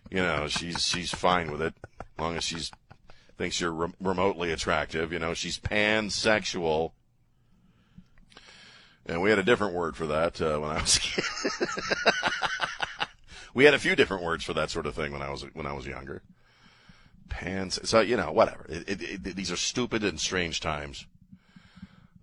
you 0.10 0.22
know, 0.22 0.48
she's 0.48 0.86
she's 0.86 1.12
fine 1.12 1.52
with 1.52 1.62
it, 1.62 1.74
as 2.00 2.06
long 2.18 2.38
as 2.38 2.46
she's 2.46 2.72
thinks 3.38 3.60
you're 3.60 3.72
rem- 3.72 3.96
remotely 4.00 4.54
attractive. 4.54 5.12
You 5.12 5.20
know, 5.20 5.34
she's 5.34 5.60
pansexual. 5.60 6.92
And 9.08 9.22
we 9.22 9.30
had 9.30 9.40
a 9.40 9.44
different 9.44 9.76
word 9.76 9.96
for 9.96 10.08
that 10.08 10.42
uh, 10.42 10.58
when 10.58 10.72
I 10.72 10.82
was. 10.82 10.98
a 10.98 11.00
kid. 11.00 11.24
We 13.56 13.64
had 13.66 13.74
a 13.74 13.80
few 13.80 13.96
different 13.96 14.22
words 14.24 14.44
for 14.44 14.54
that 14.54 14.70
sort 14.70 14.86
of 14.86 14.94
thing 14.94 15.12
when 15.12 15.24
I 15.24 15.32
was 15.32 15.42
when 15.54 15.66
I 15.66 15.74
was 15.74 15.88
younger. 15.88 16.22
Pans. 17.30 17.80
So 17.90 18.02
you 18.02 18.16
know, 18.18 18.32
whatever. 18.32 18.66
It, 18.70 18.88
it, 18.88 19.02
it, 19.26 19.36
these 19.36 19.52
are 19.52 19.56
stupid 19.56 20.04
and 20.04 20.20
strange 20.20 20.60
times. 20.60 21.08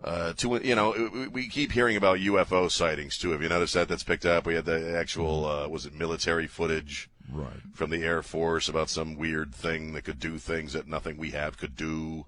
Uh, 0.05 0.33
to 0.35 0.61
you 0.64 0.74
know, 0.74 1.11
we- 1.12 1.28
we 1.28 1.49
keep 1.49 1.72
hearing 1.72 1.97
about 1.97 2.18
UFO 2.18 2.70
sightings 2.70 3.16
too. 3.18 3.30
Have 3.30 3.43
you 3.43 3.49
noticed 3.49 3.74
that? 3.74 3.89
That's 3.89 4.03
picked 4.03 4.26
up. 4.26 4.47
We 4.47 4.55
had 4.55 4.64
the 4.64 4.97
actual 4.97 5.45
uh, 5.47 5.68
was 5.68 5.87
it 5.87 5.95
military 5.95 6.47
footage 6.47 7.09
Right. 7.33 7.62
from 7.72 7.91
the 7.91 8.03
Air 8.03 8.20
Force 8.22 8.68
about 8.68 8.91
some 8.91 9.16
weird 9.16 9.55
thing 9.55 9.93
that 9.95 10.03
could 10.03 10.18
do 10.20 10.39
things 10.39 10.72
that 10.74 10.87
nothing 10.89 11.16
we 11.16 11.30
have 11.30 11.57
could 11.57 11.76
do. 11.76 12.26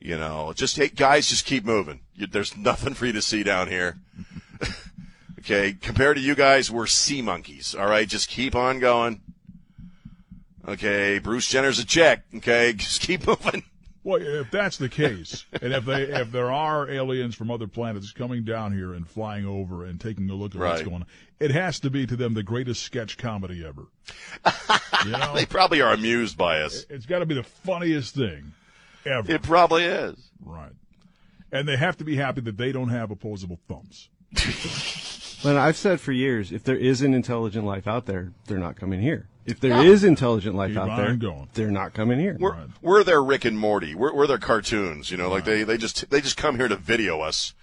You 0.00 0.16
know, 0.16 0.54
just 0.54 0.76
hey, 0.76 0.88
guys, 0.88 1.28
just 1.28 1.44
keep 1.44 1.64
moving. 1.66 2.00
You, 2.14 2.26
there's 2.26 2.56
nothing 2.70 2.94
for 2.94 3.04
you 3.06 3.12
to 3.12 3.22
see 3.22 3.42
down 3.42 3.68
here. 3.68 3.98
okay, 5.40 5.72
compared 5.80 6.16
to 6.16 6.22
you 6.22 6.34
guys, 6.34 6.70
we're 6.70 6.86
sea 6.86 7.22
monkeys. 7.22 7.74
All 7.74 7.86
right, 7.86 8.08
just 8.08 8.28
keep 8.28 8.54
on 8.54 8.78
going. 8.78 9.20
Okay, 10.66 11.18
Bruce 11.18 11.48
Jenner's 11.48 11.78
a 11.78 11.84
check. 11.86 12.24
Okay, 12.36 12.72
just 12.76 13.00
keep 13.02 13.26
moving. 13.26 13.64
Well, 14.02 14.20
if 14.22 14.50
that's 14.50 14.78
the 14.78 14.88
case, 14.88 15.44
and 15.60 15.74
if 15.74 15.84
they 15.84 16.04
if 16.04 16.32
there 16.32 16.50
are 16.50 16.88
aliens 16.90 17.34
from 17.34 17.50
other 17.50 17.66
planets 17.66 18.12
coming 18.12 18.44
down 18.44 18.72
here 18.72 18.94
and 18.94 19.06
flying 19.06 19.44
over 19.44 19.84
and 19.84 20.00
taking 20.00 20.28
a 20.30 20.34
look 20.34 20.54
at 20.54 20.60
what's 20.60 20.82
going 20.82 20.96
on, 21.02 21.06
it 21.38 21.50
has 21.50 21.80
to 21.80 21.90
be 21.90 22.06
to 22.06 22.16
them 22.16 22.32
the 22.32 22.42
greatest 22.42 22.82
sketch 22.82 23.18
comedy 23.18 23.64
ever. 23.64 23.82
You 25.06 25.12
know, 25.12 25.34
They 25.34 25.46
probably 25.46 25.80
are 25.80 25.94
amused 25.94 26.36
by 26.36 26.60
us. 26.60 26.84
it's 26.90 27.06
got 27.06 27.20
to 27.20 27.26
be 27.26 27.34
the 27.34 27.42
funniest 27.42 28.14
thing 28.14 28.52
ever. 29.06 29.32
It 29.32 29.40
probably 29.42 29.84
is. 29.84 30.30
right. 30.44 30.72
And 31.50 31.66
they 31.66 31.78
have 31.78 31.96
to 31.98 32.04
be 32.04 32.16
happy 32.16 32.42
that 32.42 32.58
they 32.58 32.70
don't 32.70 32.90
have 32.90 33.10
opposable 33.10 33.58
thumbs. 33.66 34.10
But 35.42 35.56
I've 35.56 35.76
said 35.76 36.00
for 36.00 36.12
years, 36.12 36.52
if 36.52 36.64
there 36.64 36.76
is 36.76 37.02
an 37.02 37.14
intelligent 37.14 37.64
life 37.64 37.86
out 37.86 38.06
there, 38.06 38.32
they're 38.46 38.58
not 38.58 38.76
coming 38.76 39.00
here. 39.00 39.28
If 39.46 39.58
there 39.58 39.84
is 39.84 40.04
intelligent 40.04 40.54
life 40.54 40.70
Keep 40.70 40.78
out 40.78 40.90
on 40.90 40.96
there, 40.96 41.16
going. 41.16 41.48
they're 41.54 41.70
not 41.70 41.94
coming 41.94 42.20
here. 42.20 42.36
We're 42.38 42.56
we're 42.82 43.02
their 43.02 43.22
Rick 43.22 43.44
and 43.46 43.58
Morty. 43.58 43.94
We're 43.94 44.14
we're 44.14 44.26
their 44.26 44.38
cartoons. 44.38 45.10
You 45.10 45.16
know, 45.16 45.30
like 45.30 45.44
they 45.44 45.64
they 45.64 45.78
just 45.78 46.08
they 46.10 46.20
just 46.20 46.36
come 46.36 46.56
here 46.56 46.68
to 46.68 46.76
video 46.76 47.20
us 47.20 47.54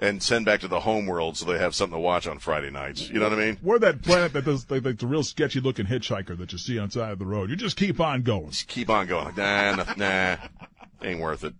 and 0.00 0.22
send 0.22 0.46
back 0.46 0.60
to 0.60 0.68
the 0.68 0.80
home 0.80 1.06
world 1.06 1.36
so 1.36 1.44
they 1.44 1.58
have 1.58 1.74
something 1.74 1.96
to 1.96 2.00
watch 2.00 2.26
on 2.26 2.38
Friday 2.38 2.70
nights. 2.70 3.08
You 3.08 3.20
know 3.20 3.28
what 3.28 3.38
I 3.38 3.44
mean? 3.44 3.58
We're 3.62 3.78
that 3.80 4.02
planet 4.02 4.32
that 4.32 4.44
does 4.44 4.68
like, 4.70 4.84
like 4.84 4.98
the 4.98 5.06
real 5.06 5.22
sketchy 5.22 5.60
looking 5.60 5.86
hitchhiker 5.86 6.36
that 6.38 6.52
you 6.52 6.58
see 6.58 6.78
on 6.78 6.88
the 6.88 6.92
side 6.92 7.12
of 7.12 7.18
the 7.18 7.26
road. 7.26 7.50
You 7.50 7.56
just 7.56 7.76
keep 7.76 8.00
on 8.00 8.22
going. 8.22 8.52
Keep 8.66 8.90
on 8.90 9.06
going. 9.06 9.34
Nah, 9.36 9.76
nah, 9.76 9.94
nah 9.96 10.36
ain't 11.02 11.20
worth 11.20 11.44
it. 11.44 11.54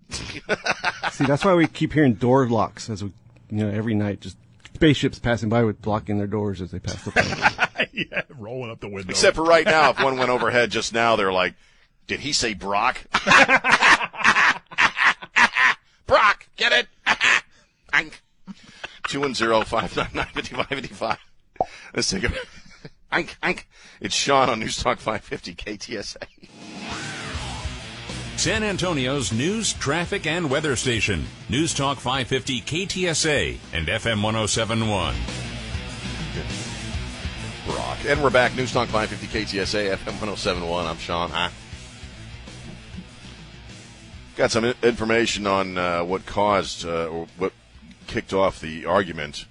See, 1.13 1.25
that's 1.25 1.45
why 1.45 1.55
we 1.55 1.67
keep 1.67 1.93
hearing 1.93 2.15
door 2.15 2.49
locks 2.49 2.91
as 2.91 3.05
we, 3.05 3.13
you 3.51 3.65
know, 3.65 3.69
every 3.69 3.95
night, 3.95 4.21
just 4.21 4.37
spaceships 4.79 5.19
passing 5.19 5.49
by 5.49 5.65
with 5.65 5.83
blocking 5.83 6.19
their 6.19 6.29
doors 6.29 6.61
as 6.63 6.71
they 6.71 6.79
pass 6.79 7.03
the 7.05 7.11
plane. 7.77 7.89
yeah, 7.93 8.23
rolling 8.39 8.71
up 8.71 8.79
the 8.79 8.89
window. 8.89 9.11
Except 9.11 9.35
for 9.35 9.43
right 9.43 9.67
now, 9.67 9.91
if 9.91 10.01
one 10.01 10.17
went 10.19 10.31
overhead 10.31 10.71
just 10.71 10.95
now, 10.95 11.17
they're 11.17 11.33
like, 11.33 11.55
"Did 12.07 12.21
he 12.21 12.33
say 12.33 12.55
Brock?" 12.55 13.05
Brock, 16.07 16.49
get 16.57 16.73
it? 16.73 16.87
Ank. 17.93 18.23
Two 19.09 19.21
one 19.21 19.35
zero 19.35 19.63
five 19.63 19.97
nine 19.97 20.09
nine 20.15 20.27
fifty 20.33 20.55
five 20.55 20.69
fifty 20.69 20.95
five. 20.95 21.19
Let's 21.95 22.09
take 22.11 22.25
a. 22.25 22.33
Ank, 23.11 23.37
ank. 23.43 23.67
It's 24.01 24.15
Sean 24.15 24.49
on 24.49 24.61
News 24.61 24.77
Talk 24.77 24.99
550 25.01 25.55
KTSA. 25.55 26.23
San 28.39 28.63
Antonio's 28.63 29.33
news, 29.33 29.73
traffic, 29.73 30.25
and 30.25 30.49
weather 30.49 30.77
station. 30.77 31.27
News 31.49 31.75
Talk 31.75 31.99
550 31.99 32.61
KTSA 32.61 33.59
and 33.73 33.89
FM 33.89 34.23
1071. 34.23 35.17
Brock. 37.67 37.99
And 38.07 38.23
we're 38.23 38.31
back. 38.31 38.55
News 38.55 38.73
Talk 38.73 38.87
550 38.91 39.59
KTSA, 39.59 39.91
FM 39.91 40.21
1071. 40.21 40.87
I'm 40.87 40.99
Sean. 40.99 41.31
Hi. 41.31 41.51
Got 44.37 44.53
some 44.53 44.67
information 44.85 45.49
on 45.49 45.77
uh, 45.77 46.05
what 46.05 46.25
caused 46.25 46.87
uh, 46.87 47.09
or 47.09 47.27
what 47.39 47.53
kicked 48.07 48.33
off 48.33 48.61
the 48.61 48.87
argument 48.87 49.47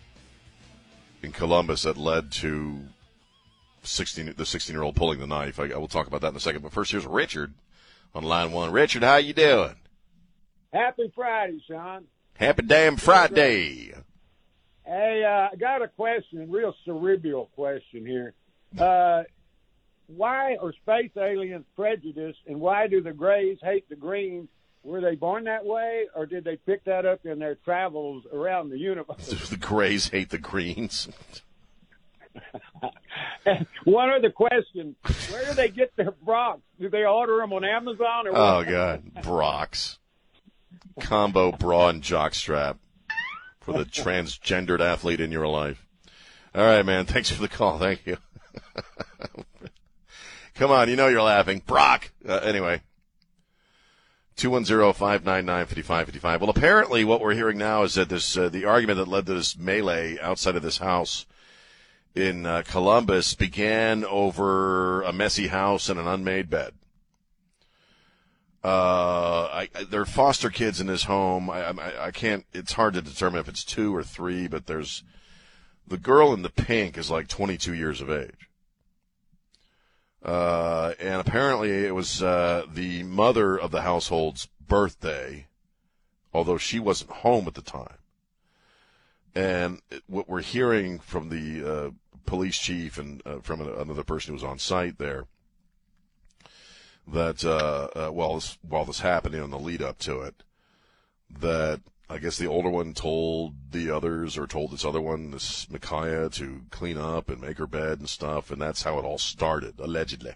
in 1.21 1.33
Columbus 1.33 1.81
that 1.81 1.97
led 1.97 2.31
to 2.31 2.83
16, 3.83 4.35
the 4.37 4.45
16 4.45 4.73
year 4.73 4.83
old 4.83 4.95
pulling 4.95 5.19
the 5.19 5.27
knife. 5.27 5.59
I, 5.59 5.71
I 5.71 5.77
will 5.77 5.89
talk 5.89 6.07
about 6.07 6.21
that 6.21 6.29
in 6.29 6.37
a 6.37 6.39
second. 6.39 6.61
But 6.61 6.71
first, 6.71 6.91
here's 6.91 7.05
Richard 7.05 7.53
on 8.13 8.23
line 8.23 8.51
one. 8.51 8.71
Richard, 8.71 9.03
how 9.03 9.17
you 9.17 9.33
doing? 9.33 9.75
Happy 10.73 11.11
Friday, 11.15 11.61
Sean. 11.67 12.05
Happy 12.35 12.63
damn 12.63 12.97
Friday. 12.97 13.93
Hey, 14.85 15.23
uh, 15.25 15.53
I 15.53 15.55
got 15.57 15.81
a 15.81 15.87
question, 15.87 16.49
real 16.49 16.73
cerebral 16.85 17.49
question 17.55 18.05
here. 18.05 18.33
Uh, 18.77 19.23
why 20.07 20.55
are 20.61 20.71
space 20.73 21.11
aliens 21.17 21.65
prejudiced, 21.75 22.39
and 22.47 22.59
why 22.59 22.87
do 22.87 23.01
the 23.01 23.11
Greys 23.11 23.57
hate 23.61 23.89
the 23.89 23.95
Greens? 23.95 24.47
Were 24.83 25.01
they 25.01 25.15
born 25.15 25.43
that 25.45 25.65
way, 25.65 26.05
or 26.15 26.25
did 26.25 26.45
they 26.45 26.55
pick 26.55 26.85
that 26.85 27.05
up 27.05 27.25
in 27.25 27.39
their 27.39 27.55
travels 27.55 28.23
around 28.31 28.69
the 28.69 28.77
universe? 28.77 29.27
The 29.49 29.57
Grays 29.57 30.09
hate 30.09 30.29
the 30.29 30.37
Greens. 30.37 31.09
One 33.85 34.09
other 34.09 34.31
question: 34.31 34.95
Where 35.31 35.45
do 35.45 35.53
they 35.53 35.69
get 35.69 35.95
their 35.95 36.11
Brocks? 36.11 36.61
Do 36.79 36.89
they 36.89 37.05
order 37.05 37.37
them 37.37 37.53
on 37.53 37.63
Amazon 37.63 38.27
or? 38.27 38.31
Oh 38.35 38.63
God, 38.63 39.23
Brock's 39.23 39.99
combo 40.99 41.51
bra 41.51 41.89
and 41.89 42.01
jockstrap 42.01 42.77
for 43.59 43.73
the 43.73 43.85
transgendered 43.85 44.79
athlete 44.79 45.19
in 45.19 45.31
your 45.31 45.47
life. 45.47 45.85
All 46.55 46.65
right, 46.65 46.85
man. 46.85 47.05
Thanks 47.05 47.29
for 47.29 47.41
the 47.41 47.47
call. 47.47 47.77
Thank 47.77 48.05
you. 48.05 48.17
Come 50.55 50.71
on, 50.71 50.89
you 50.89 50.95
know 50.95 51.07
you're 51.07 51.21
laughing, 51.21 51.61
Brock. 51.65 52.11
Uh, 52.27 52.37
anyway, 52.37 52.81
two 54.35 54.49
one 54.49 54.65
zero 54.65 54.91
five 54.91 55.23
nine 55.23 55.45
nine 55.45 55.67
fifty 55.67 55.83
five 55.83 56.05
fifty 56.05 56.19
five. 56.19 56.41
Well, 56.41 56.49
apparently, 56.49 57.03
what 57.03 57.21
we're 57.21 57.35
hearing 57.35 57.59
now 57.59 57.83
is 57.83 57.93
that 57.93 58.09
this 58.09 58.35
uh, 58.35 58.49
the 58.49 58.65
argument 58.65 58.97
that 58.97 59.07
led 59.07 59.27
to 59.27 59.35
this 59.35 59.55
melee 59.55 60.17
outside 60.19 60.55
of 60.55 60.63
this 60.63 60.79
house 60.79 61.27
in 62.17 62.45
uh, 62.45 62.63
Columbus 62.65 63.35
began 63.35 64.03
over 64.03 65.03
a 65.03 65.13
messy 65.13 65.47
house 65.47 65.87
and 65.87 65.99
an 65.99 66.07
unmade 66.07 66.49
bed. 66.49 66.73
Uh, 68.63 69.47
I, 69.51 69.69
I, 69.75 69.83
there 69.83 70.01
are 70.01 70.05
foster 70.05 70.49
kids 70.49 70.81
in 70.81 70.87
his 70.87 71.03
home. 71.03 71.49
I, 71.49 71.69
I, 71.69 72.07
I 72.07 72.11
can't. 72.11 72.45
It's 72.53 72.73
hard 72.73 72.95
to 72.95 73.01
determine 73.01 73.39
if 73.39 73.47
it's 73.47 73.63
two 73.63 73.95
or 73.95 74.03
three, 74.03 74.47
but 74.47 74.65
there's 74.65 75.03
the 75.87 75.97
girl 75.97 76.33
in 76.33 76.41
the 76.41 76.49
pink 76.49 76.97
is 76.97 77.11
like 77.11 77.27
22 77.27 77.73
years 77.73 78.01
of 78.01 78.09
age. 78.09 78.49
Uh, 80.23 80.93
and 80.99 81.21
apparently 81.21 81.85
it 81.85 81.93
was 81.95 82.21
uh, 82.21 82.65
the 82.73 83.03
mother 83.03 83.57
of 83.57 83.71
the 83.71 83.83
household's 83.83 84.47
birthday, 84.67 85.45
although 86.33 86.57
she 86.57 86.79
wasn't 86.79 87.11
home 87.11 87.47
at 87.47 87.53
the 87.53 87.61
time. 87.61 87.97
And 89.35 89.81
what 90.07 90.27
we're 90.27 90.41
hearing 90.41 90.99
from 90.99 91.29
the 91.29 91.63
uh, 91.63 91.91
police 92.27 92.59
chief 92.59 92.99
and 92.99 93.23
uh, 93.25 93.39
from 93.39 93.61
an- 93.61 93.73
another 93.79 94.03
person 94.03 94.29
who 94.29 94.35
was 94.35 94.43
on 94.43 94.59
site 94.59 94.99
there 94.99 95.25
that 97.07 97.43
uh, 97.45 97.87
uh, 97.95 98.11
while 98.11 98.35
this 98.35 98.57
while 98.61 98.85
this 98.85 98.99
happening 98.99 99.41
on 99.41 99.49
the 99.49 99.59
lead 99.59 99.81
up 99.81 99.97
to 99.99 100.21
it, 100.21 100.43
that 101.39 101.81
I 102.09 102.17
guess 102.19 102.37
the 102.37 102.47
older 102.47 102.69
one 102.69 102.93
told 102.93 103.55
the 103.71 103.89
others 103.89 104.37
or 104.37 104.47
told 104.47 104.71
this 104.71 104.85
other 104.85 105.01
one, 105.01 105.31
this 105.31 105.65
Ma'Khia, 105.67 106.31
to 106.33 106.61
clean 106.71 106.97
up 106.97 107.29
and 107.29 107.41
make 107.41 107.57
her 107.57 107.67
bed 107.67 107.99
and 107.99 108.09
stuff, 108.09 108.51
and 108.51 108.61
that's 108.61 108.83
how 108.83 108.97
it 108.99 109.05
all 109.05 109.17
started, 109.17 109.79
allegedly. 109.79 110.33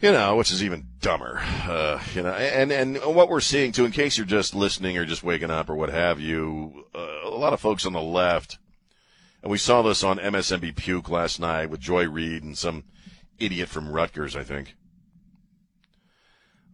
You 0.00 0.10
know, 0.10 0.36
which 0.36 0.50
is 0.50 0.64
even 0.64 0.88
dumber. 1.00 1.38
Uh, 1.40 2.02
you 2.14 2.22
know, 2.22 2.32
and 2.32 2.72
and 2.72 2.96
what 2.98 3.28
we're 3.28 3.40
seeing 3.40 3.72
too, 3.72 3.84
in 3.84 3.92
case 3.92 4.18
you're 4.18 4.26
just 4.26 4.54
listening 4.54 4.98
or 4.98 5.04
just 5.04 5.22
waking 5.22 5.50
up 5.50 5.70
or 5.70 5.76
what 5.76 5.90
have 5.90 6.18
you, 6.18 6.86
uh, 6.94 7.20
a 7.24 7.30
lot 7.30 7.52
of 7.52 7.60
folks 7.60 7.86
on 7.86 7.92
the 7.92 8.02
left, 8.02 8.58
and 9.42 9.50
we 9.50 9.58
saw 9.58 9.82
this 9.82 10.04
on 10.04 10.18
MSNB 10.18 10.76
Puke 10.76 11.08
last 11.08 11.40
night 11.40 11.70
with 11.70 11.80
Joy 11.80 12.08
Reid 12.08 12.42
and 12.42 12.56
some 12.56 12.84
idiot 13.38 13.68
from 13.68 13.90
Rutgers, 13.90 14.36
I 14.36 14.44
think. 14.44 14.76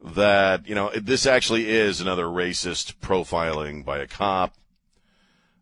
that 0.03 0.69
you 0.69 0.75
know 0.75 0.91
this 0.95 1.27
actually 1.27 1.69
is 1.69 2.01
another 2.01 2.27
racist 2.27 2.97
profiling 2.97 3.85
by 3.85 3.99
a 3.99 4.07
cop. 4.07 4.55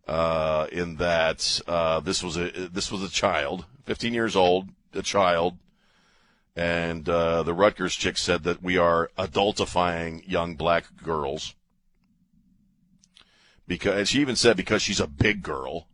Uh, 0.06 0.68
in 0.70 0.96
that 0.96 1.60
uh, 1.66 1.98
this 1.98 2.22
was 2.22 2.36
a 2.36 2.50
this 2.50 2.92
was 2.92 3.02
a 3.02 3.08
child, 3.08 3.64
15 3.86 4.14
years 4.14 4.36
old, 4.36 4.68
a 4.92 5.02
child, 5.02 5.58
and 6.54 7.08
uh, 7.08 7.42
the 7.42 7.52
Rutgers 7.52 7.96
chick 7.96 8.16
said 8.16 8.44
that 8.44 8.62
we 8.62 8.78
are 8.78 9.10
adultifying 9.18 10.22
young 10.28 10.54
black 10.54 10.84
girls. 11.02 11.56
Because 13.66 13.98
and 13.98 14.08
she 14.08 14.20
even 14.20 14.36
said 14.36 14.56
because 14.56 14.80
she's 14.80 15.00
a 15.00 15.08
big 15.08 15.42
girl. 15.42 15.88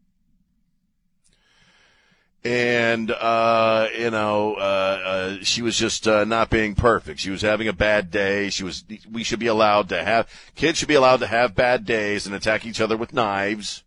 And 2.45 3.13
uh, 3.13 3.87
you 3.97 4.11
know, 4.11 4.55
uh, 4.55 4.59
uh, 4.59 5.37
she 5.43 5.63
was 5.63 5.79
just 5.79 6.09
uh, 6.09 6.25
not 6.25 6.51
being 6.51 6.75
perfect. 6.75 7.21
She 7.21 7.31
was 7.31 7.43
having 7.43 7.69
a 7.69 7.73
bad 7.73 8.11
day. 8.11 8.51
She 8.51 8.65
was. 8.65 8.85
We 9.11 9.23
should 9.23 9.39
be 9.39 9.47
allowed 9.47 9.89
to 9.91 10.03
have 10.03 10.29
kids 10.57 10.79
should 10.79 10.89
be 10.89 10.95
allowed 10.95 11.21
to 11.21 11.29
have 11.29 11.55
bad 11.55 11.85
days 11.85 12.27
and 12.27 12.35
attack 12.35 12.67
each 12.67 12.81
other 12.81 12.97
with 12.97 13.13
knives. 13.13 13.85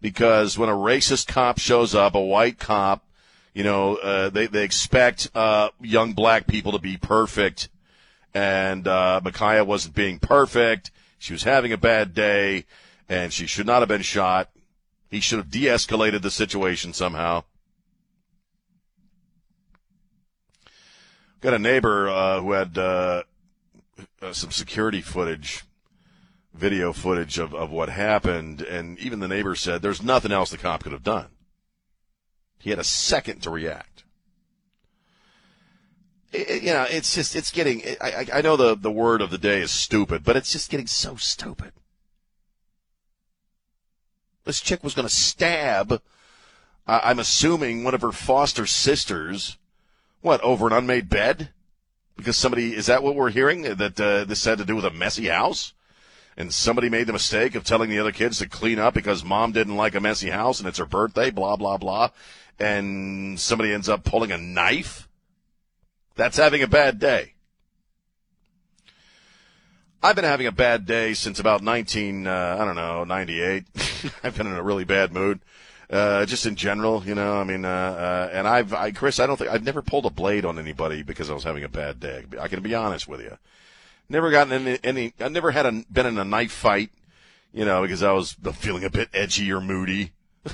Because 0.00 0.56
when 0.56 0.70
a 0.70 0.74
racist 0.74 1.26
cop 1.26 1.58
shows 1.58 1.94
up, 1.94 2.14
a 2.14 2.20
white 2.20 2.58
cop, 2.58 3.04
you 3.52 3.64
know, 3.64 3.96
uh, 3.96 4.30
they 4.30 4.46
they 4.46 4.64
expect 4.64 5.28
uh, 5.34 5.68
young 5.78 6.14
black 6.14 6.46
people 6.46 6.72
to 6.72 6.78
be 6.78 6.96
perfect, 6.96 7.68
and 8.32 8.88
uh, 8.88 9.20
Ma'Khia 9.22 9.66
wasn't 9.66 9.94
being 9.94 10.20
perfect. 10.20 10.90
She 11.18 11.34
was 11.34 11.42
having 11.42 11.72
a 11.72 11.76
bad 11.76 12.14
day, 12.14 12.64
and 13.10 13.30
she 13.30 13.46
should 13.46 13.66
not 13.66 13.80
have 13.80 13.88
been 13.88 14.00
shot. 14.00 14.48
He 15.10 15.20
should 15.20 15.38
have 15.38 15.50
de-escalated 15.50 16.22
the 16.22 16.30
situation 16.30 16.92
somehow. 16.92 17.44
Got 21.40 21.54
a 21.54 21.58
neighbor 21.58 22.08
uh, 22.08 22.40
who 22.40 22.52
had 22.52 22.76
uh, 22.76 23.22
uh, 24.20 24.32
some 24.32 24.50
security 24.50 25.00
footage, 25.00 25.64
video 26.52 26.92
footage 26.92 27.38
of, 27.38 27.54
of 27.54 27.70
what 27.70 27.88
happened, 27.88 28.60
and 28.60 28.98
even 28.98 29.20
the 29.20 29.28
neighbor 29.28 29.54
said 29.54 29.80
there's 29.80 30.02
nothing 30.02 30.32
else 30.32 30.50
the 30.50 30.58
cop 30.58 30.82
could 30.82 30.92
have 30.92 31.04
done. 31.04 31.28
He 32.58 32.70
had 32.70 32.80
a 32.80 32.84
second 32.84 33.40
to 33.42 33.50
react. 33.50 34.04
It, 36.32 36.62
you 36.62 36.72
know, 36.72 36.86
it's 36.90 37.14
just 37.14 37.36
it's 37.36 37.52
getting. 37.52 37.82
I, 38.00 38.26
I 38.34 38.40
know 38.42 38.56
the 38.56 38.74
the 38.74 38.90
word 38.90 39.22
of 39.22 39.30
the 39.30 39.38
day 39.38 39.62
is 39.62 39.70
stupid, 39.70 40.24
but 40.24 40.36
it's 40.36 40.52
just 40.52 40.70
getting 40.70 40.88
so 40.88 41.16
stupid. 41.16 41.72
This 44.48 44.62
chick 44.62 44.82
was 44.82 44.94
going 44.94 45.06
to 45.06 45.14
stab, 45.14 46.00
uh, 46.86 47.00
I'm 47.04 47.18
assuming, 47.18 47.84
one 47.84 47.92
of 47.92 48.00
her 48.00 48.12
foster 48.12 48.64
sisters. 48.64 49.58
What, 50.22 50.40
over 50.40 50.66
an 50.66 50.72
unmade 50.72 51.10
bed? 51.10 51.50
Because 52.16 52.38
somebody, 52.38 52.74
is 52.74 52.86
that 52.86 53.02
what 53.02 53.14
we're 53.14 53.28
hearing? 53.28 53.60
That 53.60 54.00
uh, 54.00 54.24
this 54.24 54.46
had 54.46 54.56
to 54.56 54.64
do 54.64 54.74
with 54.74 54.86
a 54.86 54.90
messy 54.90 55.26
house? 55.26 55.74
And 56.34 56.50
somebody 56.50 56.88
made 56.88 57.08
the 57.08 57.12
mistake 57.12 57.56
of 57.56 57.64
telling 57.64 57.90
the 57.90 57.98
other 57.98 58.10
kids 58.10 58.38
to 58.38 58.48
clean 58.48 58.78
up 58.78 58.94
because 58.94 59.22
mom 59.22 59.52
didn't 59.52 59.76
like 59.76 59.94
a 59.94 60.00
messy 60.00 60.30
house 60.30 60.60
and 60.60 60.66
it's 60.66 60.78
her 60.78 60.86
birthday, 60.86 61.28
blah, 61.30 61.56
blah, 61.56 61.76
blah. 61.76 62.08
And 62.58 63.38
somebody 63.38 63.74
ends 63.74 63.90
up 63.90 64.02
pulling 64.02 64.32
a 64.32 64.38
knife? 64.38 65.10
That's 66.14 66.38
having 66.38 66.62
a 66.62 66.66
bad 66.66 66.98
day. 66.98 67.34
I've 70.00 70.14
been 70.14 70.24
having 70.24 70.46
a 70.46 70.52
bad 70.52 70.86
day 70.86 71.12
since 71.12 71.40
about 71.40 71.60
19, 71.60 72.28
uh, 72.28 72.56
I 72.60 72.64
don't 72.64 72.76
know, 72.76 73.02
98. 73.02 73.64
I've 74.22 74.36
been 74.36 74.46
in 74.46 74.52
a 74.52 74.62
really 74.62 74.84
bad 74.84 75.12
mood. 75.12 75.40
Uh, 75.90 76.24
just 76.24 76.46
in 76.46 76.54
general, 76.54 77.02
you 77.04 77.16
know, 77.16 77.40
I 77.40 77.44
mean, 77.44 77.64
uh, 77.64 77.68
uh, 77.68 78.30
and 78.32 78.46
I've, 78.46 78.72
I, 78.72 78.92
Chris, 78.92 79.18
I 79.18 79.26
don't 79.26 79.36
think, 79.36 79.50
I've 79.50 79.64
never 79.64 79.82
pulled 79.82 80.06
a 80.06 80.10
blade 80.10 80.44
on 80.44 80.56
anybody 80.58 81.02
because 81.02 81.30
I 81.30 81.34
was 81.34 81.42
having 81.42 81.64
a 81.64 81.68
bad 81.68 81.98
day. 81.98 82.24
I 82.38 82.46
can 82.46 82.62
be 82.62 82.76
honest 82.76 83.08
with 83.08 83.20
you. 83.20 83.38
Never 84.08 84.30
gotten 84.30 84.52
any, 84.52 84.78
any 84.84 85.14
I 85.18 85.28
never 85.28 85.50
had 85.50 85.66
a, 85.66 85.84
been 85.90 86.06
in 86.06 86.16
a 86.16 86.24
knife 86.24 86.52
fight, 86.52 86.90
you 87.52 87.64
know, 87.64 87.82
because 87.82 88.04
I 88.04 88.12
was 88.12 88.36
feeling 88.54 88.84
a 88.84 88.90
bit 88.90 89.08
edgy 89.12 89.50
or 89.50 89.60
moody. 89.60 90.12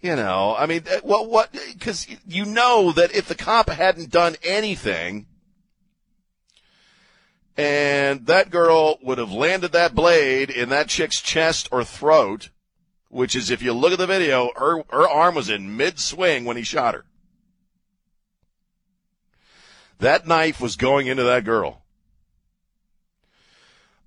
you 0.00 0.16
know, 0.16 0.56
I 0.58 0.64
mean, 0.64 0.84
well, 1.04 1.26
what, 1.26 1.54
cause 1.78 2.06
you 2.26 2.46
know 2.46 2.90
that 2.92 3.14
if 3.14 3.28
the 3.28 3.34
cop 3.34 3.68
hadn't 3.68 4.10
done 4.10 4.36
anything, 4.42 5.26
and 7.56 8.26
that 8.26 8.50
girl 8.50 8.98
would 9.02 9.18
have 9.18 9.32
landed 9.32 9.72
that 9.72 9.94
blade 9.94 10.50
in 10.50 10.68
that 10.70 10.88
chick's 10.88 11.20
chest 11.20 11.68
or 11.70 11.84
throat, 11.84 12.50
which 13.08 13.34
is, 13.34 13.50
if 13.50 13.62
you 13.62 13.72
look 13.72 13.92
at 13.92 13.98
the 13.98 14.06
video, 14.06 14.50
her, 14.56 14.82
her 14.90 15.08
arm 15.08 15.34
was 15.34 15.50
in 15.50 15.76
mid 15.76 15.98
swing 15.98 16.44
when 16.44 16.56
he 16.56 16.62
shot 16.62 16.94
her. 16.94 17.04
That 19.98 20.26
knife 20.26 20.60
was 20.60 20.76
going 20.76 21.08
into 21.08 21.24
that 21.24 21.44
girl. 21.44 21.82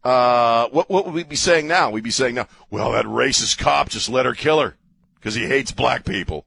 Uh, 0.03 0.67
what, 0.69 0.89
what 0.89 1.05
would 1.05 1.13
we 1.13 1.23
be 1.23 1.35
saying 1.35 1.67
now? 1.67 1.89
We'd 1.89 2.03
be 2.03 2.11
saying 2.11 2.35
now, 2.35 2.47
well, 2.69 2.91
that 2.91 3.05
racist 3.05 3.57
cop 3.57 3.89
just 3.89 4.09
let 4.09 4.25
her 4.25 4.33
kill 4.33 4.59
her 4.59 4.75
because 5.15 5.35
he 5.35 5.45
hates 5.45 5.71
black 5.71 6.03
people. 6.03 6.45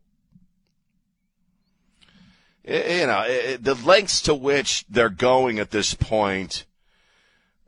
You 2.64 3.06
know, 3.06 3.56
the 3.60 3.78
lengths 3.84 4.20
to 4.22 4.34
which 4.34 4.84
they're 4.88 5.08
going 5.08 5.60
at 5.60 5.70
this 5.70 5.94
point 5.94 6.66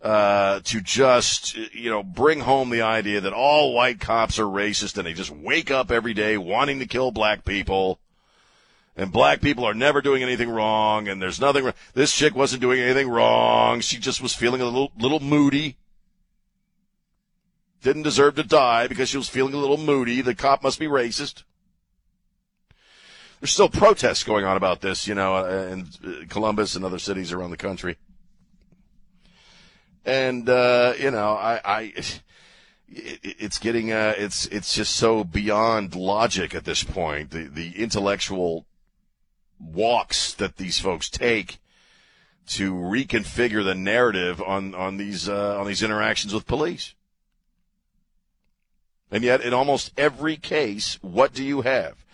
uh, 0.02 0.60
to 0.60 0.80
just, 0.80 1.56
you 1.74 1.90
know, 1.90 2.02
bring 2.02 2.40
home 2.40 2.70
the 2.70 2.82
idea 2.82 3.20
that 3.20 3.32
all 3.32 3.74
white 3.74 3.98
cops 4.00 4.38
are 4.38 4.44
racist 4.44 4.96
and 4.96 5.06
they 5.06 5.12
just 5.12 5.30
wake 5.30 5.70
up 5.70 5.90
every 5.90 6.14
day 6.14 6.38
wanting 6.38 6.78
to 6.78 6.86
kill 6.86 7.10
black 7.10 7.44
people. 7.44 7.98
And 8.96 9.12
black 9.12 9.40
people 9.40 9.64
are 9.64 9.74
never 9.74 10.00
doing 10.00 10.24
anything 10.24 10.50
wrong, 10.50 11.06
and 11.06 11.22
there's 11.22 11.40
nothing 11.40 11.62
wrong. 11.62 11.74
This 11.94 12.12
chick 12.12 12.34
wasn't 12.34 12.62
doing 12.62 12.80
anything 12.80 13.08
wrong. 13.08 13.78
She 13.78 13.96
just 13.96 14.20
was 14.20 14.34
feeling 14.34 14.60
a 14.60 14.64
little, 14.64 14.90
little 14.98 15.20
moody. 15.20 15.76
Didn't 17.80 18.02
deserve 18.02 18.34
to 18.36 18.42
die 18.42 18.88
because 18.88 19.08
she 19.08 19.16
was 19.16 19.28
feeling 19.28 19.54
a 19.54 19.58
little 19.58 19.76
moody. 19.76 20.20
The 20.20 20.34
cop 20.34 20.64
must 20.64 20.80
be 20.80 20.86
racist. 20.86 21.44
There's 23.40 23.52
still 23.52 23.68
protests 23.68 24.24
going 24.24 24.44
on 24.44 24.56
about 24.56 24.80
this, 24.80 25.06
you 25.06 25.14
know, 25.14 25.44
in 25.46 26.26
Columbus 26.28 26.74
and 26.74 26.84
other 26.84 26.98
cities 26.98 27.30
around 27.30 27.50
the 27.50 27.56
country 27.56 27.98
and 30.04 30.48
uh, 30.48 30.94
you 30.98 31.10
know, 31.10 31.32
I, 31.32 31.60
I 31.64 31.80
it, 32.88 33.20
it's 33.22 33.58
getting 33.58 33.92
uh, 33.92 34.14
it's 34.16 34.46
it's 34.46 34.74
just 34.74 34.96
so 34.96 35.24
beyond 35.24 35.94
logic 35.94 36.54
at 36.54 36.64
this 36.64 36.82
point. 36.84 37.30
The 37.30 37.44
the 37.44 37.76
intellectual 37.76 38.66
walks 39.60 40.32
that 40.34 40.56
these 40.56 40.78
folks 40.78 41.08
take 41.08 41.58
to 42.48 42.72
reconfigure 42.72 43.64
the 43.64 43.74
narrative 43.74 44.40
on 44.42 44.74
on 44.74 44.96
these 44.96 45.28
uh, 45.28 45.58
on 45.58 45.66
these 45.66 45.82
interactions 45.82 46.32
with 46.32 46.46
police. 46.46 46.94
And 49.10 49.24
yet, 49.24 49.40
in 49.40 49.54
almost 49.54 49.92
every 49.96 50.36
case, 50.36 50.98
what 51.00 51.32
do 51.32 51.42
you 51.42 51.62
have? 51.62 52.04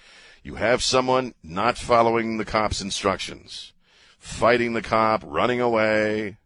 You 0.42 0.56
have 0.56 0.82
someone 0.82 1.34
not 1.42 1.78
following 1.78 2.36
the 2.36 2.44
cop's 2.44 2.80
instructions, 2.80 3.72
fighting 4.18 4.74
the 4.74 4.82
cop, 4.82 5.22
running 5.26 5.60
away, 5.60 6.36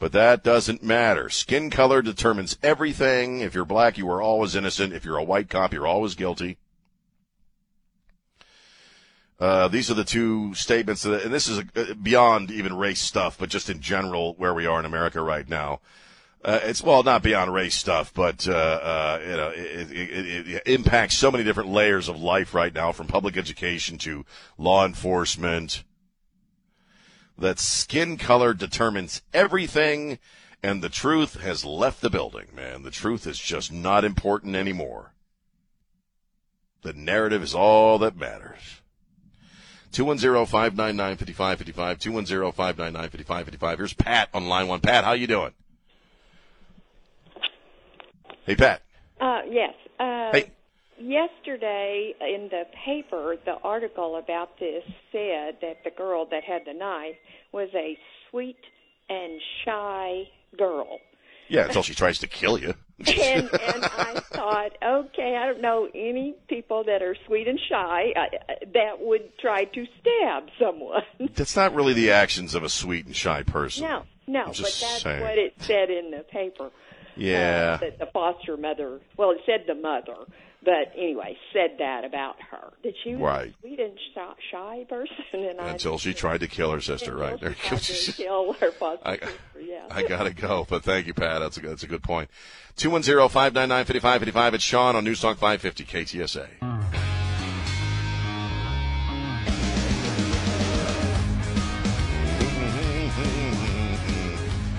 but 0.00 0.12
that 0.12 0.42
doesn't 0.42 0.82
matter. 0.82 1.28
Skin 1.28 1.68
color 1.68 2.00
determines 2.00 2.58
everything. 2.62 3.40
If 3.40 3.54
you're 3.54 3.66
black, 3.66 3.98
you 3.98 4.10
are 4.10 4.22
always 4.22 4.56
innocent. 4.56 4.94
If 4.94 5.04
you're 5.04 5.18
a 5.18 5.22
white 5.22 5.50
cop, 5.50 5.74
you're 5.74 5.86
always 5.86 6.14
guilty. 6.14 6.56
Uh, 9.38 9.68
these 9.68 9.90
are 9.90 9.94
the 9.94 10.04
two 10.04 10.54
statements, 10.54 11.02
that, 11.02 11.22
and 11.22 11.32
this 11.32 11.48
is 11.48 11.58
a, 11.58 11.94
beyond 11.94 12.50
even 12.50 12.76
race 12.76 13.00
stuff, 13.00 13.36
but 13.38 13.50
just 13.50 13.70
in 13.70 13.80
general 13.80 14.34
where 14.34 14.54
we 14.54 14.66
are 14.66 14.80
in 14.80 14.86
America 14.86 15.20
right 15.20 15.48
now. 15.48 15.80
Uh, 16.42 16.60
it's 16.62 16.82
well, 16.82 17.02
not 17.02 17.22
beyond 17.22 17.52
race 17.52 17.74
stuff, 17.74 18.14
but 18.14 18.48
uh, 18.48 18.52
uh 18.52 19.20
you 19.22 19.36
know, 19.36 19.48
it, 19.50 19.92
it, 19.92 20.48
it, 20.48 20.62
impacts 20.64 21.14
so 21.14 21.30
many 21.30 21.44
different 21.44 21.68
layers 21.68 22.08
of 22.08 22.18
life 22.18 22.54
right 22.54 22.74
now, 22.74 22.92
from 22.92 23.06
public 23.06 23.36
education 23.36 23.98
to 23.98 24.24
law 24.56 24.86
enforcement 24.86 25.84
that 27.40 27.58
skin 27.58 28.16
color 28.16 28.54
determines 28.54 29.22
everything, 29.34 30.20
and 30.62 30.82
the 30.82 30.88
truth 30.88 31.40
has 31.40 31.64
left 31.64 32.02
the 32.02 32.10
building, 32.10 32.48
man. 32.54 32.82
The 32.82 32.90
truth 32.90 33.26
is 33.26 33.38
just 33.38 33.72
not 33.72 34.04
important 34.04 34.54
anymore. 34.54 35.14
The 36.82 36.92
narrative 36.92 37.42
is 37.42 37.54
all 37.54 37.98
that 37.98 38.16
matters. 38.16 38.80
210-599-5555, 39.92 42.54
210-599-5555. 42.54 43.76
Here's 43.76 43.94
Pat 43.94 44.28
on 44.32 44.46
line 44.46 44.68
one. 44.68 44.78
Pat, 44.80 45.04
how 45.04 45.12
you 45.12 45.26
doing? 45.26 45.52
Hey, 48.46 48.54
Pat. 48.54 48.82
Uh, 49.20 49.40
yes. 49.48 49.74
Uh, 49.98 50.30
hey 50.32 50.52
yesterday 51.00 52.14
in 52.20 52.48
the 52.50 52.64
paper, 52.84 53.36
the 53.44 53.56
article 53.64 54.16
about 54.16 54.58
this 54.58 54.84
said 55.12 55.56
that 55.62 55.84
the 55.84 55.90
girl 55.96 56.26
that 56.30 56.44
had 56.44 56.62
the 56.66 56.74
knife 56.74 57.16
was 57.52 57.68
a 57.74 57.98
sweet 58.30 58.58
and 59.08 59.40
shy 59.64 60.24
girl. 60.56 60.98
Yeah, 61.48 61.64
until 61.64 61.82
she 61.82 61.94
tries 61.94 62.18
to 62.20 62.28
kill 62.28 62.58
you. 62.58 62.74
and 62.98 63.50
and 63.52 63.84
I 63.84 64.22
thought, 64.30 64.72
okay, 64.82 65.36
I 65.36 65.46
don't 65.46 65.60
know 65.60 65.88
any 65.94 66.36
people 66.48 66.84
that 66.84 67.02
are 67.02 67.16
sweet 67.26 67.48
and 67.48 67.58
shy 67.68 68.12
uh, 68.14 68.20
uh, 68.20 68.54
that 68.72 69.00
would 69.00 69.36
try 69.38 69.64
to 69.64 69.86
stab 70.00 70.44
someone. 70.60 71.02
That's 71.34 71.56
not 71.56 71.74
really 71.74 71.92
the 71.92 72.12
actions 72.12 72.54
of 72.54 72.62
a 72.62 72.68
sweet 72.68 73.06
and 73.06 73.16
shy 73.16 73.42
person. 73.42 73.84
No, 73.84 74.04
no, 74.28 74.44
but 74.46 74.56
that's 74.58 75.02
saying. 75.02 75.22
what 75.22 75.38
it 75.38 75.54
said 75.58 75.90
in 75.90 76.12
the 76.12 76.24
paper. 76.30 76.70
Yeah. 77.16 77.72
uh, 77.74 77.76
that 77.78 77.98
the 77.98 78.06
foster 78.06 78.56
mother. 78.56 79.00
Well, 79.16 79.32
it 79.32 79.38
said 79.44 79.64
the 79.66 79.74
mother, 79.74 80.14
but 80.64 80.92
anyway, 80.96 81.36
said 81.52 81.76
that 81.78 82.04
about 82.04 82.36
her. 82.50 82.72
That 82.84 82.92
she 83.02 83.10
was 83.14 83.20
Right. 83.20 83.54
a 83.56 83.60
sweet 83.60 83.80
and 83.80 83.98
shy, 84.14 84.32
shy 84.50 84.86
person, 84.88 85.16
and 85.32 85.60
I 85.60 85.70
Until 85.70 85.98
she 85.98 86.12
tried 86.14 86.40
to 86.40 86.48
kill 86.48 86.70
her 86.72 86.80
sister, 86.80 87.16
right? 87.16 87.40
until 87.40 87.52
she 87.54 87.68
tried 87.68 87.80
to 87.80 88.12
kill 88.12 88.52
her 88.54 88.70
foster 88.72 89.08
I, 89.08 89.16
sister. 89.16 89.32
Yeah. 89.62 89.86
I 89.90 90.02
gotta 90.02 90.32
go, 90.34 90.66
but 90.68 90.82
thank 90.84 91.06
you, 91.06 91.14
Pat. 91.14 91.40
That's 91.40 91.56
a 91.56 91.60
good, 91.60 91.70
that's 91.70 91.82
a 91.82 91.86
good 91.88 92.02
point. 92.02 92.30
210-599-5555. 92.76 94.54
It's 94.54 94.64
Sean 94.64 94.96
on 94.96 95.04
News 95.04 95.20
Talk 95.20 95.38
550 95.38 95.84
KTSA. 95.84 96.48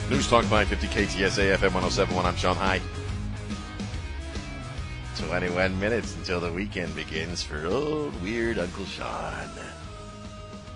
News 0.10 0.28
Talk 0.30 0.44
550 0.44 0.88
KTSA 0.88 1.56
FM 1.56 1.74
1071. 1.74 2.26
I'm 2.26 2.36
Sean 2.36 2.56
High. 2.58 2.82
21 5.18 5.80
minutes 5.80 6.16
until 6.16 6.40
the 6.40 6.52
weekend 6.52 6.96
begins 6.96 7.44
for 7.44 7.66
old 7.66 8.22
weird 8.22 8.58
Uncle 8.58 8.86
Sean. 8.86 9.50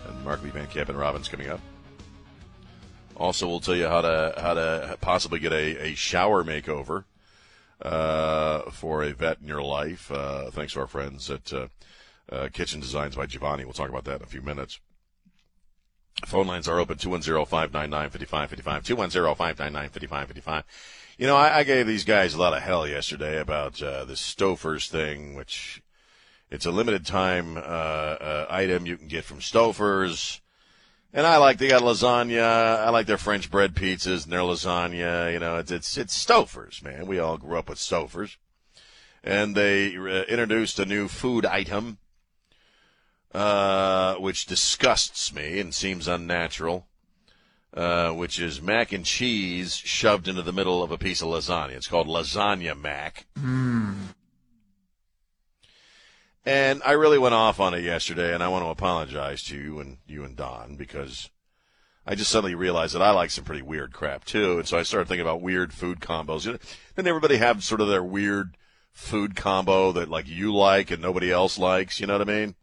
And 0.08 0.24
Mark 0.24 0.44
Lee 0.44 0.50
Van 0.50 0.68
Camp 0.68 0.90
and 0.90 0.98
Robbins 0.98 1.28
coming 1.28 1.50
up. 1.50 1.60
Also, 3.16 3.48
we'll 3.48 3.60
tell 3.60 3.76
you 3.76 3.88
how 3.88 4.02
to 4.02 4.34
how 4.38 4.54
to 4.54 4.98
possibly 5.02 5.40
get 5.40 5.54
a, 5.54 5.88
a 5.88 5.96
shower 5.96 6.44
makeover 6.44 7.06
uh, 7.82 8.70
for 8.72 9.04
a 9.04 9.14
vet 9.14 9.38
in 9.42 9.48
your 9.48 9.62
life. 9.62 10.12
Uh, 10.12 10.50
thanks 10.52 10.74
to 10.74 10.82
our 10.82 10.88
friends 10.88 11.30
at 11.32 11.54
uh, 11.54 11.68
uh, 12.32 12.50
Kitchen 12.52 12.82
Designs 12.82 13.16
by 13.16 13.26
Giovanni. 13.26 13.64
We'll 13.64 13.74
talk 13.74 13.90
about 13.90 14.06
that 14.06 14.18
in 14.18 14.24
a 14.24 14.28
few 14.28 14.42
minutes. 14.42 14.80
Phone 16.26 16.48
lines 16.48 16.68
are 16.68 16.80
open 16.80 16.98
210-599-5555, 16.98 18.84
210-599-5555. 18.84 20.64
You 21.18 21.28
know, 21.28 21.38
I, 21.38 21.60
I 21.60 21.64
gave 21.64 21.88
these 21.88 22.04
guys 22.04 22.34
a 22.34 22.38
lot 22.38 22.54
of 22.54 22.62
hell 22.62 22.86
yesterday 22.86 23.40
about 23.40 23.82
uh, 23.82 24.04
this 24.04 24.22
Stouffer's 24.22 24.90
thing, 24.90 25.34
which 25.34 25.82
it's 26.52 26.66
a 26.66 26.72
limited 26.72 27.06
time 27.06 27.56
uh, 27.56 27.60
uh, 27.60 28.48
item 28.50 28.86
you 28.86 28.98
can 28.98 29.08
get 29.08 29.24
from 29.24 29.40
Stouffer's. 29.40 30.42
And 31.14 31.26
I 31.26 31.38
like 31.38 31.58
they 31.58 31.70
got 31.70 31.84
lasagna. 31.84 32.42
I 32.42 32.90
like 32.90 33.08
their 33.08 33.18
French 33.18 33.50
bread 33.50 33.76
pizzas 33.76 34.26
and 34.26 34.34
their 34.34 34.42
lasagna. 34.42 35.32
You 35.32 35.40
know, 35.40 35.56
it's 35.56 35.72
it's 35.72 35.98
it's 35.98 36.26
Stouffer's, 36.26 36.84
man. 36.84 37.08
We 37.08 37.20
all 37.20 37.38
grew 37.38 37.58
up 37.58 37.70
with 37.70 37.78
Stouffer's, 37.78 38.36
and 39.24 39.56
they 39.56 39.96
uh, 39.96 40.24
introduced 40.24 40.80
a 40.80 40.86
new 40.86 41.08
food 41.08 41.46
item, 41.46 42.00
uh, 43.34 44.16
which 44.16 44.48
disgusts 44.48 45.34
me 45.34 45.62
and 45.62 45.74
seems 45.74 46.10
unnatural. 46.10 46.88
Uh, 47.76 48.12
which 48.12 48.40
is 48.40 48.62
mac 48.62 48.94
and 48.94 49.04
cheese 49.04 49.76
shoved 49.76 50.30
into 50.30 50.42
the 50.42 50.54
middle 50.54 50.82
of 50.82 50.92
a 50.92 50.98
piece 50.98 51.22
of 51.22 51.28
lasagna. 51.28 51.72
It's 51.72 51.88
called 51.88 52.08
lasagna 52.08 52.80
mac. 52.80 53.26
And 56.46 56.82
I 56.86 56.94
really 56.94 57.18
went 57.18 57.36
off 57.36 57.60
on 57.60 57.74
it 57.74 57.84
yesterday, 57.84 58.34
and 58.34 58.42
I 58.42 58.48
want 58.48 58.64
to 58.64 58.70
apologize 58.70 59.44
to 59.46 59.58
you 59.58 59.80
and 59.82 59.98
you 60.08 60.24
and 60.24 60.38
Don 60.38 60.78
because 60.78 61.30
I 62.06 62.16
just 62.16 62.32
suddenly 62.32 62.56
realized 62.56 62.94
that 62.96 63.02
I 63.02 63.12
like 63.12 63.32
some 63.32 63.44
pretty 63.44 63.64
weird 63.64 63.92
crap 63.92 64.24
too, 64.24 64.60
and 64.60 64.68
so 64.68 64.78
I 64.78 64.84
started 64.84 65.08
thinking 65.08 65.26
about 65.26 65.42
weird 65.42 65.74
food 65.74 66.00
combos. 66.00 66.46
You 66.46 66.54
know, 66.54 66.60
doesn't 66.96 67.08
everybody 67.08 67.38
have 67.38 67.64
sort 67.64 67.82
of 67.82 67.88
their 67.88 68.04
weird 68.04 68.56
food 68.94 69.36
combo 69.36 69.92
that 69.92 70.08
like 70.08 70.30
you 70.30 70.54
like 70.54 70.92
and 70.92 71.02
nobody 71.02 71.32
else 71.32 71.58
likes? 71.58 72.00
You 72.00 72.08
know 72.08 72.18
what 72.18 72.30
I 72.30 72.32
mean? 72.32 72.56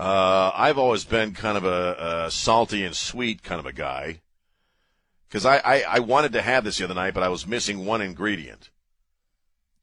Uh, 0.00 0.50
I've 0.54 0.78
always 0.78 1.04
been 1.04 1.34
kind 1.34 1.58
of 1.58 1.64
a, 1.64 2.24
a 2.24 2.30
salty 2.30 2.86
and 2.86 2.96
sweet 2.96 3.42
kind 3.42 3.58
of 3.58 3.66
a 3.66 3.72
guy 3.72 4.22
because 5.28 5.44
I, 5.44 5.58
I, 5.58 5.84
I 5.86 5.98
wanted 5.98 6.32
to 6.32 6.40
have 6.40 6.64
this 6.64 6.78
the 6.78 6.84
other 6.84 6.94
night, 6.94 7.12
but 7.12 7.22
I 7.22 7.28
was 7.28 7.46
missing 7.46 7.84
one 7.84 8.00
ingredient. 8.00 8.70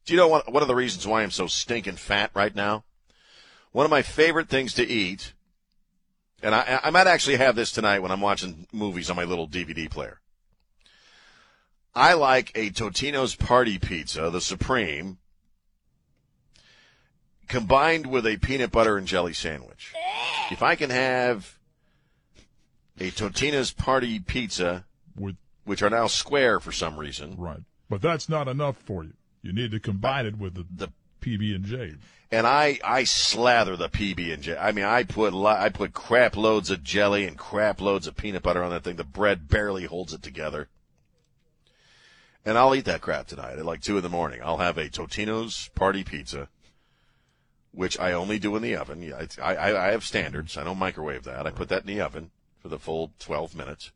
Do 0.07 0.13
you 0.13 0.18
know 0.18 0.28
what, 0.28 0.51
one 0.51 0.63
of 0.63 0.68
the 0.68 0.74
reasons 0.74 1.05
why 1.05 1.22
I'm 1.22 1.30
so 1.30 1.45
stinking 1.45 1.97
fat 1.97 2.32
right 2.34 2.55
now? 2.55 2.84
One 3.74 3.86
of 3.86 3.91
my 3.91 4.01
favorite 4.01 4.49
things 4.49 4.74
to 4.74 4.88
eat, 4.88 5.34
and 6.41 6.55
I, 6.55 6.80
I 6.86 6.89
might 6.89 7.05
actually 7.05 7.38
have 7.38 7.55
this 7.55 7.72
tonight 7.72 7.99
when 7.99 8.09
I'm 8.09 8.20
watching 8.20 8.65
movies 8.74 9.11
on 9.11 9.15
my 9.15 9.24
little 9.24 9.47
DVD 9.47 9.88
player. 9.88 10.20
I 11.93 12.13
like 12.13 12.51
a 12.55 12.72
Totino's 12.72 13.36
Party 13.36 13.78
Pizza, 13.78 14.32
the 14.32 14.41
Supreme, 14.41 15.20
combined 17.47 18.07
with 18.07 18.25
a 18.25 18.37
peanut 18.37 18.71
butter 18.71 18.97
and 18.97 19.07
jelly 19.07 19.33
sandwich. 19.33 19.93
If 20.51 20.61
I 20.61 20.75
can 20.75 20.89
have 20.89 21.57
a 22.99 23.11
Totino's 23.11 23.71
Party 23.71 24.19
Pizza, 24.19 24.85
With 25.15 25.35
which 25.65 25.81
are 25.81 25.89
now 25.89 26.07
square 26.07 26.59
for 26.59 26.71
some 26.71 26.97
reason, 26.97 27.35
right, 27.37 27.59
but 27.89 28.01
that's 28.01 28.29
not 28.29 28.47
enough 28.47 28.77
for 28.77 29.03
you. 29.03 29.13
You 29.41 29.53
need 29.53 29.71
to 29.71 29.79
combine 29.79 30.25
it 30.25 30.37
with 30.37 30.55
the, 30.55 30.65
the 30.73 30.91
PB 31.21 31.55
and 31.55 31.65
J. 31.65 31.95
and 32.31 32.47
I 32.47 32.79
I 32.83 33.03
slather 33.03 33.75
the 33.75 33.89
PB 33.89 34.33
and 34.33 34.43
J. 34.43 34.57
I 34.57 34.71
mean, 34.71 34.85
I 34.85 35.03
put 35.03 35.33
I 35.33 35.69
put 35.69 35.93
crap 35.93 36.35
loads 36.35 36.69
of 36.69 36.83
jelly 36.83 37.25
and 37.25 37.37
crap 37.37 37.81
loads 37.81 38.07
of 38.07 38.15
peanut 38.15 38.43
butter 38.43 38.63
on 38.63 38.71
that 38.71 38.83
thing. 38.83 38.95
The 38.95 39.03
bread 39.03 39.47
barely 39.47 39.85
holds 39.85 40.13
it 40.13 40.21
together. 40.21 40.69
And 42.45 42.57
I'll 42.57 42.73
eat 42.73 42.85
that 42.85 43.01
crap 43.01 43.27
tonight 43.27 43.59
at 43.59 43.65
like 43.65 43.81
two 43.81 43.97
in 43.97 44.03
the 44.03 44.09
morning. 44.09 44.39
I'll 44.41 44.57
have 44.57 44.77
a 44.77 44.87
Totino's 44.87 45.69
party 45.75 46.05
pizza, 46.05 46.47
which 47.78 47.99
I 47.99 48.11
only 48.11 48.39
do 48.39 48.55
in 48.55 48.63
the 48.63 48.75
oven. 48.75 49.13
I, 49.13 49.28
I 49.39 49.88
I 49.88 49.91
have 49.91 50.03
standards. 50.03 50.57
I 50.57 50.63
don't 50.63 50.80
microwave 50.80 51.23
that. 51.25 51.45
I 51.45 51.51
put 51.51 51.69
that 51.69 51.82
in 51.82 51.88
the 51.88 52.01
oven 52.01 52.32
for 52.59 52.69
the 52.69 52.80
full 52.80 53.13
twelve 53.19 53.55
minutes. 53.55 53.91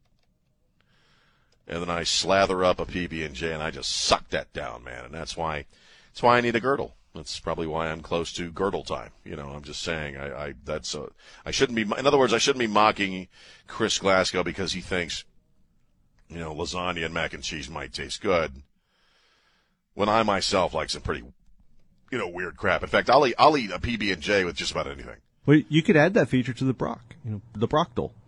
And 1.67 1.81
then 1.81 1.89
I 1.89 2.03
slather 2.03 2.63
up 2.63 2.79
a 2.79 2.85
PB 2.85 3.25
and 3.25 3.33
J, 3.33 3.53
and 3.53 3.63
I 3.63 3.71
just 3.71 3.91
suck 3.91 4.29
that 4.29 4.53
down, 4.53 4.83
man. 4.83 5.05
And 5.05 5.13
that's 5.13 5.35
why, 5.35 5.65
that's 6.11 6.21
why 6.21 6.37
I 6.37 6.41
need 6.41 6.55
a 6.55 6.59
girdle. 6.59 6.95
That's 7.15 7.39
probably 7.39 7.65
why 7.65 7.87
I'm 7.87 8.01
close 8.01 8.31
to 8.33 8.51
girdle 8.51 8.83
time. 8.83 9.11
You 9.23 9.35
know, 9.35 9.49
I'm 9.49 9.63
just 9.63 9.81
saying, 9.81 10.15
I, 10.15 10.27
I 10.31 10.53
that's 10.63 10.93
a, 10.93 11.09
I 11.43 11.49
shouldn't 11.49 11.75
be. 11.75 11.81
In 11.81 12.05
other 12.05 12.19
words, 12.19 12.33
I 12.33 12.37
shouldn't 12.37 12.59
be 12.59 12.67
mocking 12.67 13.29
Chris 13.67 13.97
Glasgow 13.97 14.43
because 14.43 14.73
he 14.73 14.81
thinks, 14.81 15.23
you 16.29 16.37
know, 16.37 16.53
lasagna 16.53 17.03
and 17.03 17.15
mac 17.15 17.33
and 17.33 17.43
cheese 17.43 17.69
might 17.69 17.93
taste 17.93 18.21
good. 18.21 18.61
When 19.95 20.07
I 20.07 20.21
myself 20.21 20.73
like 20.75 20.91
some 20.91 21.01
pretty, 21.01 21.23
you 22.11 22.17
know, 22.17 22.27
weird 22.27 22.57
crap. 22.57 22.83
In 22.83 22.89
fact, 22.89 23.09
I'll 23.09 23.25
eat, 23.25 23.35
I'll 23.39 23.57
eat 23.57 23.71
a 23.71 23.79
PB 23.79 24.13
and 24.13 24.21
J 24.21 24.45
with 24.45 24.55
just 24.55 24.71
about 24.71 24.87
anything. 24.87 25.17
Well, 25.45 25.61
you 25.69 25.81
could 25.81 25.97
add 25.97 26.13
that 26.13 26.29
feature 26.29 26.53
to 26.53 26.63
the 26.63 26.73
Brock, 26.73 27.15
you 27.25 27.31
know, 27.31 27.41
the 27.53 27.67
Brockdal. 27.67 28.11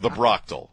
The 0.00 0.08
Brockdal. 0.08 0.70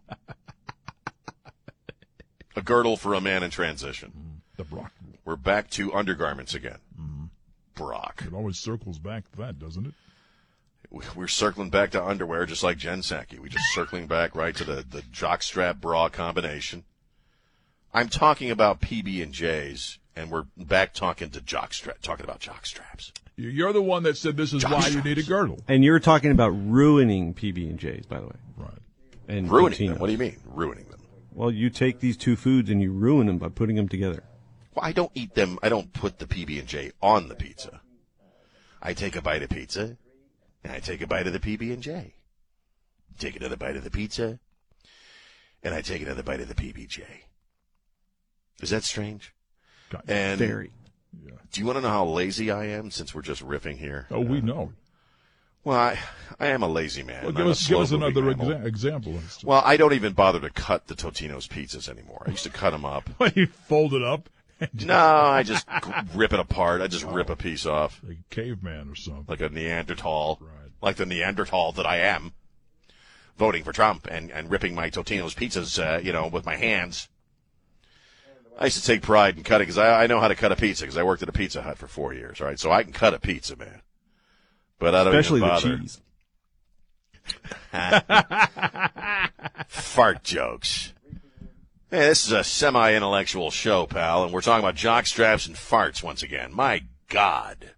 a 2.56 2.62
girdle 2.62 2.96
for 2.96 3.14
a 3.14 3.20
man 3.20 3.44
in 3.44 3.50
transition. 3.52 4.14
Mm, 4.18 4.56
the 4.56 4.64
Brock. 4.64 4.94
We're 5.26 5.36
back 5.36 5.70
to 5.72 5.94
undergarments 5.94 6.54
again. 6.54 6.78
Mm-hmm. 6.98 7.26
Brock. 7.76 8.24
It 8.26 8.34
always 8.34 8.58
circles 8.58 9.00
back 9.00 9.30
to 9.32 9.38
that, 9.40 9.60
doesn't 9.60 9.88
it? 9.88 9.94
We're 11.14 11.28
circling 11.28 11.70
back 11.70 11.92
to 11.92 12.04
underwear 12.04 12.46
just 12.46 12.64
like 12.64 12.78
Jen 12.78 13.02
Psaki. 13.02 13.40
We're 13.40 13.50
just 13.50 13.74
circling 13.74 14.08
back 14.08 14.34
right 14.34 14.56
to 14.56 14.64
the, 14.64 14.86
the 14.90 15.02
jockstrap 15.02 15.82
bra 15.82 16.08
combination. 16.08 16.86
I'm 17.94 18.08
talking 18.08 18.50
about 18.50 18.80
PB 18.80 19.22
and 19.22 19.34
J's, 19.34 20.00
and 20.18 20.32
we're 20.32 20.46
back 20.58 20.94
talking 20.94 21.30
to 21.30 21.40
jockstrap, 21.40 22.00
talking 22.02 22.24
about 22.24 22.40
jockstraps. 22.40 23.12
You- 23.36 23.50
You're 23.50 23.72
the 23.74 23.82
one 23.82 24.04
that 24.04 24.18
said 24.18 24.36
this 24.36 24.52
is 24.52 24.64
why 24.66 24.88
you 24.88 25.02
need 25.04 25.20
a 25.20 25.24
girdle. 25.24 25.60
And 25.68 25.84
you're 25.84 26.00
talking 26.00 26.32
about 26.32 26.50
ruining 26.50 27.34
PB 27.36 27.70
and 27.70 27.78
J's, 27.80 28.06
by 28.08 28.20
the 28.20 28.26
way. 28.26 28.36
Right. 28.58 28.72
And 29.28 29.50
Ruining 29.52 29.90
them? 29.92 30.00
What 30.00 30.08
do 30.08 30.14
you 30.14 30.18
mean, 30.18 30.38
ruining 30.46 30.86
them? 30.86 31.02
Well, 31.32 31.52
you 31.52 31.70
take 31.70 32.00
these 32.00 32.18
two 32.18 32.36
foods 32.36 32.70
and 32.72 32.82
you 32.82 32.92
ruin 32.92 33.28
them 33.28 33.38
by 33.38 33.50
putting 33.50 33.76
them 33.76 33.88
together. 33.88 34.24
Well, 34.74 34.84
I 34.84 34.92
don't 34.92 35.12
eat 35.14 35.36
them. 35.36 35.60
I 35.62 35.70
don't 35.70 35.94
put 35.94 36.18
the 36.18 36.26
PB 36.26 36.58
and 36.60 36.68
J 36.68 36.92
on 37.02 37.28
the 37.28 37.36
pizza. 37.36 37.82
I 38.82 38.94
take 38.94 39.16
a 39.16 39.22
bite 39.22 39.44
of 39.44 39.50
pizza, 39.50 39.98
and 40.64 40.74
I 40.74 40.80
take 40.80 41.02
a 41.02 41.08
bite 41.08 41.28
of 41.28 41.34
the 41.34 41.40
PB 41.40 41.74
and 41.74 41.82
J. 41.84 42.14
Take 43.20 43.36
another 43.36 43.56
bite 43.58 43.76
of 43.76 43.84
the 43.84 43.90
pizza, 43.92 44.40
and 45.64 45.74
I 45.74 45.82
take 45.82 46.02
another 46.02 46.24
bite 46.24 46.40
of 46.40 46.48
the 46.48 46.54
PBJ. 46.56 47.02
Is 48.62 48.70
that 48.72 48.84
strange? 48.84 49.34
And 50.08 50.40
Very. 50.40 50.72
Do 51.52 51.62
you 51.62 51.66
want 51.66 51.78
to 51.78 51.82
know 51.82 51.90
how 51.90 52.06
lazy 52.06 52.52
I 52.52 52.66
am? 52.66 52.92
Since 52.92 53.16
we're 53.16 53.22
just 53.22 53.44
riffing 53.44 53.78
here. 53.78 54.06
Oh, 54.12 54.20
we 54.20 54.42
know. 54.42 54.74
Well, 55.64 55.78
I, 55.78 56.00
I 56.40 56.48
am 56.48 56.64
a 56.64 56.68
lazy 56.68 57.04
man. 57.04 57.24
Well, 57.24 57.34
give 57.34 57.48
us 57.48 57.68
give 57.68 57.80
us 57.80 57.92
another 57.92 58.22
exa- 58.22 58.66
example. 58.66 59.20
Well, 59.44 59.62
I 59.66 59.76
don't 59.76 59.94
even 59.94 60.14
bother 60.14 60.40
to 60.40 60.50
cut 60.50 60.88
the 60.88 60.96
Totino's 60.96 61.48
pizzas 61.48 61.90
anymore. 61.90 62.24
I 62.26 62.32
used 62.32 62.44
to 62.44 62.50
cut 62.50 62.70
them 62.70 62.86
up. 62.86 63.10
you 63.36 63.48
fold 63.48 63.94
it 63.94 64.04
up. 64.04 64.30
No, 64.86 64.96
I 64.96 65.44
just 65.44 65.68
rip 66.16 66.34
it 66.34 66.40
apart. 66.40 66.82
I 66.82 66.88
just 66.88 67.04
rip 67.06 67.30
a 67.30 67.36
piece 67.36 67.68
off. 67.68 68.02
Like 68.08 68.18
a 68.18 68.34
caveman 68.36 68.90
or 68.90 68.96
something. 68.96 69.26
Like 69.28 69.42
a 69.42 69.50
Neanderthal. 69.50 70.40
Right. 70.42 70.72
Like 70.82 70.96
the 70.96 71.06
Neanderthal 71.06 71.74
that 71.74 71.86
I 71.86 71.98
am. 71.98 72.34
Voting 73.38 73.64
for 73.64 73.72
Trump 73.72 74.08
and, 74.10 74.32
and 74.32 74.50
ripping 74.50 74.74
my 74.74 74.90
Totino's 74.90 75.36
pizzas, 75.36 75.78
uh, 75.78 76.00
you 76.00 76.12
know, 76.12 76.28
with 76.28 76.46
my 76.46 76.56
hands. 76.56 77.08
I 78.58 78.66
used 78.66 78.80
to 78.80 78.86
take 78.86 79.04
pride 79.04 79.38
in 79.38 79.44
cutting 79.44 79.66
because 79.66 79.78
I, 79.78 80.04
I 80.04 80.08
know 80.08 80.20
how 80.20 80.28
to 80.28 80.36
cut 80.36 80.52
a 80.52 80.56
pizza 80.56 80.84
because 80.84 80.98
I 80.98 81.04
worked 81.04 81.22
at 81.22 81.30
a 81.30 81.34
Pizza 81.34 81.62
Hut 81.62 81.78
for 81.78 81.88
four 81.88 82.14
years. 82.14 82.42
All 82.42 82.48
right, 82.48 82.60
so 82.60 82.72
I 82.72 82.84
can 82.84 82.92
cut 82.92 83.14
a 83.14 83.20
pizza, 83.20 83.56
man. 83.56 83.82
But 84.80 84.96
I 84.96 85.04
don't 85.04 85.16
Especially 85.16 85.40
even 85.40 85.50
the 85.50 85.54
bother. 85.54 85.78
cheese. 85.78 86.02
Fart 89.68 90.24
jokes. 90.24 90.94
Hey, 91.90 92.00
this 92.00 92.26
is 92.26 92.32
a 92.32 92.44
semi-intellectual 92.44 93.52
show, 93.52 93.86
pal, 93.86 94.24
and 94.24 94.34
we're 94.34 94.42
talking 94.42 94.64
about 94.64 94.76
jock 94.76 95.06
straps 95.06 95.48
and 95.48 95.56
farts 95.56 96.04
once 96.04 96.24
again. 96.24 96.54
My 96.54 96.84
God. 97.10 97.74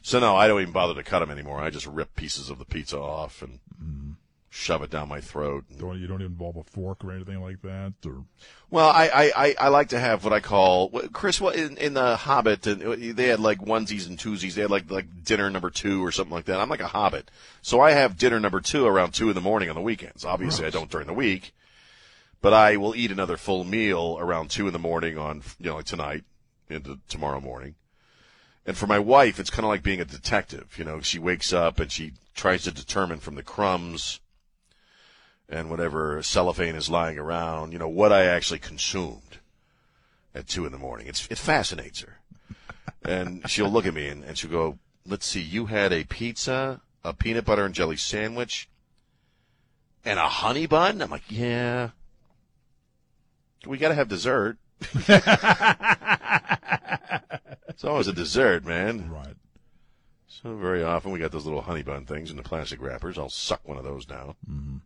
So 0.00 0.18
no, 0.18 0.36
I 0.36 0.48
don't 0.48 0.62
even 0.62 0.72
bother 0.72 0.94
to 0.94 1.02
cut 1.02 1.20
them 1.20 1.30
anymore. 1.30 1.60
I 1.60 1.70
just 1.70 1.86
rip 1.86 2.14
pieces 2.14 2.50
of 2.50 2.58
the 2.58 2.64
pizza 2.64 2.98
off 2.98 3.42
and 3.42 3.60
mm. 3.82 4.11
Shove 4.54 4.82
it 4.82 4.90
down 4.90 5.08
my 5.08 5.20
throat. 5.20 5.64
Don't, 5.78 5.98
you 5.98 6.06
don't 6.06 6.20
even 6.20 6.32
involve 6.32 6.56
a 6.56 6.62
fork 6.62 7.02
or 7.02 7.10
anything 7.10 7.40
like 7.40 7.62
that, 7.62 7.94
or 8.04 8.24
Well, 8.70 8.90
I, 8.90 9.08
I, 9.08 9.32
I, 9.34 9.54
I 9.60 9.68
like 9.68 9.88
to 9.88 9.98
have 9.98 10.24
what 10.24 10.34
I 10.34 10.40
call 10.40 10.90
Chris. 11.12 11.40
What 11.40 11.56
in, 11.56 11.78
in 11.78 11.94
the 11.94 12.16
Hobbit, 12.16 12.66
and 12.66 12.82
uh, 12.82 13.14
they 13.14 13.28
had 13.28 13.40
like 13.40 13.60
onesies 13.60 14.06
and 14.06 14.18
twosies. 14.18 14.54
They 14.54 14.60
had 14.60 14.70
like 14.70 14.90
like 14.90 15.24
dinner 15.24 15.48
number 15.48 15.70
two 15.70 16.04
or 16.04 16.12
something 16.12 16.34
like 16.34 16.44
that. 16.44 16.60
I'm 16.60 16.68
like 16.68 16.82
a 16.82 16.86
Hobbit, 16.86 17.30
so 17.62 17.80
I 17.80 17.92
have 17.92 18.18
dinner 18.18 18.38
number 18.38 18.60
two 18.60 18.86
around 18.86 19.14
two 19.14 19.30
in 19.30 19.34
the 19.34 19.40
morning 19.40 19.70
on 19.70 19.74
the 19.74 19.80
weekends. 19.80 20.24
Obviously, 20.24 20.66
I 20.66 20.70
don't 20.70 20.90
during 20.90 21.06
the 21.06 21.14
week, 21.14 21.54
but 22.42 22.52
I 22.52 22.76
will 22.76 22.94
eat 22.94 23.10
another 23.10 23.38
full 23.38 23.64
meal 23.64 24.18
around 24.20 24.50
two 24.50 24.66
in 24.66 24.74
the 24.74 24.78
morning 24.78 25.16
on 25.16 25.42
you 25.58 25.70
know 25.70 25.76
like 25.76 25.86
tonight 25.86 26.24
into 26.68 26.98
tomorrow 27.08 27.40
morning. 27.40 27.74
And 28.66 28.76
for 28.76 28.86
my 28.86 28.98
wife, 28.98 29.40
it's 29.40 29.50
kind 29.50 29.64
of 29.64 29.70
like 29.70 29.82
being 29.82 30.00
a 30.00 30.04
detective. 30.04 30.78
You 30.78 30.84
know, 30.84 31.00
she 31.00 31.18
wakes 31.18 31.52
up 31.54 31.80
and 31.80 31.90
she 31.90 32.12
tries 32.34 32.64
to 32.64 32.70
determine 32.70 33.18
from 33.18 33.34
the 33.34 33.42
crumbs 33.42 34.20
and 35.52 35.68
whatever 35.68 36.22
cellophane 36.22 36.74
is 36.74 36.88
lying 36.88 37.18
around, 37.18 37.72
you 37.72 37.78
know, 37.78 37.88
what 37.88 38.10
I 38.10 38.24
actually 38.24 38.58
consumed 38.58 39.38
at 40.34 40.48
two 40.48 40.64
in 40.64 40.72
the 40.72 40.78
morning. 40.78 41.06
It's, 41.06 41.28
it 41.30 41.36
fascinates 41.36 42.00
her. 42.00 42.20
And 43.04 43.48
she'll 43.48 43.68
look 43.68 43.84
at 43.84 43.92
me 43.92 44.08
and, 44.08 44.24
and 44.24 44.38
she'll 44.38 44.50
go, 44.50 44.78
let's 45.06 45.26
see, 45.26 45.42
you 45.42 45.66
had 45.66 45.92
a 45.92 46.04
pizza, 46.04 46.80
a 47.04 47.12
peanut 47.12 47.44
butter 47.44 47.66
and 47.66 47.74
jelly 47.74 47.98
sandwich, 47.98 48.70
and 50.04 50.18
a 50.18 50.26
honey 50.26 50.66
bun? 50.66 51.02
I'm 51.02 51.10
like, 51.10 51.22
yeah. 51.28 51.90
We 53.66 53.76
gotta 53.76 53.94
have 53.94 54.08
dessert. 54.08 54.56
it's 57.68 57.84
always 57.84 58.08
a 58.08 58.12
dessert, 58.12 58.64
man. 58.64 59.10
Right. 59.10 59.36
So 60.26 60.56
very 60.56 60.82
often 60.82 61.12
we 61.12 61.18
got 61.18 61.30
those 61.30 61.44
little 61.44 61.60
honey 61.60 61.82
bun 61.82 62.06
things 62.06 62.30
in 62.30 62.36
the 62.38 62.42
plastic 62.42 62.80
wrappers. 62.80 63.18
I'll 63.18 63.28
suck 63.28 63.68
one 63.68 63.76
of 63.76 63.84
those 63.84 64.06
down. 64.06 64.34
Mm-hmm. 64.50 64.76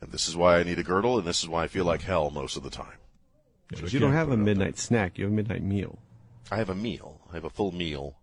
And 0.00 0.12
this 0.12 0.28
is 0.28 0.36
why 0.36 0.58
I 0.58 0.62
need 0.62 0.78
a 0.78 0.82
girdle, 0.82 1.18
and 1.18 1.26
this 1.26 1.42
is 1.42 1.48
why 1.48 1.64
I 1.64 1.68
feel 1.68 1.84
like 1.84 2.02
hell 2.02 2.30
most 2.30 2.56
of 2.56 2.62
the 2.62 2.70
time. 2.70 2.98
But 3.68 3.92
you 3.92 4.00
don't 4.00 4.12
have 4.12 4.30
a 4.30 4.36
midnight 4.36 4.78
snack. 4.78 5.18
You 5.18 5.24
have 5.24 5.32
a 5.32 5.36
midnight 5.36 5.62
meal. 5.62 5.98
I 6.50 6.56
have 6.56 6.70
a 6.70 6.74
meal. 6.74 7.20
I 7.30 7.34
have 7.34 7.44
a 7.44 7.50
full 7.50 7.72
meal. 7.72 8.16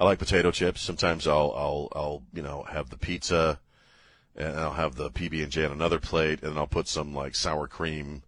I 0.00 0.04
like 0.04 0.18
potato 0.18 0.50
chips. 0.50 0.80
Sometimes 0.82 1.26
I'll 1.26 1.52
I'll 1.56 1.88
I'll 1.94 2.22
you 2.32 2.42
know 2.42 2.64
have 2.70 2.90
the 2.90 2.98
pizza, 2.98 3.60
and 4.36 4.56
I'll 4.58 4.74
have 4.74 4.96
the 4.96 5.10
PB 5.10 5.42
and 5.42 5.50
J 5.52 5.64
on 5.64 5.72
another 5.72 5.98
plate, 5.98 6.42
and 6.42 6.52
then 6.52 6.58
I'll 6.58 6.66
put 6.66 6.86
some 6.88 7.14
like 7.14 7.34
sour 7.34 7.66
cream 7.66 8.22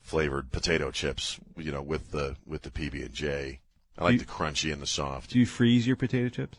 flavored 0.00 0.50
potato 0.50 0.90
chips, 0.90 1.38
you 1.56 1.70
know, 1.70 1.82
with 1.82 2.10
the 2.10 2.36
with 2.46 2.62
the 2.62 2.70
PB 2.70 2.94
and 3.04 3.14
J. 3.14 3.60
I 3.98 4.04
like 4.04 4.12
You- 4.14 4.18
the 4.20 4.24
crunchy 4.26 4.72
and 4.72 4.82
the 4.82 4.86
soft. 4.86 5.30
Do 5.30 5.38
you 5.38 5.46
freeze 5.46 5.86
your 5.86 5.96
potato 5.96 6.28
chips? 6.28 6.58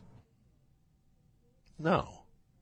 No. 1.78 2.19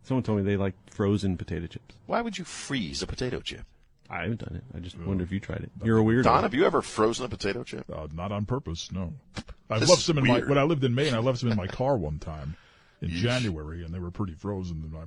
Someone 0.07 0.23
told 0.23 0.37
me 0.39 0.43
they 0.45 0.55
like 0.57 0.73
frozen 0.89 1.35
potato 1.37 1.67
chips. 1.67 1.95
Why 2.05 2.21
would 2.21 2.37
you 2.37 2.45
freeze 2.45 3.01
a 3.03 3.07
potato 3.07 3.41
chip? 3.41 3.65
I 4.09 4.21
haven't 4.21 4.39
done 4.39 4.55
it. 4.55 4.63
I 4.75 4.79
just 4.79 4.97
wonder 4.97 5.23
if 5.23 5.33
you 5.33 5.39
tried 5.41 5.63
it. 5.63 5.71
You're 5.83 5.99
a 5.99 6.01
weirdo. 6.03 6.23
Don, 6.23 6.43
have 6.43 6.53
you 6.53 6.65
ever 6.65 6.81
frozen 6.81 7.25
a 7.25 7.29
potato 7.29 7.63
chip? 7.65 7.83
Uh, 7.93 8.07
not 8.13 8.31
on 8.31 8.45
purpose, 8.45 8.89
no. 8.91 9.11
I 9.69 9.79
This 9.79 9.89
left 9.89 9.99
is 9.99 10.05
some 10.05 10.17
in 10.17 10.25
my 10.25 10.35
weird. 10.35 10.47
when 10.49 10.57
I 10.57 10.63
lived 10.63 10.85
in 10.85 10.95
Maine. 10.95 11.13
I 11.13 11.17
left 11.19 11.39
some 11.39 11.51
in 11.51 11.57
my 11.57 11.67
car 11.67 11.97
one 11.97 12.19
time 12.19 12.55
in 13.01 13.09
January, 13.09 13.83
and 13.83 13.93
they 13.93 13.99
were 13.99 14.09
pretty 14.11 14.33
frozen. 14.33 14.81
And 14.89 14.95
I, 14.97 15.03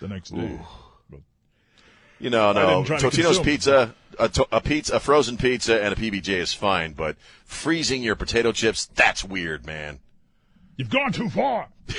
the 0.00 0.06
next 0.06 0.30
day, 0.30 0.60
but 1.10 1.20
You 2.20 2.30
know, 2.30 2.50
I 2.50 2.52
no. 2.52 2.84
didn't 2.84 2.86
try 2.86 2.98
to 2.98 3.06
Totino's 3.08 3.24
consume. 3.38 3.44
pizza, 3.44 3.94
a, 4.20 4.28
to- 4.28 4.46
a 4.52 4.60
pizza, 4.60 4.94
a 4.94 5.00
frozen 5.00 5.36
pizza, 5.36 5.82
and 5.82 5.92
a 5.92 5.96
PBJ 5.96 6.28
is 6.28 6.54
fine, 6.54 6.92
but 6.92 7.16
freezing 7.44 8.04
your 8.04 8.14
potato 8.14 8.52
chips—that's 8.52 9.24
weird, 9.24 9.66
man. 9.66 9.98
you've 10.76 10.88
gone 10.90 11.10
too 11.10 11.28
far. 11.30 11.66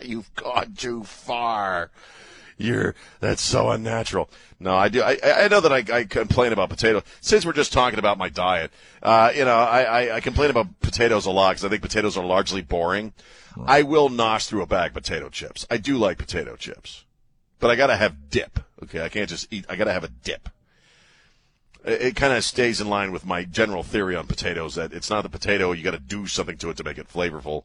You've 0.00 0.34
gone 0.34 0.74
too 0.76 1.04
far. 1.04 1.90
You're 2.56 2.96
that's 3.20 3.40
so 3.40 3.70
unnatural. 3.70 4.28
No, 4.58 4.74
I 4.74 4.88
do. 4.88 5.00
I, 5.00 5.16
I 5.22 5.48
know 5.48 5.60
that 5.60 5.72
I, 5.72 5.98
I 5.98 6.04
complain 6.04 6.52
about 6.52 6.68
potatoes 6.68 7.04
Since 7.20 7.46
we're 7.46 7.52
just 7.52 7.72
talking 7.72 8.00
about 8.00 8.18
my 8.18 8.28
diet, 8.28 8.72
uh, 9.00 9.30
you 9.34 9.44
know, 9.44 9.54
I, 9.54 9.82
I, 9.82 10.16
I 10.16 10.20
complain 10.20 10.50
about 10.50 10.80
potatoes 10.80 11.26
a 11.26 11.30
lot 11.30 11.50
because 11.50 11.64
I 11.64 11.68
think 11.68 11.82
potatoes 11.82 12.16
are 12.16 12.24
largely 12.26 12.62
boring. 12.62 13.12
I 13.64 13.82
will 13.82 14.08
nosh 14.08 14.46
through 14.48 14.62
a 14.62 14.66
bag 14.66 14.90
of 14.90 14.94
potato 14.94 15.28
chips. 15.28 15.66
I 15.70 15.78
do 15.78 15.96
like 15.96 16.18
potato 16.18 16.56
chips, 16.56 17.04
but 17.58 17.70
I 17.70 17.76
gotta 17.76 17.96
have 17.96 18.30
dip. 18.30 18.60
Okay, 18.82 19.02
I 19.02 19.08
can't 19.08 19.28
just 19.28 19.52
eat. 19.52 19.64
I 19.68 19.76
gotta 19.76 19.92
have 19.92 20.04
a 20.04 20.08
dip. 20.08 20.48
It, 21.84 22.16
kind 22.16 22.32
of 22.32 22.44
stays 22.44 22.80
in 22.80 22.88
line 22.88 23.12
with 23.12 23.24
my 23.24 23.44
general 23.44 23.82
theory 23.82 24.14
on 24.14 24.26
potatoes 24.26 24.74
that 24.74 24.92
it's 24.92 25.10
not 25.10 25.22
the 25.22 25.28
potato. 25.28 25.72
You 25.72 25.82
got 25.82 25.92
to 25.92 25.98
do 25.98 26.26
something 26.26 26.58
to 26.58 26.70
it 26.70 26.76
to 26.78 26.84
make 26.84 26.98
it 26.98 27.08
flavorful. 27.08 27.64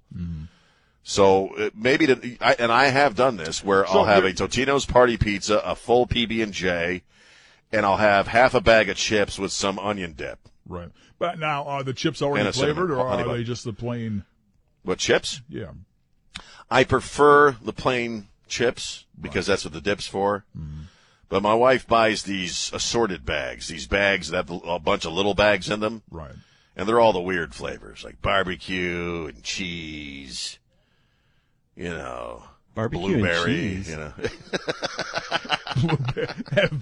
So 1.03 1.55
uh, 1.55 1.69
maybe, 1.75 2.07
to, 2.07 2.37
I, 2.39 2.55
and 2.57 2.71
I 2.71 2.85
have 2.85 3.15
done 3.15 3.35
this 3.35 3.63
where 3.63 3.85
So 3.85 3.99
I'll 3.99 4.05
have 4.05 4.23
a 4.23 4.31
Totino's 4.31 4.85
party 4.85 5.17
pizza, 5.17 5.59
a 5.59 5.75
full 5.75 6.07
PB 6.07 6.41
and 6.41 6.53
J, 6.53 7.03
and 7.71 7.85
I'll 7.85 7.97
have 7.97 8.27
half 8.27 8.53
a 8.53 8.61
bag 8.61 8.89
of 8.89 8.95
chips 8.95 9.37
with 9.37 9.51
some 9.51 9.77
onion 9.79 10.13
dip. 10.13 10.39
Right. 10.65 10.89
But 11.19 11.39
now, 11.39 11.63
are 11.65 11.83
the 11.83 11.93
chips 11.93 12.21
already 12.21 12.49
cinnamon- 12.51 12.75
flavored, 12.75 12.91
or 12.91 12.99
are 13.01 13.23
bun. 13.23 13.35
they 13.35 13.43
just 13.43 13.65
the 13.65 13.73
plain? 13.73 14.23
What 14.83 14.97
chips? 14.97 15.41
Yeah. 15.49 15.71
I 16.69 16.83
prefer 16.83 17.51
the 17.61 17.73
plain 17.73 18.27
chips 18.47 19.05
because 19.19 19.45
that's 19.45 19.63
what 19.65 19.73
the 19.73 19.81
dip's 19.81 20.07
for. 20.07 20.45
But 21.29 21.41
my 21.41 21.53
wife 21.53 21.87
buys 21.87 22.23
these 22.23 22.71
assorted 22.73 23.25
bags, 23.25 23.67
these 23.67 23.87
bags 23.87 24.29
that 24.29 24.47
have 24.49 24.61
a 24.65 24.79
bunch 24.79 25.05
of 25.05 25.13
little 25.13 25.33
bags 25.33 25.69
in 25.69 25.79
them. 25.79 26.03
Right. 26.11 26.35
And 26.75 26.87
they're 26.87 26.99
all 26.99 27.13
the 27.13 27.21
weird 27.21 27.53
flavors, 27.53 28.03
like 28.03 28.21
barbecue 28.21 29.25
and 29.27 29.43
cheese, 29.43 30.59
you 31.75 31.89
know, 31.89 32.43
Barbecue 32.75 33.05
and 33.05 33.21
blueberry, 33.21 33.53
cheese. 33.53 33.89
you 33.89 33.97
know. 33.97 34.13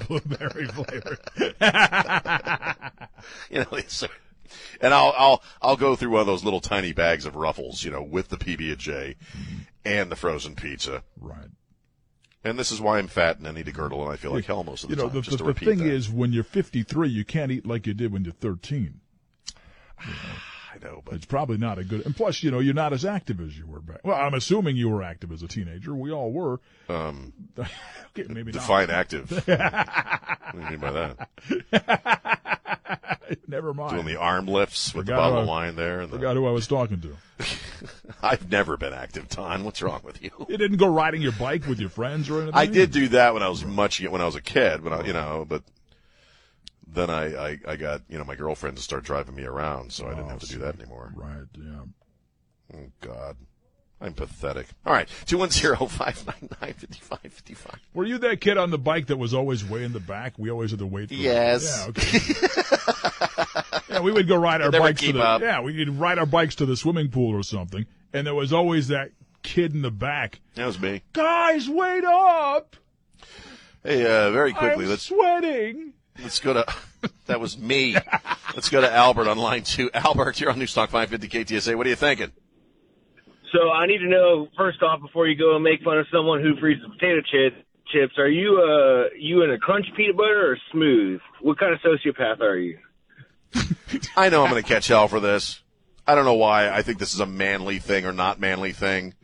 blueberry 0.07 0.67
flavor. 0.67 1.17
you 3.49 3.59
know, 3.59 3.67
it's, 3.73 4.03
and 4.79 4.93
I'll 4.93 5.13
I'll 5.17 5.43
I'll 5.61 5.75
go 5.75 5.97
through 5.97 6.11
one 6.11 6.21
of 6.21 6.27
those 6.27 6.45
little 6.45 6.61
tiny 6.61 6.93
bags 6.93 7.25
of 7.25 7.35
Ruffles, 7.35 7.83
you 7.83 7.91
know, 7.91 8.01
with 8.01 8.29
the 8.29 8.37
PB 8.37 8.69
and 8.69 8.77
J 8.77 9.17
mm-hmm. 9.35 9.57
and 9.83 10.09
the 10.11 10.15
frozen 10.15 10.55
pizza. 10.55 11.03
Right. 11.19 11.49
And 12.43 12.57
this 12.57 12.71
is 12.71 12.81
why 12.81 12.97
I'm 12.97 13.07
fat 13.07 13.37
and 13.37 13.47
I 13.47 13.51
need 13.51 13.67
a 13.67 13.71
girdle 13.71 14.03
and 14.03 14.11
I 14.11 14.15
feel 14.15 14.31
like 14.31 14.45
hell 14.45 14.63
most 14.63 14.83
of 14.83 14.89
the 14.89 14.95
you 14.95 15.01
know, 15.01 15.09
time. 15.09 15.15
the, 15.15 15.21
just 15.21 15.37
the, 15.37 15.45
to 15.45 15.53
the 15.53 15.59
thing 15.59 15.77
that. 15.79 15.87
is, 15.87 16.09
when 16.09 16.33
you're 16.33 16.43
53, 16.43 17.07
you 17.07 17.23
can't 17.23 17.51
eat 17.51 17.67
like 17.67 17.85
you 17.85 17.93
did 17.93 18.11
when 18.11 18.23
you're 18.23 18.33
13. 18.33 18.99
I 20.73 20.77
know, 20.83 21.01
but 21.03 21.15
It's 21.15 21.25
probably 21.25 21.57
not 21.57 21.77
a 21.79 21.83
good. 21.83 22.05
And 22.05 22.15
plus, 22.15 22.43
you 22.43 22.51
know, 22.51 22.59
you're 22.59 22.73
not 22.73 22.93
as 22.93 23.03
active 23.03 23.41
as 23.41 23.57
you 23.57 23.65
were 23.67 23.81
back. 23.81 23.99
Well, 24.05 24.15
I'm 24.15 24.33
assuming 24.33 24.77
you 24.77 24.89
were 24.89 25.03
active 25.03 25.31
as 25.31 25.43
a 25.43 25.47
teenager. 25.47 25.93
We 25.93 26.11
all 26.11 26.31
were. 26.31 26.59
um, 26.87 27.33
okay, 27.59 28.25
maybe 28.29 28.51
not. 28.51 28.61
define 28.61 28.89
active. 28.89 29.29
what 29.45 29.45
do 30.53 30.59
you 30.59 30.69
mean 30.69 30.79
by 30.79 30.91
that? 30.91 32.51
Never 33.47 33.73
mind. 33.73 33.93
Doing 33.93 34.05
the 34.05 34.17
arm 34.17 34.45
lifts 34.47 34.93
with 34.93 35.05
the 35.05 35.11
Forgot 35.13 35.21
bottle 35.23 35.39
of 35.39 35.47
I- 35.47 35.51
wine 35.51 35.75
there. 35.75 36.01
And 36.01 36.09
the, 36.11 36.17
Forgot 36.17 36.35
who 36.35 36.47
I 36.47 36.51
was 36.51 36.67
talking 36.67 37.01
to. 37.01 37.15
I've 38.21 38.49
never 38.51 38.77
been 38.77 38.93
active, 38.93 39.27
Don. 39.29 39.63
What's 39.63 39.81
wrong 39.81 40.01
with 40.03 40.21
you? 40.21 40.29
You 40.47 40.57
didn't 40.57 40.77
go 40.77 40.87
riding 40.87 41.21
your 41.21 41.31
bike 41.33 41.65
with 41.67 41.79
your 41.79 41.89
friends 41.89 42.29
or 42.29 42.35
anything. 42.43 42.53
I 42.55 42.65
did 42.67 42.91
do 42.91 43.07
that 43.09 43.33
when 43.33 43.41
I 43.43 43.49
was 43.49 43.65
much 43.65 44.01
when 44.01 44.21
I 44.21 44.25
was 44.25 44.35
a 44.35 44.41
kid, 44.41 44.83
when 44.83 44.93
I 44.93 45.03
you 45.05 45.13
know, 45.13 45.45
but 45.47 45.63
then 46.93 47.09
I, 47.09 47.35
I, 47.35 47.59
I 47.67 47.75
got 47.75 48.01
you 48.09 48.17
know 48.17 48.23
my 48.23 48.35
girlfriend 48.35 48.77
to 48.77 48.83
start 48.83 49.03
driving 49.03 49.35
me 49.35 49.43
around, 49.43 49.91
so 49.91 50.07
I 50.07 50.11
didn't 50.11 50.29
have 50.29 50.39
to 50.39 50.47
do 50.47 50.59
that 50.59 50.79
anymore. 50.79 51.11
Right. 51.15 51.47
Yeah. 51.57 52.75
Oh 52.75 52.91
God, 53.01 53.37
I'm 53.99 54.13
pathetic. 54.13 54.67
All 54.85 54.93
right, 54.93 55.07
two 55.25 55.37
one 55.37 55.49
zero 55.49 55.75
five 55.87 56.25
nine 56.25 56.49
nine 56.61 56.73
fifty 56.73 56.99
five 56.99 57.19
fifty 57.21 57.53
five. 57.53 57.79
Were 57.93 58.05
you 58.05 58.17
that 58.19 58.41
kid 58.41 58.57
on 58.57 58.71
the 58.71 58.77
bike 58.77 59.07
that 59.07 59.17
was 59.17 59.33
always 59.33 59.63
way 59.63 59.83
in 59.83 59.93
the 59.93 59.99
back? 59.99 60.33
We 60.37 60.49
always 60.49 60.71
had 60.71 60.79
to 60.79 60.85
wait 60.85 61.09
for 61.09 61.15
Yes. 61.15 61.83
Yeah, 61.83 61.89
okay. 61.89 62.19
yeah, 63.89 63.99
we 64.01 64.11
would 64.11 64.27
go 64.27 64.35
ride 64.35 64.61
our 64.61 64.71
bikes 64.71 65.01
to 65.01 65.13
the 65.13 65.21
up. 65.21 65.41
Yeah, 65.41 65.61
we 65.61 65.77
would 65.77 65.99
ride 65.99 66.19
our 66.19 66.25
bikes 66.25 66.55
to 66.55 66.65
the 66.65 66.75
swimming 66.75 67.09
pool 67.09 67.35
or 67.35 67.43
something. 67.43 67.85
And 68.13 68.27
there 68.27 68.35
was 68.35 68.51
always 68.51 68.89
that 68.89 69.11
kid 69.43 69.73
in 69.73 69.81
the 69.81 69.91
back. 69.91 70.39
That 70.55 70.65
was 70.65 70.79
me. 70.79 71.03
Guys, 71.13 71.69
wait 71.69 72.03
up! 72.03 72.75
Hey, 73.83 74.03
uh, 74.05 74.31
very 74.31 74.53
quickly, 74.53 74.83
I'm 74.85 74.89
let's 74.89 75.03
sweating. 75.03 75.93
Let's 76.19 76.39
go 76.39 76.53
to. 76.53 76.65
that 77.27 77.39
was 77.39 77.57
me. 77.57 77.95
let's 78.55 78.69
go 78.69 78.81
to 78.81 78.91
Albert 78.91 79.27
on 79.27 79.37
line 79.37 79.63
two. 79.63 79.89
Albert, 79.93 80.39
you're 80.39 80.51
on 80.51 80.57
Newstalk 80.57 80.89
550 80.89 81.27
KTSA. 81.27 81.75
What 81.75 81.85
are 81.87 81.89
you 81.89 81.95
thinking? 81.95 82.31
So 83.51 83.71
I 83.71 83.85
need 83.85 83.99
to 83.99 84.07
know 84.07 84.47
first 84.57 84.81
off 84.81 85.01
before 85.01 85.27
you 85.27 85.35
go 85.35 85.55
and 85.55 85.63
make 85.63 85.81
fun 85.83 85.97
of 85.97 86.07
someone 86.11 86.41
who 86.41 86.55
freezes 86.57 86.85
potato 86.85 87.21
chips, 87.21 87.57
chips, 87.91 88.17
are 88.17 88.29
you 88.29 88.61
uh 88.61 89.09
you 89.17 89.43
in 89.43 89.51
a 89.51 89.57
crunch 89.57 89.85
peanut 89.95 90.15
butter 90.17 90.51
or 90.51 90.57
smooth? 90.71 91.19
What 91.41 91.59
kind 91.59 91.73
of 91.73 91.79
sociopath 91.81 92.39
are 92.39 92.57
you? 92.57 92.79
I 94.15 94.29
know 94.29 94.43
I'm 94.43 94.49
going 94.49 94.63
to 94.63 94.67
catch 94.67 94.87
hell 94.87 95.07
for 95.07 95.19
this. 95.19 95.61
I 96.07 96.15
don't 96.15 96.25
know 96.25 96.35
why. 96.35 96.69
I 96.69 96.81
think 96.81 96.99
this 96.99 97.13
is 97.13 97.19
a 97.19 97.25
manly 97.25 97.79
thing 97.79 98.05
or 98.05 98.13
not 98.13 98.39
manly 98.39 98.71
thing. 98.71 99.15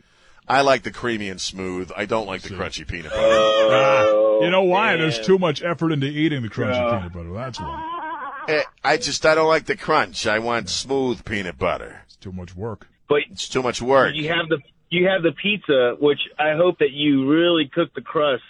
I 0.46 0.60
like 0.62 0.82
the 0.82 0.90
creamy 0.90 1.28
and 1.28 1.40
smooth. 1.40 1.90
I 1.96 2.06
don't 2.06 2.26
like 2.26 2.42
the 2.42 2.50
crunchy 2.50 2.86
peanut 2.86 3.10
butter. 3.10 4.27
You 4.42 4.50
know 4.50 4.62
why? 4.62 4.90
man. 4.90 5.00
There's 5.00 5.20
too 5.20 5.38
much 5.38 5.62
effort 5.62 5.92
into 5.92 6.06
eating 6.06 6.42
the 6.42 6.48
crunchy 6.48 6.74
Yeah. 6.74 6.98
peanut 6.98 7.12
butter. 7.12 7.32
That's 7.32 7.60
why. 7.60 8.64
I 8.82 8.96
just 8.96 9.26
I 9.26 9.34
don't 9.34 9.48
like 9.48 9.66
the 9.66 9.76
crunch. 9.76 10.26
I 10.26 10.38
want 10.38 10.70
smooth 10.70 11.24
peanut 11.24 11.58
butter. 11.58 12.02
It's 12.06 12.16
too 12.16 12.32
much 12.32 12.56
work. 12.56 12.88
But 13.08 13.22
it's 13.30 13.48
too 13.48 13.62
much 13.62 13.82
work. 13.82 14.14
You 14.14 14.28
have 14.28 14.48
the 14.48 14.58
you 14.90 15.06
have 15.08 15.22
the 15.22 15.32
pizza, 15.32 15.96
which 16.00 16.20
I 16.38 16.54
hope 16.54 16.78
that 16.78 16.92
you 16.92 17.28
really 17.30 17.68
cook 17.68 17.92
the 17.94 18.00
crust 18.00 18.42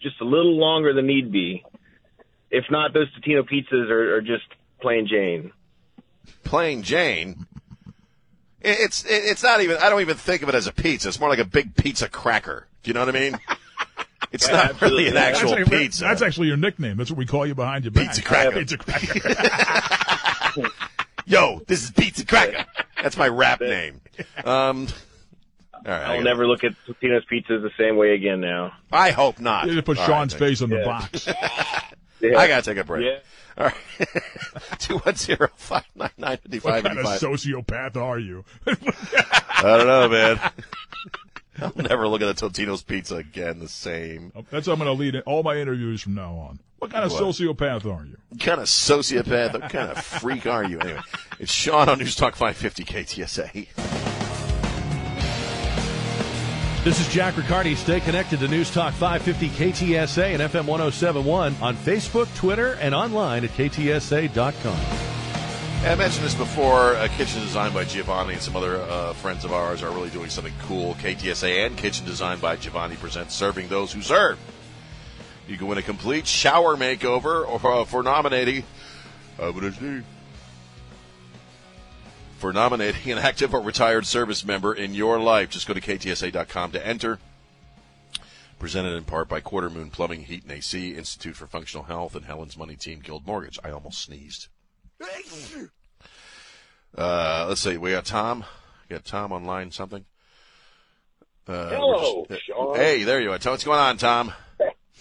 just 0.00 0.20
a 0.20 0.24
little 0.24 0.56
longer 0.58 0.94
than 0.94 1.06
need 1.06 1.30
be. 1.30 1.64
If 2.50 2.64
not, 2.70 2.94
those 2.94 3.08
Totino 3.14 3.42
pizzas 3.42 3.90
are, 3.90 4.16
are 4.16 4.20
just 4.22 4.44
plain 4.80 5.06
Jane. 5.06 5.52
Plain 6.44 6.82
Jane. 6.82 7.46
It's 8.62 9.04
it's 9.06 9.42
not 9.42 9.60
even. 9.60 9.76
I 9.76 9.90
don't 9.90 10.00
even 10.00 10.16
think 10.16 10.42
of 10.42 10.48
it 10.48 10.54
as 10.54 10.66
a 10.66 10.72
pizza. 10.72 11.08
It's 11.08 11.20
more 11.20 11.28
like 11.28 11.38
a 11.38 11.44
big 11.44 11.76
pizza 11.76 12.08
cracker. 12.08 12.66
Do 12.82 12.88
you 12.88 12.94
know 12.94 13.04
what 13.04 13.14
I 13.14 13.18
mean? 13.18 13.38
It's 14.32 14.48
Yeah, 14.48 14.54
not 14.56 14.80
really 14.80 15.06
an 15.08 15.14
That's 15.14 15.38
actual 15.38 15.54
actually- 15.54 15.78
pizza. 15.78 16.04
That's 16.04 16.22
actually 16.22 16.48
your 16.48 16.56
nickname. 16.56 16.96
That's 16.96 17.10
what 17.10 17.18
we 17.18 17.26
call 17.26 17.46
you 17.46 17.54
behind 17.54 17.84
your 17.84 17.92
back. 17.92 18.08
Pizza 18.08 18.22
cracker. 18.22 18.52
Pizza 18.58 18.78
cracker. 18.78 19.20
Yo, 21.26 21.62
this 21.66 21.82
is 21.84 21.90
pizza 21.90 22.26
cracker. 22.26 22.64
That's 23.02 23.16
my 23.16 23.28
rap 23.28 23.60
name. 23.60 24.00
Um, 24.44 24.86
all 25.72 25.82
right. 25.86 26.02
I 26.02 26.16
I'll 26.16 26.22
never 26.22 26.46
look 26.46 26.64
at 26.64 26.72
Totino's 26.86 27.24
pizzas 27.30 27.62
the 27.62 27.70
same 27.78 27.96
way 27.96 28.12
again 28.14 28.40
now. 28.40 28.72
I 28.92 29.10
hope 29.10 29.40
not. 29.40 29.68
You 29.70 29.80
put 29.82 29.98
All 29.98 30.06
Sean's 30.06 30.34
right, 30.34 30.38
face 30.40 30.62
on 30.62 30.70
the 30.70 30.82
box. 30.84 31.28
Yeah. 32.20 32.38
I 32.38 32.48
gotta 32.48 32.62
take 32.62 32.78
a 32.78 32.84
break. 32.84 33.04
Yeah. 33.04 33.18
All 33.58 33.66
right. 33.66 34.08
Two 34.78 34.96
one 34.98 35.14
zero 35.14 35.50
five 35.56 35.84
nine 35.94 36.08
nine 36.16 36.38
fifty 36.38 36.58
What 36.60 36.74
five 36.74 36.84
kind 36.84 36.98
eighty 36.98 37.06
of 37.08 37.20
sociopath 37.20 37.96
are 37.96 38.18
you? 38.18 38.46
I 38.66 39.62
don't 39.62 39.86
know, 39.86 40.08
man. 40.08 40.40
I'll 41.62 41.72
never 41.76 42.08
look 42.08 42.22
at 42.22 42.28
a 42.28 42.34
Totino's 42.46 42.82
pizza 42.82 43.16
again 43.16 43.58
the 43.58 43.68
same. 43.68 44.32
That's 44.50 44.66
how 44.66 44.72
I'm 44.72 44.78
going 44.78 44.94
to 44.94 45.00
lead 45.00 45.16
all 45.26 45.42
my 45.42 45.56
interviews 45.56 46.02
from 46.02 46.14
now 46.14 46.34
on. 46.34 46.58
What 46.78 46.90
kind 46.90 47.04
of 47.04 47.12
What? 47.12 47.22
sociopath 47.22 47.84
are 47.86 48.04
you? 48.04 48.16
What 48.28 48.40
kind 48.40 48.60
of 48.60 48.66
sociopath, 48.66 49.52
what 49.54 49.70
kind 49.70 49.90
of 49.90 50.04
freak 50.04 50.46
are 50.46 50.64
you? 50.64 50.78
Anyway, 50.80 51.00
it's 51.38 51.52
Sean 51.52 51.88
on 51.88 51.98
News 51.98 52.14
Talk 52.16 52.34
550 52.34 52.84
KTSA. 52.84 53.68
This 56.84 57.00
is 57.00 57.08
Jack 57.08 57.38
Riccardi. 57.38 57.74
Stay 57.76 58.00
connected 58.00 58.40
to 58.40 58.48
News 58.48 58.70
Talk 58.70 58.92
550 58.92 59.48
KTSA 59.48 60.34
and 60.34 60.42
FM 60.42 60.66
1071 60.66 61.56
on 61.62 61.74
Facebook, 61.76 62.34
Twitter, 62.36 62.74
and 62.74 62.94
online 62.94 63.44
at 63.44 63.50
ktsa.com. 63.52 65.13
I 65.86 65.96
mentioned 65.96 66.24
this 66.24 66.34
before. 66.34 66.94
A 66.94 67.10
kitchen 67.10 67.42
designed 67.42 67.74
by 67.74 67.84
Giovanni 67.84 68.32
and 68.32 68.42
some 68.42 68.56
other 68.56 68.80
uh, 68.80 69.12
friends 69.12 69.44
of 69.44 69.52
ours 69.52 69.82
are 69.82 69.90
really 69.90 70.08
doing 70.08 70.30
something 70.30 70.54
cool. 70.62 70.94
KTSA 70.94 71.66
and 71.66 71.76
Kitchen 71.76 72.06
Designed 72.06 72.40
by 72.40 72.56
Giovanni 72.56 72.96
presents 72.96 73.34
Serving 73.34 73.68
Those 73.68 73.92
Who 73.92 74.00
Serve. 74.00 74.38
You 75.46 75.58
can 75.58 75.66
win 75.66 75.76
a 75.76 75.82
complete 75.82 76.26
shower 76.26 76.74
makeover 76.74 77.46
or 77.46 77.80
uh, 77.82 77.84
for 77.84 78.02
nominating. 78.02 78.64
Uh? 79.38 79.52
For 82.38 82.52
nominating 82.54 83.12
an 83.12 83.18
active 83.18 83.52
or 83.52 83.60
retired 83.60 84.06
service 84.06 84.42
member 84.42 84.72
in 84.72 84.94
your 84.94 85.20
life, 85.20 85.50
just 85.50 85.68
go 85.68 85.74
to 85.74 85.82
ktsa.com 85.82 86.72
to 86.72 86.84
enter. 86.84 87.18
Presented 88.58 88.94
in 88.94 89.04
part 89.04 89.28
by 89.28 89.40
Quarter 89.40 89.68
Moon 89.68 89.90
Plumbing, 89.90 90.22
Heat 90.22 90.44
and 90.44 90.52
AC, 90.52 90.94
Institute 90.94 91.36
for 91.36 91.46
Functional 91.46 91.84
Health, 91.84 92.16
and 92.16 92.24
Helen's 92.24 92.56
Money 92.56 92.74
Team 92.74 93.00
Guild 93.00 93.26
Mortgage. 93.26 93.58
I 93.62 93.70
almost 93.70 94.00
sneezed. 94.00 94.48
Uh, 96.96 97.46
let's 97.48 97.60
see. 97.60 97.76
We 97.76 97.90
got 97.90 98.04
Tom. 98.04 98.44
We 98.88 98.94
got 98.94 99.04
Tom 99.04 99.32
online. 99.32 99.70
Something. 99.70 100.04
Uh, 101.46 101.70
Hello, 101.70 102.24
just- 102.30 102.46
Sean. 102.46 102.76
Hey, 102.76 103.04
there 103.04 103.20
you 103.20 103.32
are. 103.32 103.38
Tom, 103.38 103.52
what's 103.52 103.64
going 103.64 103.78
on, 103.78 103.96
Tom? 103.98 104.32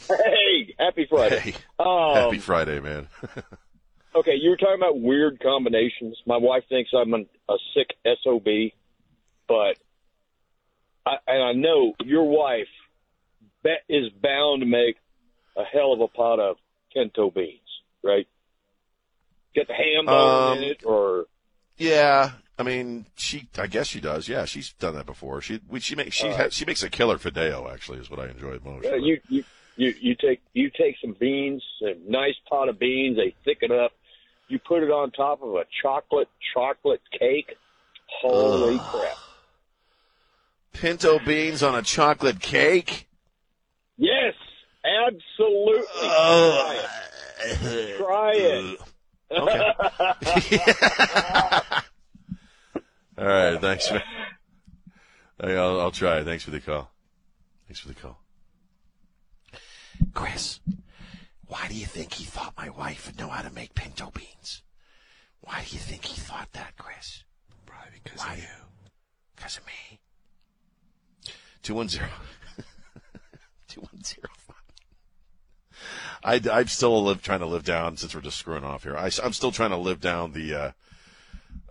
Hey, 0.09 0.75
happy 0.77 1.05
Friday. 1.09 1.39
Hey. 1.39 1.53
Um, 1.79 2.15
Happy 2.15 2.39
Friday, 2.39 2.79
man. 2.81 3.07
okay, 4.15 4.35
you 4.35 4.49
were 4.49 4.57
talking 4.57 4.75
about 4.75 4.99
weird 4.99 5.39
combinations. 5.39 6.17
My 6.25 6.35
wife 6.37 6.63
thinks 6.67 6.91
I'm 6.93 7.13
an, 7.13 7.27
a 7.49 7.55
sick 7.73 7.95
SOB, 8.23 8.45
but 9.47 9.77
I, 11.05 11.15
and 11.27 11.43
I 11.43 11.53
know 11.53 11.93
your 12.03 12.23
wife 12.23 12.67
bet 13.63 13.83
is 13.87 14.09
bound 14.21 14.61
to 14.61 14.65
make 14.65 14.97
a 15.55 15.63
hell 15.63 15.93
of 15.93 16.01
a 16.01 16.07
pot 16.09 16.39
of 16.39 16.57
pinto 16.93 17.29
beans, 17.31 17.59
right? 18.03 18.27
Get 19.55 19.67
the 19.67 19.73
ham 19.73 20.05
bone 20.05 20.51
Um, 20.51 20.57
in 20.57 20.63
it, 20.63 20.83
or 20.85 21.25
yeah, 21.77 22.31
I 22.57 22.63
mean, 22.63 23.05
she. 23.15 23.47
I 23.57 23.67
guess 23.67 23.87
she 23.87 23.99
does. 23.99 24.27
Yeah, 24.27 24.45
she's 24.45 24.73
done 24.73 24.95
that 24.95 25.05
before. 25.05 25.41
She 25.41 25.59
we, 25.67 25.79
she 25.79 25.95
makes 25.95 26.15
she 26.15 26.27
Uh, 26.29 26.49
she 26.49 26.65
makes 26.65 26.83
a 26.83 26.89
killer 26.89 27.17
fideo. 27.17 27.71
Actually, 27.71 27.99
is 27.99 28.09
what 28.09 28.19
I 28.19 28.27
enjoy 28.27 28.59
most. 28.63 28.85
Yeah, 28.85 28.95
you, 28.95 29.19
you 29.29 29.43
you 29.75 29.93
you 29.99 30.15
take 30.15 30.41
you 30.53 30.69
take 30.69 30.95
some 31.01 31.15
beans, 31.19 31.63
a 31.81 31.93
nice 32.07 32.35
pot 32.49 32.69
of 32.69 32.79
beans. 32.79 33.17
They 33.17 33.35
thicken 33.43 33.71
up. 33.71 33.91
You 34.49 34.59
put 34.59 34.83
it 34.83 34.91
on 34.91 35.11
top 35.11 35.41
of 35.41 35.55
a 35.55 35.65
chocolate 35.81 36.29
chocolate 36.53 37.01
cake. 37.17 37.55
Holy 38.21 38.77
crap! 38.77 39.17
Pinto 40.73 41.19
beans 41.19 41.63
on 41.63 41.75
a 41.75 41.81
chocolate 41.81 42.39
cake. 42.39 43.07
Yes, 43.97 44.33
absolutely. 44.83 45.85
Oh. 46.01 46.89
Try 47.97 48.33
it. 48.35 48.79
All 53.17 53.25
right, 53.25 53.59
thanks. 53.59 53.91
Man. 53.91 54.01
I'll, 55.39 55.81
I'll 55.81 55.91
try. 55.91 56.23
Thanks 56.23 56.43
for 56.43 56.51
the 56.51 56.59
call. 56.59 56.91
Thanks 57.67 57.79
for 57.79 57.87
the 57.87 57.95
call. 57.95 58.19
Chris, 60.13 60.59
why 61.47 61.67
do 61.67 61.75
you 61.75 61.85
think 61.85 62.13
he 62.13 62.25
thought 62.25 62.53
my 62.57 62.69
wife 62.69 63.07
would 63.07 63.17
know 63.17 63.29
how 63.29 63.41
to 63.41 63.49
make 63.51 63.73
pinto 63.73 64.11
beans? 64.11 64.61
Why 65.41 65.63
do 65.67 65.75
you 65.75 65.81
think 65.81 66.05
he 66.05 66.19
thought 66.19 66.51
that, 66.53 66.77
Chris? 66.77 67.23
Probably 67.65 67.99
because 68.03 68.23
of 68.25 68.37
you. 68.37 68.43
Because 69.35 69.57
of 69.57 69.65
me. 69.65 69.99
210. 71.63 72.07
210. 73.67 74.19
I, 76.23 76.41
I'm 76.51 76.67
still 76.67 77.03
live, 77.03 77.21
trying 77.21 77.39
to 77.39 77.45
live 77.45 77.63
down 77.63 77.97
since 77.97 78.15
we're 78.15 78.21
just 78.21 78.37
screwing 78.37 78.63
off 78.63 78.83
here. 78.83 78.97
I, 78.97 79.09
am 79.23 79.33
still 79.33 79.51
trying 79.51 79.71
to 79.71 79.77
live 79.77 79.99
down 79.99 80.31
the 80.31 80.53
uh, 80.53 80.71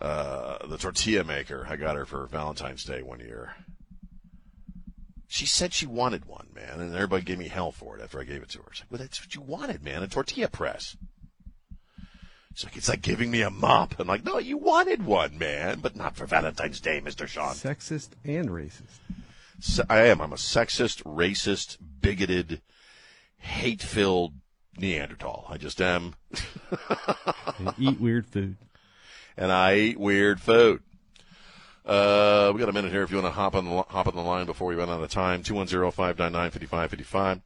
uh, 0.01 0.67
the 0.67 0.79
tortilla 0.79 1.25
maker. 1.25 1.67
I 1.69 1.77
got 1.77 1.97
her 1.97 2.05
for 2.05 2.27
Valentine's 2.27 2.85
Day 2.85 3.03
one 3.03 3.21
year. 3.21 3.55
She 5.29 5.47
said 5.47 5.73
she 5.73 5.87
wanted 5.87 6.27
one, 6.27 6.49
man, 6.55 6.81
and 6.81 6.95
everybody 6.95 7.23
gave 7.23 7.39
me 7.39 7.49
hell 7.49 7.73
for 7.73 7.97
it 7.97 8.03
after 8.03 8.21
I 8.21 8.25
gave 8.25 8.43
it 8.43 8.51
to 8.51 8.59
her. 8.59 8.69
She's 8.73 8.83
like, 8.83 8.91
"Well, 8.91 8.99
that's 8.99 9.23
what 9.23 9.35
you 9.35 9.41
wanted, 9.41 9.83
man—a 9.83 10.09
tortilla 10.09 10.49
press." 10.49 10.97
She's 12.55 12.65
like, 12.65 12.77
"It's 12.77 12.89
like 12.89 13.01
giving 13.01 13.31
me 13.31 13.41
a 13.41 13.49
mop." 13.49 13.95
I'm 13.99 14.07
like, 14.07 14.25
"No, 14.25 14.39
you 14.39 14.59
wanted 14.59 15.07
one, 15.07 15.39
man, 15.39 15.81
but 15.81 15.97
not 15.97 16.17
for 16.17 16.27
Valentine's 16.27 16.81
Day, 16.81 17.01
Mister 17.01 17.27
Sean." 17.27 17.55
Sexist 17.55 18.11
and 18.25 18.51
racist. 18.51 18.99
Se- 19.61 19.85
I 19.89 20.01
am. 20.09 20.21
I'm 20.21 20.33
a 20.33 20.37
sexist, 20.37 21.03
racist, 21.05 21.79
bigoted, 22.01 22.61
hate-filled 23.43 24.33
Neanderthal. 24.79 25.45
I 25.49 25.59
just 25.59 25.81
am. 25.81 26.15
And 27.59 27.75
eat 27.79 28.01
weird 28.01 28.27
food. 28.27 28.57
And 29.37 29.53
I 29.53 29.77
eat 29.77 30.01
weird 30.01 30.41
food. 30.41 30.81
Uh, 31.85 32.53
we 32.55 32.61
got 32.61 32.69
a 32.69 32.73
minute 32.73 32.93
here 32.93 33.03
if 33.03 33.11
you 33.11 33.17
want 33.17 33.27
to 33.27 33.33
hop 33.33 33.57
on 33.57 33.65
the, 33.65 33.83
hop 33.83 34.07
on 34.07 34.15
the 34.15 34.23
line 34.23 34.47
before 34.47 34.69
we 34.69 34.77
run 34.77 34.89
out 34.89 35.03
of 35.03 35.11
time. 35.11 35.43
210-599-5555. 35.43 37.41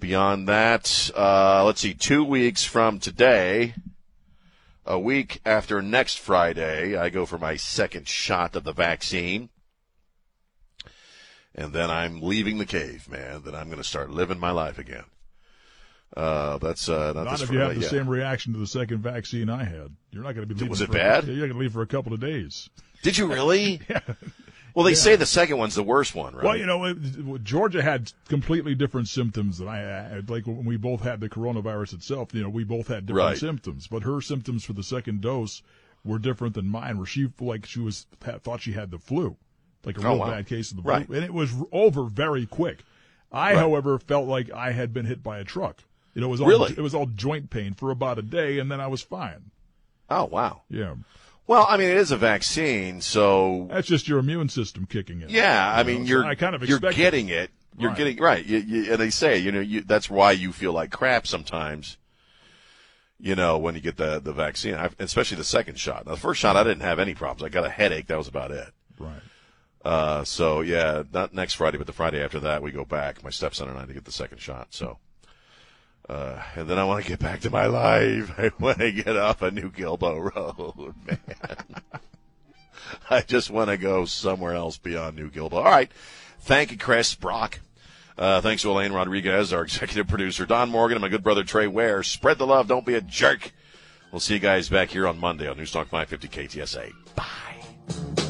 Beyond 0.00 0.48
that, 0.48 1.10
uh, 1.16 1.64
let's 1.64 1.80
see, 1.80 1.94
two 1.94 2.22
weeks 2.22 2.64
from 2.64 3.00
today, 3.00 3.74
a 4.86 4.98
week 4.98 5.40
after 5.44 5.82
next 5.82 6.18
Friday, 6.18 6.96
I 6.96 7.08
go 7.08 7.26
for 7.26 7.38
my 7.38 7.56
second 7.56 8.06
shot 8.08 8.56
of 8.56 8.64
the 8.64 8.72
vaccine. 8.72 9.50
And 11.54 11.72
then 11.72 11.90
I'm 11.90 12.22
leaving 12.22 12.58
the 12.58 12.66
cave, 12.66 13.08
man. 13.10 13.42
Then 13.44 13.54
I'm 13.54 13.66
going 13.66 13.78
to 13.78 13.84
start 13.84 14.10
living 14.10 14.38
my 14.38 14.52
life 14.52 14.78
again. 14.78 15.04
Uh, 16.16 16.58
that's, 16.58 16.88
uh, 16.88 17.12
not, 17.12 17.24
Not 17.24 17.42
if 17.42 17.50
you 17.50 17.58
have 17.58 17.74
the 17.74 17.82
yeah. 17.82 17.88
same 17.88 18.08
reaction 18.08 18.52
to 18.54 18.58
the 18.58 18.66
second 18.66 18.98
vaccine 19.02 19.50
I 19.50 19.64
had. 19.64 19.94
You're 20.10 20.22
not 20.24 20.34
going 20.34 20.46
to 20.48 20.54
be 20.54 20.54
leaving. 20.54 20.70
Was 20.70 20.80
it 20.80 20.90
bad? 20.90 21.24
Yeah, 21.24 21.34
you're 21.34 21.46
going 21.48 21.52
to 21.52 21.58
leave 21.58 21.72
for 21.72 21.82
a 21.82 21.86
couple 21.86 22.12
of 22.14 22.20
days. 22.20 22.70
Did 23.02 23.18
you 23.18 23.26
really? 23.26 23.80
yeah. 23.90 24.00
Well, 24.74 24.84
they 24.84 24.92
Yeah. 24.92 24.96
say 24.96 25.16
the 25.16 25.26
second 25.26 25.58
one's 25.58 25.74
the 25.74 25.82
worst 25.82 26.14
one, 26.14 26.34
right? 26.34 26.44
Well, 26.44 26.56
you 26.56 26.66
know, 26.66 26.84
it- 26.86 27.44
Georgia 27.44 27.82
had 27.82 28.10
completely 28.28 28.74
different 28.74 29.08
symptoms 29.08 29.58
than 29.58 29.68
I 29.68 29.78
had. 29.78 30.30
Like 30.30 30.46
when 30.46 30.64
we 30.64 30.76
both 30.76 31.02
had 31.02 31.20
the 31.20 31.28
coronavirus 31.28 31.94
itself, 31.94 32.34
you 32.34 32.42
know, 32.42 32.48
we 32.48 32.64
both 32.64 32.88
had 32.88 33.04
different 33.06 33.26
Right. 33.28 33.38
symptoms. 33.38 33.86
But 33.86 34.02
her 34.04 34.20
symptoms 34.20 34.64
for 34.64 34.72
the 34.72 34.82
second 34.82 35.20
dose 35.20 35.62
were 36.04 36.18
different 36.18 36.54
than 36.54 36.68
mine. 36.68 36.96
Where 36.96 37.06
she 37.06 37.28
like 37.38 37.66
she 37.66 37.80
was 37.80 38.06
thought 38.20 38.62
she 38.62 38.72
had 38.72 38.90
the 38.90 38.98
flu, 38.98 39.36
like 39.84 39.98
a 39.98 40.00
Oh, 40.00 40.10
real 40.10 40.18
wow. 40.20 40.30
bad 40.30 40.46
case 40.46 40.70
of 40.70 40.78
the 40.78 40.82
flu, 40.82 40.90
Right. 40.92 41.08
and 41.08 41.24
it 41.24 41.34
was 41.34 41.52
over 41.70 42.04
very 42.04 42.46
quick. 42.46 42.78
I, 43.30 43.50
Right. 43.52 43.58
however, 43.58 43.98
felt 43.98 44.26
like 44.26 44.50
I 44.52 44.72
had 44.72 44.94
been 44.94 45.04
hit 45.06 45.22
by 45.22 45.38
a 45.38 45.44
truck. 45.44 45.82
You 46.18 46.22
know, 46.22 46.26
it 46.26 46.30
was 46.32 46.40
all, 46.40 46.48
Really? 46.48 46.72
it 46.76 46.80
was 46.80 46.96
all 46.96 47.06
joint 47.06 47.48
pain 47.48 47.74
for 47.74 47.92
about 47.92 48.18
a 48.18 48.22
day, 48.22 48.58
and 48.58 48.68
then 48.72 48.80
I 48.80 48.88
was 48.88 49.00
fine. 49.02 49.52
Oh 50.10 50.24
wow. 50.24 50.62
Yeah, 50.68 50.96
Well, 51.46 51.64
I 51.68 51.76
mean, 51.76 51.90
it 51.90 51.96
is 51.96 52.10
a 52.10 52.16
vaccine, 52.16 53.00
so 53.00 53.68
that's 53.70 53.86
just 53.86 54.08
your 54.08 54.18
immune 54.18 54.48
system 54.48 54.84
kicking 54.84 55.20
in. 55.20 55.28
yeah. 55.28 55.72
I 55.72 55.82
You 55.82 55.86
mean, 55.86 55.98
know, 56.00 56.08
you're 56.08 56.24
I 56.24 56.34
kind 56.34 56.56
of 56.56 56.68
you're 56.68 56.80
getting 56.80 57.28
it. 57.28 57.52
You're 57.78 57.90
Right. 57.90 57.96
getting 57.96 58.16
right. 58.18 58.44
You, 58.44 58.58
you, 58.58 58.90
and 58.90 59.00
they 59.00 59.10
say, 59.10 59.38
you 59.38 59.52
know, 59.52 59.60
you, 59.60 59.82
that's 59.82 60.10
why 60.10 60.32
you 60.32 60.50
feel 60.52 60.72
like 60.72 60.90
crap 60.90 61.24
sometimes. 61.24 61.98
You 63.20 63.36
know, 63.36 63.56
when 63.56 63.76
you 63.76 63.80
get 63.80 63.96
the 63.96 64.18
the 64.18 64.32
vaccine, 64.32 64.74
I, 64.74 64.90
especially 64.98 65.36
the 65.36 65.44
second 65.44 65.78
shot. 65.78 66.04
Now, 66.04 66.12
the 66.16 66.20
first 66.20 66.40
shot, 66.40 66.56
I 66.56 66.64
didn't 66.64 66.82
have 66.82 66.98
any 66.98 67.14
problems. 67.14 67.44
I 67.44 67.48
got 67.48 67.64
a 67.64 67.70
headache. 67.70 68.08
That 68.08 68.18
was 68.18 68.26
about 68.26 68.50
it. 68.50 68.70
Right. 68.98 69.20
Uh, 69.84 70.24
so 70.24 70.62
yeah, 70.62 71.04
not 71.12 71.32
next 71.32 71.54
Friday, 71.54 71.78
but 71.78 71.86
the 71.86 71.92
Friday 71.92 72.20
after 72.24 72.40
that, 72.40 72.60
we 72.60 72.72
go 72.72 72.84
back. 72.84 73.22
My 73.22 73.30
stepson 73.30 73.68
and 73.68 73.78
I 73.78 73.84
to 73.86 73.92
get 73.94 74.04
the 74.04 74.10
second 74.12 74.38
shot. 74.40 74.68
So, 74.70 74.98
uh, 76.08 76.42
and 76.56 76.68
then 76.68 76.78
I 76.78 76.84
want 76.84 77.04
to 77.04 77.08
get 77.08 77.20
back 77.20 77.40
to 77.40 77.50
my 77.50 77.66
life. 77.66 78.32
I 78.38 78.50
want 78.58 78.78
to 78.78 78.92
get 78.92 79.16
off 79.16 79.42
a 79.42 79.50
New 79.50 79.70
Guilbeau 79.70 80.34
Road, 80.34 80.94
man. 81.06 81.18
I 83.10 83.20
just 83.20 83.50
want 83.50 83.70
to 83.70 83.76
go 83.76 84.04
somewhere 84.04 84.54
else 84.54 84.78
beyond 84.78 85.16
New 85.16 85.30
Guilbeau. 85.30 85.54
All 85.54 85.64
right. 85.64 85.90
Thank 86.40 86.70
you, 86.70 86.78
Chris 86.78 87.14
Brock. 87.14 87.60
Uh, 88.16 88.40
thanks 88.40 88.62
to 88.62 88.70
Elaine 88.70 88.92
Rodriguez, 88.92 89.52
our 89.52 89.62
executive 89.62 90.08
producer, 90.08 90.44
Don 90.44 90.70
Morgan, 90.70 90.96
and 90.96 91.02
my 91.02 91.08
good 91.08 91.22
brother 91.22 91.44
Trey 91.44 91.66
Ware. 91.66 92.02
Spread 92.02 92.38
the 92.38 92.46
love. 92.46 92.66
Don't 92.66 92.86
be 92.86 92.94
a 92.94 93.00
jerk. 93.00 93.52
We'll 94.10 94.20
see 94.20 94.34
you 94.34 94.40
guys 94.40 94.68
back 94.68 94.88
here 94.88 95.06
on 95.06 95.18
Monday 95.18 95.46
on 95.46 95.56
News 95.56 95.70
Talk 95.70 95.88
550 95.88 96.58
KTSA. 96.58 96.92
Bye. 97.14 98.27